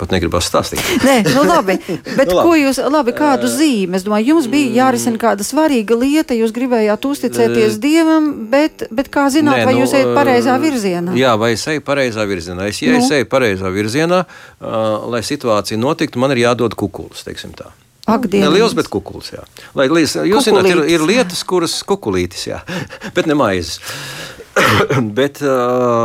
pat 0.00 0.14
negribas 0.14 0.48
stāstīt. 0.50 0.82
Nē, 1.06 1.16
nu 1.34 1.44
labi, 1.46 1.76
bet 1.86 2.30
nu, 2.30 2.36
labi. 2.38 2.46
ko 2.46 2.54
jūs, 2.58 2.80
labi, 2.92 3.14
kādu 3.16 3.50
zīmi? 3.50 3.98
Es 3.98 4.06
domāju, 4.06 4.32
jums 4.34 4.48
bija 4.52 4.72
jārisina 4.84 5.20
kāda 5.20 5.46
svarīga 5.46 5.98
lieta, 6.00 6.36
jūs 6.36 6.54
gribējāt 6.56 7.06
uzticēties 7.10 7.78
Dievam, 7.82 8.30
bet, 8.52 8.86
bet 8.94 9.12
kā 9.12 9.28
zināt, 9.32 9.62
Nē, 9.62 9.68
vai 9.68 9.76
nu, 9.76 9.84
jūs 9.84 9.94
ejat 9.98 10.14
pareizā 10.16 10.56
virzienā? 10.62 11.16
Jā, 11.18 11.36
vai 11.40 11.52
es 11.56 11.66
eju 11.70 11.84
pareizā 11.86 12.26
virzienā? 12.28 12.70
Es, 12.70 12.80
ja 12.84 12.96
nu. 12.96 13.04
es 13.04 13.12
eju 13.20 13.28
pareizā 13.30 13.70
virzienā, 13.74 14.24
uh, 14.24 14.80
lai 15.12 15.22
situācija 15.26 15.80
notiktu, 15.80 16.22
man 16.22 16.34
ir 16.36 16.44
jādod 16.46 16.76
kukulis, 16.78 17.24
teiksim 17.26 17.54
tā. 17.58 17.70
Ak, 18.10 18.26
ne 18.32 18.48
liels, 18.50 18.74
bet 18.74 18.88
kukulis. 18.90 19.30
Jā. 19.34 19.44
Lai, 19.76 19.86
jūs 19.86 20.16
kukulītis. 20.16 20.46
zināt, 20.48 20.68
ir, 20.70 20.82
ir 20.96 21.04
lietas, 21.06 21.44
kuras 21.46 21.76
kukulītis, 21.86 22.48
jā, 22.48 22.62
bet 23.16 23.28
ne 23.30 23.36
maizes. 23.38 23.78
Bet 25.18 25.40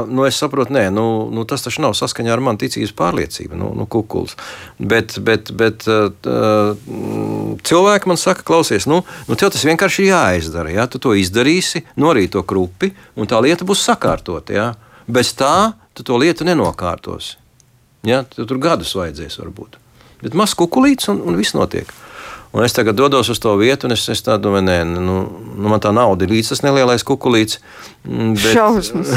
nu, 0.08 0.26
es 0.28 0.38
saprotu, 0.40 0.74
nē, 0.76 0.88
nu, 0.94 1.06
nu, 1.34 1.46
tas 1.50 1.66
taču 1.66 1.84
nav 1.84 1.96
saskaņā 1.98 2.34
ar 2.34 2.44
manu 2.44 2.62
ticības 2.62 2.94
pārliecību, 2.98 3.58
nu, 3.60 3.72
nu 3.78 3.88
kukuls. 3.90 4.36
Bet, 4.80 5.18
bet, 5.26 5.52
bet 5.56 5.86
cilvēki 7.66 8.12
man 8.12 8.20
saka, 8.22 8.46
klausies, 8.48 8.88
nu, 8.90 9.02
nu 9.30 9.40
tev 9.40 9.54
tas 9.56 9.66
vienkārši 9.68 10.04
ir 10.04 10.12
jāizdara. 10.12 10.74
Ja? 10.74 10.88
Tu 10.92 11.02
to 11.02 11.16
izdarīsi, 11.18 11.86
norīt 12.02 12.36
to 12.36 12.44
krupi, 12.48 12.94
un 13.16 13.30
tā 13.30 13.42
lieta 13.44 13.68
būs 13.68 13.86
sakārtota. 13.88 14.56
Ja? 14.56 14.68
Bez 15.08 15.34
tā 15.38 15.74
tu 15.96 16.06
to 16.06 16.20
lietu 16.22 16.48
nenokārtosi. 16.48 17.38
Ja? 18.08 18.24
Tu 18.30 18.46
tur 18.48 18.62
gadus 18.62 18.96
vajadzēs 18.98 19.40
varbūt. 19.42 19.80
Bet 20.24 20.38
maz 20.38 20.56
kukulīts 20.58 21.10
un, 21.12 21.22
un 21.28 21.38
viss 21.40 21.58
notiek. 21.58 21.90
Un 22.56 22.64
es 22.64 22.72
tagad 22.72 22.96
dodos 22.96 23.28
uz 23.28 23.40
to 23.44 23.52
vietu, 23.60 23.90
un 23.90 23.92
es, 23.92 24.06
es 24.08 24.22
tā 24.24 24.38
domāju, 24.40 24.64
nē, 24.64 24.76
nu, 24.88 25.16
nu 25.60 25.72
man 25.72 25.82
tā 25.84 25.90
nauda 25.92 26.24
ir 26.24 26.32
līdz 26.32 26.54
tas 26.54 26.62
nelielais 26.64 27.04
kukurūzs. 27.04 27.58
Mm, 28.08 28.30
bet, 28.38 28.54
Šausmas. 28.56 29.12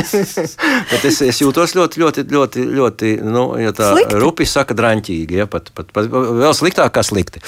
bet 0.92 1.04
es, 1.04 1.20
es 1.26 1.42
jūtos 1.42 1.74
ļoti, 1.76 2.00
ļoti, 2.00 2.24
ļoti, 2.32 2.64
ļoti 2.78 3.12
nu, 3.28 3.42
ja 3.60 3.74
tā 3.76 3.90
slikti. 3.92 4.16
rupi 4.24 4.48
saka, 4.48 4.78
drāmķīgi. 4.78 5.36
Ja, 5.42 5.48
pat, 5.52 5.68
pat, 5.76 5.92
pat 5.92 6.08
vēl 6.08 6.56
sliktāk 6.56 6.96
kā 6.96 7.04
slikti. 7.04 7.44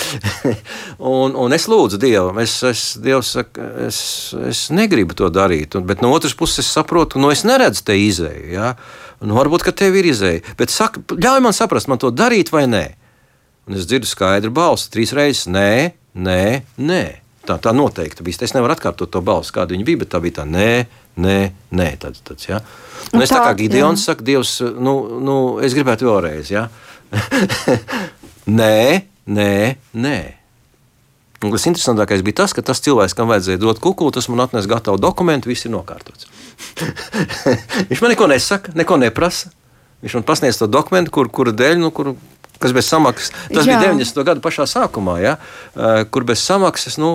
un, 1.15 1.33
un 1.41 1.57
es 1.57 1.71
lūdzu 1.73 2.03
Dievu, 2.05 2.37
es, 2.45 2.59
es, 2.69 2.85
Dievs 3.01 3.33
saka, 3.39 3.65
es, 3.89 4.03
es 4.45 4.67
negribu 4.77 5.17
to 5.17 5.33
darīt, 5.33 5.79
un, 5.81 5.89
bet 5.89 6.05
no 6.05 6.13
otras 6.13 6.37
puses 6.37 6.67
es 6.67 6.73
saprotu, 6.77 7.17
nu 7.17 7.33
es 7.33 7.49
neredzu 7.49 7.89
te 7.89 7.97
izēju. 7.97 8.53
Ja. 8.53 8.75
Nu, 9.25 9.41
varbūt, 9.41 9.65
ka 9.65 9.73
tev 9.73 9.97
ir 9.97 10.13
izēja, 10.13 10.45
bet 10.61 10.69
saka, 10.69 11.01
ļauj 11.17 11.47
man 11.49 11.57
saprast, 11.57 11.89
man 11.89 12.05
to 12.05 12.13
darīt 12.13 12.53
vai 12.53 12.69
nē. 12.69 12.98
Un 13.69 13.77
es 13.77 13.85
dzirdu 13.85 14.09
skaidru 14.09 14.51
balsi, 14.57 14.89
trīs 14.93 15.13
reizes, 15.17 15.45
nē, 15.53 15.93
nē, 16.17 16.43
nē. 16.81 17.03
Tā, 17.49 17.57
tā 17.65 17.73
noteikti 17.77 18.25
bija. 18.25 18.45
Es 18.45 18.55
nevaru 18.57 18.75
atkārtot 18.75 19.13
to 19.13 19.21
balsi, 19.25 19.53
kāda 19.57 19.73
viņa 19.73 19.85
bija, 19.89 20.01
bet 20.03 20.11
tā 20.13 20.21
bija 20.25 20.41
tā, 20.41 20.47
nē, 20.49 20.73
nē, 21.21 21.37
nē. 21.77 21.89
Tāds, 22.01 22.25
tāds, 22.25 22.49
ja? 22.49 22.63
Un 23.13 23.25
es 23.25 23.33
tā, 23.33 23.39
tā 23.39 23.45
kā 23.45 23.55
Gideons 23.61 24.05
saka, 24.09 24.25
Dievs, 24.25 24.59
nu, 24.77 24.95
nu, 25.25 25.37
es 25.65 25.77
gribētu 25.77 26.09
vēlreiz. 26.09 26.53
Ja? 26.53 26.67
nē, 28.61 29.05
nē, 29.29 29.55
nē. 29.97 30.19
Un 31.39 31.55
tas 31.55 31.69
interesantākais 31.71 32.25
bija 32.27 32.41
tas, 32.41 32.57
ka 32.57 32.65
tas 32.67 32.83
cilvēks, 32.83 33.15
kam 33.17 33.29
vajadzēja 33.31 33.61
dot 33.63 33.81
kukulu, 33.85 34.11
tas 34.17 34.27
man 34.33 34.43
atnesa 34.43 34.69
gatavu 34.73 34.99
dokumentu, 35.01 35.53
viss 35.53 35.69
ir 35.69 35.73
nokārtots. 35.77 36.27
Viņš 37.93 38.03
man 38.03 38.13
neko 38.17 38.27
nesaka, 38.33 38.75
neko 38.77 38.99
neprasa. 39.05 39.53
Viņš 40.03 40.19
man 40.19 40.27
pasniedz 40.27 40.59
to 40.59 40.67
dokumentu, 40.71 41.13
kur, 41.15 41.31
kura 41.31 41.55
dēļ, 41.55 41.79
nu, 41.79 41.93
kur, 41.95 42.13
kas 42.59 42.75
bez 42.75 42.89
samaksas, 42.91 43.33
tas 43.55 43.67
Jā. 43.67 43.79
bija 43.79 43.93
90. 43.93 44.23
gada 44.27 44.43
pašā 44.45 44.67
sākumā, 44.69 45.19
ja, 45.23 45.37
eh, 45.77 46.05
kur 46.11 46.25
bez 46.25 46.43
samaksas 46.43 46.99
nu, 46.99 47.13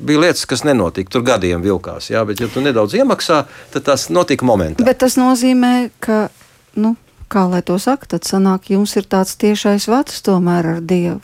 bija 0.00 0.24
lietas, 0.26 0.44
kas 0.46 0.64
nenotika. 0.64 1.10
Tur 1.10 1.24
gadiem 1.26 1.62
vilkās, 1.64 2.10
ja, 2.10 2.24
bet, 2.24 2.40
ja 2.40 2.48
tu 2.48 2.60
nedaudz 2.60 2.94
iemaksā, 2.94 3.44
tad 3.72 3.86
tas 3.90 4.08
notika 4.08 4.46
momentā. 4.46 4.84
Bet 4.84 5.00
tas 5.04 5.16
nozīmē, 5.20 5.90
ka, 6.00 6.28
nu, 6.76 6.96
kā 7.28 7.46
lai 7.50 7.62
to 7.62 7.78
saka, 7.78 8.06
tad 8.16 8.28
sanāk, 8.28 8.70
jums 8.74 8.96
ir 8.96 9.08
tāds 9.08 9.36
tiešais 9.40 9.88
vats 9.88 10.22
tomēr 10.24 10.76
ar 10.76 10.82
Dievu. 10.84 11.20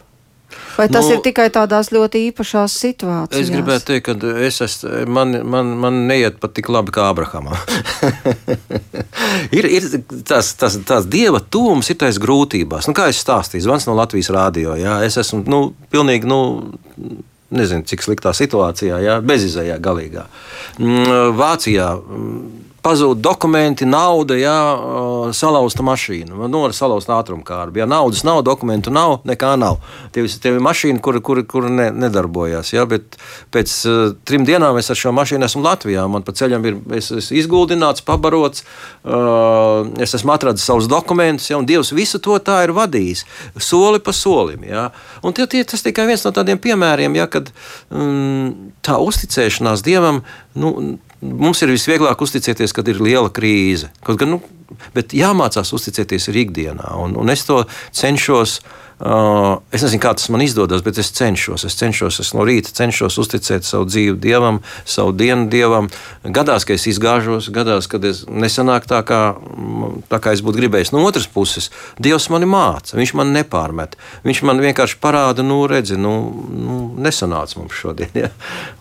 Vai 0.76 0.88
tas 0.88 1.06
nu, 1.06 1.16
ir 1.16 1.22
tikai 1.24 1.48
tādās 1.52 1.90
ļoti 1.94 2.22
īpašās 2.30 2.74
situācijās? 2.82 3.42
Es 3.42 3.52
gribētu 3.52 3.90
teikt, 3.90 4.08
ka 4.08 4.34
es 4.46 4.60
esmu, 4.64 4.92
man, 5.12 5.34
man, 5.46 5.72
man 5.82 5.98
neiet 6.08 6.38
pat 6.42 6.54
tik 6.56 6.70
labi 6.72 6.94
kā 6.94 7.08
Abrahamam. 7.10 7.56
ir 9.58 9.68
ir 9.68 9.88
tas, 10.28 10.52
tas, 10.60 10.78
tas 10.86 11.08
dieva 11.10 11.42
tūms, 11.42 11.90
ir 11.92 12.00
tais 12.00 12.20
grūtībās. 12.22 12.88
Nu, 12.90 12.96
kā 12.96 13.10
es 13.12 13.20
stāstīju, 13.24 13.66
zvans 13.66 13.88
no 13.88 13.96
Latvijas 13.98 14.32
rādio. 14.34 14.76
Jā, 14.80 15.00
es 15.06 15.18
esmu 15.20 15.44
nu, 15.50 15.64
pilnīgi. 15.92 16.30
Nu, 16.30 16.40
Nezinu, 17.50 17.82
cik 17.82 18.04
sliktā 18.04 18.30
situācijā, 18.30 19.00
jā, 19.02 19.16
bezizējā 19.26 19.80
galīgā. 19.82 20.22
Mm, 20.78 21.32
Vācijā 21.34 21.88
mm, 21.98 22.69
pazūd 22.84 23.20
dokumenti, 23.22 23.86
nauda, 23.88 24.36
jā, 24.38 24.56
salauzta 25.36 25.84
mašīna, 25.86 26.48
nora 26.50 26.74
salauzta 26.76 27.18
ātrumkārba. 27.18 27.82
Ja 27.82 27.86
naudas 27.90 28.22
nav, 28.26 28.42
dokumentu 28.46 28.92
nav, 28.94 29.18
nekā 29.28 29.52
nav. 29.60 29.80
Tev 30.14 30.28
ir 30.28 30.62
mašīna, 30.64 31.00
kur, 31.04 31.20
kur, 31.24 31.42
kur 31.48 31.68
ne, 31.70 31.90
nedarbojas. 31.92 32.72
Ja, 32.74 32.86
bet 32.88 33.18
pēc 33.54 33.74
uh, 33.88 34.00
trim 34.28 34.46
dienām 34.48 34.78
es 34.80 34.90
ar 34.92 34.98
šo 34.98 35.12
mašīnu 35.16 35.46
esmu 35.46 35.64
Latvijā. 35.66 36.06
Man 36.10 36.24
pa 36.26 36.34
ceļam 36.36 36.66
ir 36.68 36.78
es, 36.98 37.10
es 37.20 37.30
izguldināts, 37.42 38.04
pabarots, 38.06 38.64
uh, 39.04 39.84
es 40.00 40.16
esmu 40.16 40.34
atradzis 40.36 40.68
savus 40.70 40.88
dokumentus, 40.90 41.50
ja, 41.52 41.60
un 41.60 41.68
Dievs 41.68 41.92
visu 41.96 42.22
to 42.22 42.38
tā 42.44 42.62
ir 42.66 42.74
vadījis, 42.76 43.26
soli 43.60 44.00
pa 44.04 44.14
solim. 44.16 44.64
Ja. 44.68 44.88
Un 45.26 45.36
tie, 45.36 45.46
tie, 45.50 45.62
tas 45.68 45.84
tikai 45.84 46.08
viens 46.08 46.24
no 46.26 46.34
tādiem 46.34 46.60
piemēriem, 46.62 47.20
ja, 47.20 47.28
kad 47.30 47.52
um, 47.92 48.72
tā 48.86 48.98
uzticēšanās 49.04 49.84
Dievam. 49.86 50.24
Nu, 50.58 50.98
mums 51.22 51.62
ir 51.62 51.72
visvieglāk 51.72 52.20
uzticēties, 52.24 52.74
kad 52.76 52.88
ir 52.88 53.00
liela 53.02 53.30
krīze. 53.32 53.90
Kaut 54.06 54.20
gan, 54.20 54.36
nu, 54.36 54.42
jāmācās 55.16 55.74
uzticēties 55.76 56.30
ir 56.32 56.44
ikdienā, 56.46 56.94
un, 57.00 57.16
un 57.20 57.32
es 57.32 57.44
to 57.48 57.64
cenšos. 57.96 58.60
Uh, 58.60 58.79
es 59.00 59.80
nezinu, 59.80 60.00
kā 60.02 60.12
tas 60.12 60.28
man 60.28 60.42
izdodas, 60.44 60.82
bet 60.84 60.98
es 61.00 61.08
cenšos. 61.16 61.64
Es 61.64 61.76
cenšos, 61.80 62.18
es 62.20 62.32
no 62.36 62.44
rīta 62.44 62.72
cenšos 62.76 63.16
uzticēt 63.22 63.64
savu 63.64 63.86
dzīvi 63.88 64.18
dievam, 64.20 64.60
savu 64.84 65.14
dienu 65.16 65.48
dievam. 65.52 65.88
Gadās, 66.24 66.66
ka 66.68 66.76
es 66.76 66.84
izgāžos, 66.90 67.48
gadās, 67.54 67.88
kad 67.88 68.04
es 68.04 68.26
nesanāku 68.28 68.90
tā, 68.90 69.00
kā, 69.08 69.20
tā 70.12 70.20
kā 70.20 70.34
es 70.36 70.44
būtu 70.44 70.60
gribējis. 70.60 70.92
No 70.92 71.06
otras 71.08 71.30
puses, 71.30 71.70
Dievs 71.96 72.28
mani 72.32 72.48
māca, 72.50 72.98
Viņš 73.00 73.14
man 73.16 73.32
nepārmet. 73.32 73.96
Viņš 74.26 74.44
man 74.44 74.60
vienkārši 74.60 75.00
parāda, 75.00 75.44
nu, 75.46 75.62
redzi, 75.70 75.96
nu, 75.96 76.14
nu 76.52 76.80
nesanāca 77.00 77.56
mums 77.60 77.80
šodien. 77.80 78.12
Ja? 78.20 78.28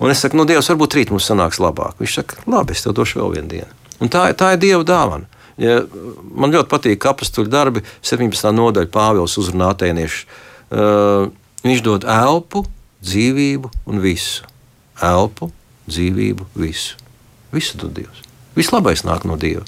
Un 0.04 0.12
es 0.12 0.20
saku, 0.20 0.36
nu, 0.36 0.44
Dievs, 0.50 0.68
varbūt 0.74 1.00
rīt 1.00 1.16
mums 1.16 1.32
sanāks 1.32 1.64
labāk. 1.64 1.96
Viņš 2.04 2.20
saka, 2.20 2.44
labi, 2.50 2.76
es 2.76 2.84
tev 2.84 2.98
došu 3.00 3.24
vēl 3.24 3.38
vienu 3.38 3.54
dienu. 3.56 3.76
Un 4.04 4.12
tā, 4.12 4.28
tā 4.36 4.56
ir 4.56 4.64
Dieva 4.64 4.84
dāvana. 4.84 5.39
Ja, 5.60 5.82
man 6.40 6.54
ļoti 6.56 6.72
patīk 6.72 7.08
apakstuļu 7.10 7.52
darbi, 7.52 7.84
17. 8.06 8.52
nodaļa 8.56 8.92
Pāvils 8.94 9.36
uzrunā 9.42 9.74
atēniešu. 9.74 10.28
Uh, 10.70 11.28
viņš 11.66 11.84
dod 11.84 12.08
elpu, 12.08 12.64
dzīvību 13.04 13.72
un 13.90 14.00
visu. 14.04 14.48
Elpu, 15.04 15.50
dzīvību, 15.90 16.48
visu. 16.60 16.96
Visu 17.52 17.80
dod 17.82 17.92
Dievs. 17.98 18.24
Viss 18.56 18.72
labais 18.72 19.04
nāk 19.08 19.26
no 19.28 19.36
Dieva. 19.40 19.66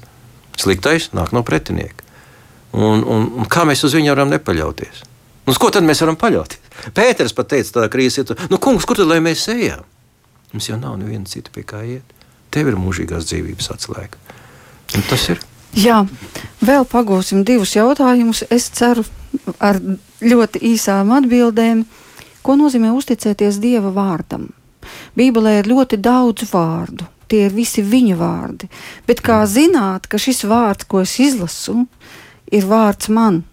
Sliktais 0.60 1.10
nāk 1.18 1.34
no 1.36 1.44
pretinieka. 1.48 2.08
Un, 2.72 3.04
un, 3.04 3.28
un 3.42 3.48
kā 3.52 3.66
mēs 3.68 3.84
uz 3.84 3.96
viņu 3.98 4.14
varam 4.14 4.32
nepaļauties? 4.32 5.04
Uz 5.52 5.58
ko 5.60 5.72
tad 5.74 5.84
mēs 5.84 6.04
varam 6.04 6.16
paļauties? 6.20 6.62
Pēters 6.96 7.36
pat 7.36 7.52
teica, 7.52 7.82
tā 7.82 7.88
krīze 7.92 8.24
ir. 8.24 8.48
Nu, 8.52 8.62
kungs, 8.62 8.88
kur 8.88 9.00
tad 9.00 9.12
mēs 9.24 9.48
ejam? 9.52 9.84
Mums 10.54 10.68
jau 10.70 10.80
nav 10.80 10.96
neviena 11.00 11.28
cita 11.28 11.52
pie 11.54 11.66
kā 11.68 11.84
iet. 11.88 12.18
Tev 12.52 12.72
ir 12.72 12.80
mūžīgās 12.80 13.28
dzīvības 13.28 13.72
atslēga. 13.76 14.20
Un 14.96 15.08
tas 15.08 15.30
ir. 15.32 15.40
Jā, 15.78 16.02
vēl 16.60 16.84
pagūsim 16.90 17.46
divus 17.48 17.78
jautājumus. 17.78 18.44
Es 18.52 18.68
ceru, 18.76 19.06
ar 19.60 19.80
ļoti 20.20 20.62
īsām 20.74 21.14
atbildēm. 21.16 21.86
Ko 22.42 22.58
nozīmē 22.60 22.92
uzticēties 22.98 23.60
Dieva 23.62 23.92
vārdam? 23.96 24.50
Bībelē 25.16 25.60
ir 25.60 25.70
ļoti 25.70 26.00
daudz 26.02 26.50
vārdu, 26.52 27.06
tie 27.30 27.46
ir 27.48 27.56
visi 27.56 27.84
viņa 27.86 28.18
vārdi. 28.18 28.68
Bet 29.08 29.22
kā 29.24 29.44
zināt, 29.48 30.10
ka 30.10 30.20
šis 30.20 30.44
vārds, 30.50 30.88
ko 30.90 31.04
es 31.06 31.16
izlasu, 31.22 31.86
ir 32.52 32.68
vārds 32.68 33.12
man? 33.14 33.44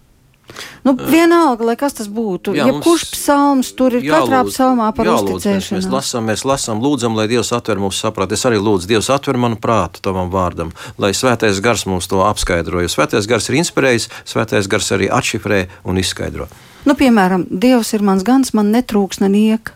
Nu, 0.83 0.93
vienalga, 0.95 1.65
lai 1.67 1.75
kas 1.79 1.95
tas 1.97 2.07
būtu. 2.11 2.53
Jā, 2.57 2.67
Jebkurš 2.69 3.05
psalms 3.13 3.71
tur 3.77 3.97
ir 3.97 4.05
jālūdz, 4.07 4.29
katrā 4.29 4.41
psalmā 4.47 4.87
par 4.95 5.09
jālūdz, 5.09 5.35
uzticēšanu. 5.35 5.77
Mēs, 5.77 5.87
mēs 5.87 5.93
lasām, 5.93 6.29
mēs 6.29 6.45
lasām, 6.47 6.83
lūdzam, 6.83 7.17
lai 7.19 7.27
Dievs 7.31 7.51
atver 7.55 7.81
mūsu 7.81 8.01
saprātu. 8.05 8.37
Es 8.37 8.45
arī 8.47 8.61
lūdzu, 8.63 8.89
Dievs 8.89 9.11
atver 9.13 9.39
manu 9.41 9.59
prātu 9.61 10.03
tavam 10.05 10.31
vārdam, 10.33 10.71
lai 11.01 11.11
svētais 11.17 11.61
gars 11.63 11.85
mums 11.89 12.09
to 12.11 12.23
apskaidro. 12.25 12.81
Jo 12.83 12.91
svētais 12.91 13.27
gars 13.29 13.49
ir 13.51 13.59
inspirējis, 13.59 14.09
svētais 14.29 14.71
gars 14.71 14.89
arī 14.95 15.11
atšifrē 15.11 15.65
un 15.85 16.01
izskaidro. 16.01 16.49
Nu, 16.87 16.95
piemēram, 16.95 17.45
Dievs 17.51 17.93
ir 17.93 18.05
mans 18.05 18.23
gans, 18.25 18.55
man 18.55 18.71
netrūks 18.73 19.21
nenieka. 19.23 19.75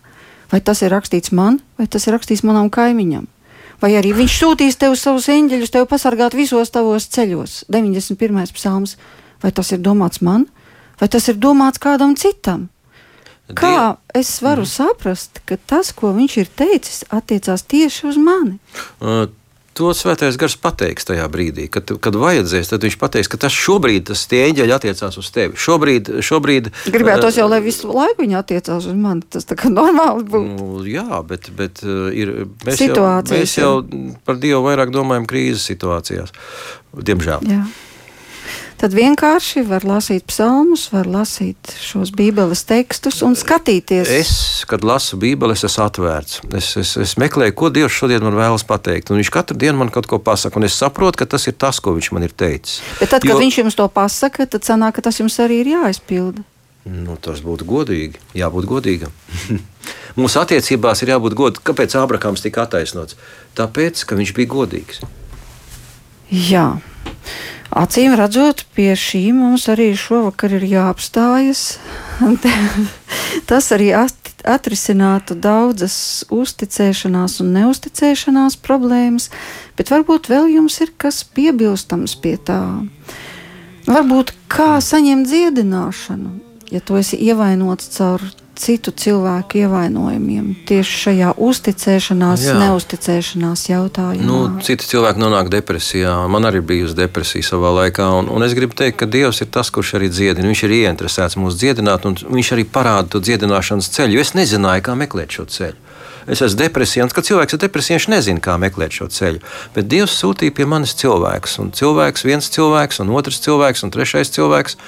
Vai 0.54 0.62
tas 0.62 0.84
ir 0.86 0.94
rakstīts 0.94 1.34
man, 1.34 1.58
vai 1.80 1.88
tas 1.90 2.06
ir 2.08 2.14
rakstīts 2.14 2.46
manam 2.46 2.70
kaimiņam? 2.74 3.26
Vai 3.82 3.96
arī 4.00 4.14
viņš 4.16 4.34
sūtīs 4.40 4.78
tev 4.80 4.94
savus 4.96 5.26
eņģeļus, 5.34 5.72
tev 5.74 5.88
pasargāt 5.92 6.36
visos 6.38 6.70
tavos 6.72 7.10
ceļos? 7.12 7.64
91. 7.74 8.54
psalms. 8.56 8.96
Vai 9.44 9.52
tas 9.52 9.74
ir 9.76 9.82
domāts 9.84 10.22
man? 10.24 10.46
Vai 11.02 11.10
tas 11.12 11.30
ir 11.32 11.40
domāts 11.42 11.82
kādam 11.82 12.18
citam? 12.20 12.70
Kā 13.54 13.98
es 14.16 14.38
varu 14.42 14.64
mm. 14.64 14.72
saprast, 14.72 15.42
ka 15.46 15.60
tas, 15.60 15.92
ko 15.92 16.14
viņš 16.16 16.36
ir 16.40 16.52
teicis, 16.58 17.04
attiecās 17.12 17.66
tieši 17.68 18.12
uz 18.14 18.20
mani? 18.22 18.60
Uh. 19.00 19.26
To 19.74 19.90
svētais 19.98 20.36
gars 20.38 20.54
pateiks 20.62 21.08
tajā 21.08 21.24
brīdī, 21.34 21.64
kad, 21.74 21.90
kad 21.98 22.18
vajadzēs. 22.22 22.70
Tad 22.70 22.84
viņš 22.86 22.98
pateiks, 23.02 23.30
ka 23.32 23.40
tas 23.42 23.56
šobrīd 23.58 24.06
tas 24.12 24.22
tie 24.30 24.44
eņģeļi 24.52 24.76
attiecās 24.76 25.18
uz 25.18 25.30
tevi. 25.34 25.58
Šobrīd, 25.58 26.12
šobrīd 26.22 26.70
gribētos 26.94 27.40
jau, 27.40 27.48
lai 27.50 27.58
visu 27.66 27.90
laiku 27.90 28.22
viņi 28.22 28.38
attiecās 28.38 28.86
uz 28.86 28.94
mani. 28.94 29.26
Tas 29.34 29.50
tā 29.50 29.58
kā 29.58 29.72
normāli 29.74 30.28
būtu. 30.30 30.52
Nu, 30.60 30.84
jā, 30.86 31.24
bet, 31.26 31.50
bet 31.58 31.82
ir, 32.14 32.36
mēs, 32.68 32.78
Situācijas, 32.84 33.56
jau, 33.58 33.72
mēs 33.82 34.14
jau 34.14 34.22
par 34.30 34.38
Dievu 34.44 34.62
vairāk 34.68 34.94
domājam 34.94 35.26
krīzes 35.30 35.66
situācijās. 35.72 36.38
Diemžēl. 36.94 37.50
Jā. 37.50 37.64
Tad 38.82 38.94
vienkārši 38.98 39.64
var 39.68 39.86
lasīt 39.88 40.26
psalmus, 40.28 40.88
var 40.94 41.08
lasīt 41.10 41.74
šos 41.80 42.12
Bībeles 42.16 42.66
tekstus 42.68 43.22
un 43.26 43.38
skatīties. 43.40 44.10
Es, 44.12 44.34
kad 44.70 44.84
lasu 44.88 45.20
Bībeli, 45.22 45.56
es 45.56 45.66
esmu 45.68 45.86
atvērts. 45.86 46.42
Es, 46.60 46.72
es, 46.82 46.94
es 47.06 47.16
meklēju, 47.22 47.56
ko 47.60 47.70
Dievs 47.74 47.96
šodien 47.96 48.26
man 48.26 48.38
vēlas 48.38 48.66
pateikt. 48.68 49.12
Un 49.14 49.22
viņš 49.22 49.32
katru 49.34 49.60
dienu 49.60 49.80
man 49.80 49.94
kaut 49.94 50.10
ko 50.10 50.20
pasaka, 50.24 50.60
un 50.60 50.68
es 50.68 50.78
saprotu, 50.80 51.22
ka 51.22 51.30
tas 51.36 51.48
ir 51.48 51.58
tas, 51.60 51.80
ko 51.84 51.96
viņš 51.96 52.12
man 52.16 52.28
ir 52.28 52.36
teicis. 52.36 52.82
Bet 53.00 53.14
tad, 53.14 53.24
kad 53.24 53.36
jo... 53.36 53.40
viņš 53.44 53.62
jums 53.62 53.80
to 53.80 53.88
pasaka, 53.94 54.50
tad 54.50 54.68
sanāk, 54.68 54.98
ka 54.98 55.06
tas 55.08 55.22
jums 55.22 55.40
arī 55.44 55.62
ir 55.64 55.74
jāizpilda. 55.76 56.44
Nu, 56.84 57.16
tas 57.16 57.40
būtu 57.40 57.64
godīgi. 57.68 58.20
Jābūt 58.36 58.68
godīgam. 58.68 59.14
Mūsu 60.20 60.42
attiecībās 60.42 61.06
ir 61.06 61.14
jābūt 61.14 61.38
godīgam. 61.40 61.70
Kāpēc 61.72 61.96
Ābrahāms 62.02 62.44
tika 62.44 62.66
attaisnots? 62.68 63.16
Tāpēc, 63.56 64.04
ka 64.10 64.20
viņš 64.20 64.36
bija 64.36 64.52
godīgs. 64.52 65.06
Jā. 66.34 66.80
Acīm 67.74 68.16
redzot, 68.18 68.64
pie 68.74 68.96
šī 68.98 69.28
mums 69.38 69.68
arī 69.70 69.92
šovakar 69.98 70.56
ir 70.58 70.66
jāapstājas. 70.66 71.78
Tas 73.50 73.70
arī 73.76 73.92
atrisinātu 73.94 75.38
daudzas 75.38 75.96
uzticēšanās 76.34 77.38
un 77.44 77.54
neusticēšanās 77.60 78.58
problēmas, 78.66 79.30
bet 79.78 79.94
varbūt 79.94 80.32
vēl 80.34 80.50
jums 80.56 80.80
ir 80.82 80.94
kas 80.98 81.22
piebilstams 81.38 82.18
pie 82.18 82.40
tā. 82.42 82.62
Varbūt 83.86 84.34
kā 84.50 84.80
saņemt 84.82 85.30
dziedināšanu, 85.30 86.34
ja 86.74 86.82
tu 86.82 86.98
esi 86.98 87.22
ievainots 87.30 87.94
caur 87.94 88.26
citu 88.56 88.92
cilvēku 88.92 89.64
ievainojumiem 89.64 90.54
tieši 90.70 90.98
šajā 91.04 91.32
uzticēšanās, 91.42 92.46
Jā. 92.48 92.56
neusticēšanās 92.62 93.66
jautājumā. 93.70 94.26
Nu, 94.28 94.40
citi 94.66 94.88
cilvēki 94.88 95.22
nonāk 95.22 95.50
depresijā. 95.54 96.16
Man 96.32 96.48
arī 96.50 96.62
bija 96.62 96.92
depresija 96.98 97.46
savā 97.54 97.74
laikā, 97.82 98.08
un, 98.20 98.30
un 98.30 98.46
es 98.46 98.56
gribu 98.58 98.78
teikt, 98.78 99.00
ka 99.02 99.10
Dievs 99.10 99.42
ir 99.44 99.50
tas, 99.54 99.72
kurš 99.74 99.96
arī 100.00 100.12
dziedina. 100.14 100.48
Viņš 100.52 100.66
ir 100.68 100.76
ieinteresēts 100.80 101.40
mūs 101.42 101.58
dziedināt, 101.60 102.08
un 102.10 102.18
viņš 102.18 102.54
arī 102.56 102.68
parāda 102.70 103.16
to 103.16 103.24
dziedināšanas 103.24 103.90
ceļu. 103.96 104.22
Es 104.22 104.36
nezināju, 104.38 104.86
kā 104.86 104.98
meklēt 105.00 105.40
šo 105.40 105.50
ceļu. 105.50 105.83
Es 106.28 106.42
esmu 106.44 106.62
depresijā, 106.62 107.04
un 107.04 107.12
kad 107.12 107.28
cilvēks 107.28 107.58
ir 107.58 107.64
depresijā, 107.66 107.98
viņš 107.98 108.08
nezina, 108.14 108.44
kā 108.44 108.56
meklēt 108.62 108.96
šo 108.96 109.10
ceļu. 109.12 109.42
Bet 109.76 109.90
Dievs 109.92 110.16
sūtīja 110.22 110.56
pie 110.56 110.68
manis 110.70 110.96
cilvēkus, 111.00 111.58
un 111.60 111.74
cilvēks, 111.76 112.24
viens 112.28 112.48
cilvēks, 112.54 113.02
un 113.04 113.12
otrs 113.18 113.42
cilvēks, 113.44 113.84
un 113.84 113.92
trešais 113.94 114.32
cilvēks. 114.36 114.80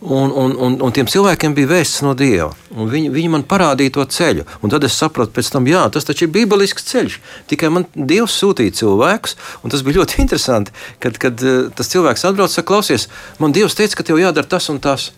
Un, 0.00 0.30
un, 0.32 0.54
un, 0.56 0.78
un 0.80 0.92
tiem 0.96 1.04
cilvēkiem 1.12 1.52
bija 1.52 1.68
vēsts 1.74 2.00
no 2.00 2.14
Dieva. 2.16 2.48
Viņi, 2.72 3.10
viņi 3.12 3.30
man 3.34 3.42
parādīja 3.44 3.92
to 3.98 4.06
ceļu. 4.08 4.46
Un 4.64 4.72
tad 4.72 4.86
es 4.88 4.96
sapratu, 4.96 5.34
pēc 5.36 5.50
tam, 5.52 5.68
jā, 5.68 5.82
tas 5.92 6.08
taču 6.08 6.24
ir 6.24 6.32
bībelisks 6.32 6.88
ceļš. 6.88 7.18
Tikai 7.52 7.68
man 7.68 7.84
Dievs 7.92 8.38
sūtīja 8.40 8.78
cilvēkus, 8.80 9.36
un 9.60 9.74
tas 9.74 9.84
bija 9.84 10.00
ļoti 10.00 10.22
interesanti, 10.24 10.72
kad, 11.04 11.20
kad 11.20 11.44
uh, 11.44 11.68
tas 11.76 11.92
cilvēks 11.92 12.24
atbrauc 12.30 12.48
un 12.48 12.54
saka, 12.54 12.70
klausies, 12.72 13.10
man 13.44 13.52
Dievs 13.52 13.76
teica, 13.76 14.00
ka 14.00 14.08
tev 14.08 14.22
jādara 14.22 14.48
tas 14.48 14.72
un 14.72 14.80
tas. 14.80 15.10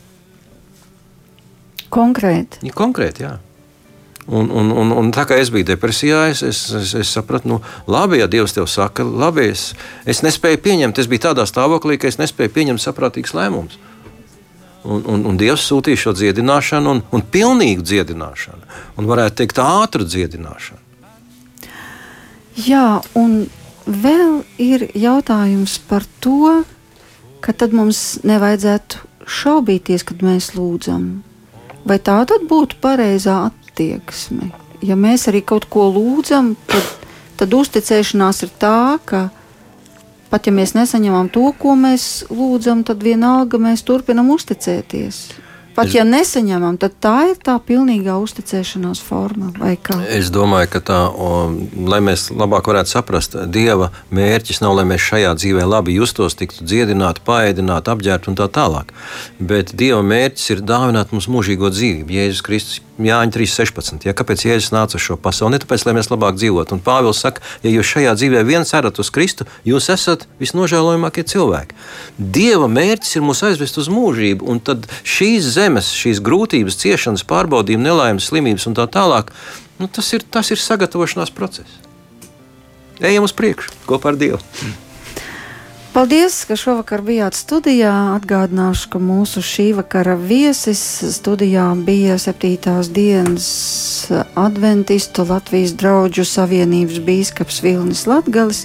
Konkrēti. 1.93 2.67
Ja, 2.67 2.75
konkrēti, 2.75 3.29
jā. 3.29 3.37
Un, 4.27 4.51
un, 4.55 4.69
un, 4.71 4.93
un 4.95 5.09
tā 5.11 5.25
kā 5.27 5.35
es 5.43 5.51
biju 5.51 5.67
depresijā, 5.73 6.29
es, 6.31 6.45
es, 6.47 6.59
es, 6.79 6.93
es 6.95 7.09
sapratu, 7.11 7.49
nu, 7.51 7.57
labi, 7.91 8.21
ja 8.21 8.29
Dievs 8.31 8.55
tev 8.55 8.69
saka, 8.71 9.03
labi, 9.03 9.49
es, 9.51 9.73
es 10.07 10.23
nespēju 10.23 10.61
pieņemt, 10.63 11.01
es 11.03 11.09
biju 11.11 11.25
tādā 11.25 11.47
stāvoklī, 11.49 11.97
ka 11.99 12.07
es 12.07 12.21
nespēju 12.21 12.53
pieņemt 12.55 12.83
saprātīgus 12.85 13.35
lēmumus. 13.35 13.81
Un, 14.83 15.03
un, 15.11 15.25
un 15.27 15.39
Dievs 15.39 15.65
sūtīja 15.67 16.05
šo 16.05 16.13
dziedināšanu, 16.19 16.95
un, 16.95 17.03
un 17.15 17.25
pilnīgu 17.35 17.83
dziedināšanu, 17.87 18.63
un 18.99 19.11
varētu 19.11 19.43
teikt, 19.43 19.59
ātru 19.63 20.07
dziedināšanu. 20.07 20.79
Jā, 22.63 23.01
un 23.19 23.47
vēl 23.87 24.43
ir 24.63 24.87
jautājums 24.99 25.79
par 25.89 26.07
to, 26.23 26.63
ka 27.43 27.55
tad 27.59 27.75
mums 27.75 28.21
nevajadzētu 28.27 29.03
šaubīties, 29.27 30.07
kad 30.07 30.23
mēs 30.23 30.53
lūdzam. 30.55 31.23
Vai 31.87 31.99
tā 31.99 32.21
tad 32.31 32.47
būtu 32.51 32.79
pareizā 32.83 33.41
attieksme? 33.49 33.62
Ja 34.83 34.97
mēs 34.99 35.29
arī 35.31 35.45
kaut 35.47 35.69
ko 35.71 35.87
lūdzam, 35.95 36.55
tad, 36.67 36.89
tad 37.39 37.55
uzticēšanās 37.55 38.43
ir 38.47 38.51
tā, 38.61 38.99
ka 39.07 39.29
Pat 40.33 40.47
ja 40.49 40.53
mēs 40.57 40.71
nesaņemam 40.73 41.27
to, 41.29 41.51
ko 41.61 41.75
mēs 41.77 42.23
lūdzam, 42.33 42.87
tad 42.89 43.03
vienalga 43.05 43.59
mēs 43.61 43.83
turpinam 43.85 44.31
uzticēties. 44.33 45.19
Pat 45.77 45.89
es, 45.89 45.95
ja 45.97 46.05
nesaņemam, 46.05 46.77
tad 46.81 46.99
tā 47.03 47.17
ir 47.31 47.41
tā 47.41 47.55
pilnīgā 47.65 48.19
uzticēšanās 48.21 49.01
forma. 49.05 49.53
Es 50.13 50.29
domāju, 50.35 50.69
ka 50.75 50.83
tā, 50.93 51.01
o, 51.09 51.31
lai 51.89 52.03
mēs 52.05 52.29
labāk 52.33 52.69
varētu 52.69 52.93
saprast, 52.93 53.39
Dieva 53.53 53.91
mērķis 54.13 54.63
nav, 54.65 54.77
lai 54.79 54.87
mēs 54.93 55.05
šajā 55.09 55.33
dzīvē 55.41 55.67
labi 55.69 55.97
justos, 55.97 56.37
tiktu 56.39 56.67
dziedināti, 56.69 57.25
paēdināti, 57.27 57.93
apģērbti 57.95 58.33
un 58.33 58.39
tā 58.43 58.51
tālāk. 58.53 58.93
Bet 59.41 59.73
Dieva 59.79 60.03
mērķis 60.05 60.57
ir 60.57 60.65
dāvināt 60.69 61.17
mums 61.17 61.31
mūžīgo 61.33 61.73
dzīvību. 61.73 62.19
Jēzus 62.21 62.47
Kristus 62.47 62.81
Jāņa 63.01 63.33
3.16. 63.33 64.05
Ja, 64.05 64.13
kāpēc 64.17 64.43
Jēzus 64.45 64.73
nāca 64.75 64.99
uz 64.99 65.05
šo 65.05 65.17
pasauli? 65.21 65.55
Ne 65.55 65.61
tāpēc, 65.63 65.87
lai 65.87 65.95
mēs 65.97 66.11
labāk 66.13 66.37
dzīvotu. 66.37 66.77
Un 66.77 66.83
Pāvils 66.85 67.23
saka, 67.25 67.41
ja 67.65 67.73
jūs 67.73 67.89
šajā 67.89 68.13
dzīvē 68.19 68.43
viens 68.45 68.69
cerat 68.69 68.99
uz 69.01 69.09
Kristu, 69.15 69.47
jūs 69.65 69.89
esat 69.93 70.27
visnožēlojamākie 70.43 71.25
cilvēki. 71.33 71.79
Dieva 72.19 72.69
mērķis 72.69 73.17
ir 73.17 73.25
mūs 73.25 73.41
aizvest 73.49 73.81
uz 73.81 73.89
mūžību, 73.93 74.45
un 74.45 74.61
tad 74.61 74.85
šīs 75.09 75.49
zemes, 75.55 75.62
šīs 75.71 76.23
grūtības, 76.25 76.79
ciešanas, 76.83 77.27
pārbaudījumi, 77.29 77.87
nelaimes, 77.87 78.31
slimības 78.31 78.67
un 78.71 78.79
tā 78.79 78.89
tālāk, 78.91 79.33
nu, 79.79 79.89
tas, 79.89 80.13
ir, 80.17 80.25
tas 80.31 80.51
ir 80.51 80.61
sagatavošanās 80.63 81.35
process. 81.35 81.83
Ejam 83.03 83.27
uz 83.27 83.35
priekšu 83.35 83.75
kopā 83.89 84.13
ar 84.13 84.19
Dievu. 84.21 84.41
Paldies, 85.93 86.47
ka 86.49 86.57
šovakar 86.57 87.03
bijāt 87.05 87.37
studijā. 87.37 87.93
Atgādināšu, 88.17 88.87
ka 88.95 89.01
mūsu 89.03 89.43
šī 89.45 89.67
vakara 89.77 90.15
viesis 90.17 90.81
studijā 91.19 91.67
bija 91.85 92.17
7. 92.17 92.89
dienas 92.89 93.51
adventistu 94.33 95.27
Latvijas 95.29 95.77
draugu 95.77 96.25
savienības 96.25 96.97
bīskaps 97.05 97.61
Vilnis 97.61 98.07
Latgalis. 98.09 98.65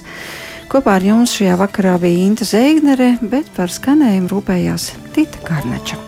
Kopā 0.72 0.96
ar 0.96 1.04
jums 1.04 1.36
šajā 1.36 1.60
vakarā 1.60 1.98
bija 2.00 2.24
Inta 2.30 2.48
Zeignere, 2.48 3.18
bet 3.20 3.52
par 3.56 3.68
skanējumu 3.72 4.32
rūpējās 4.32 4.92
Tita 5.12 5.44
Karnača. 5.44 6.07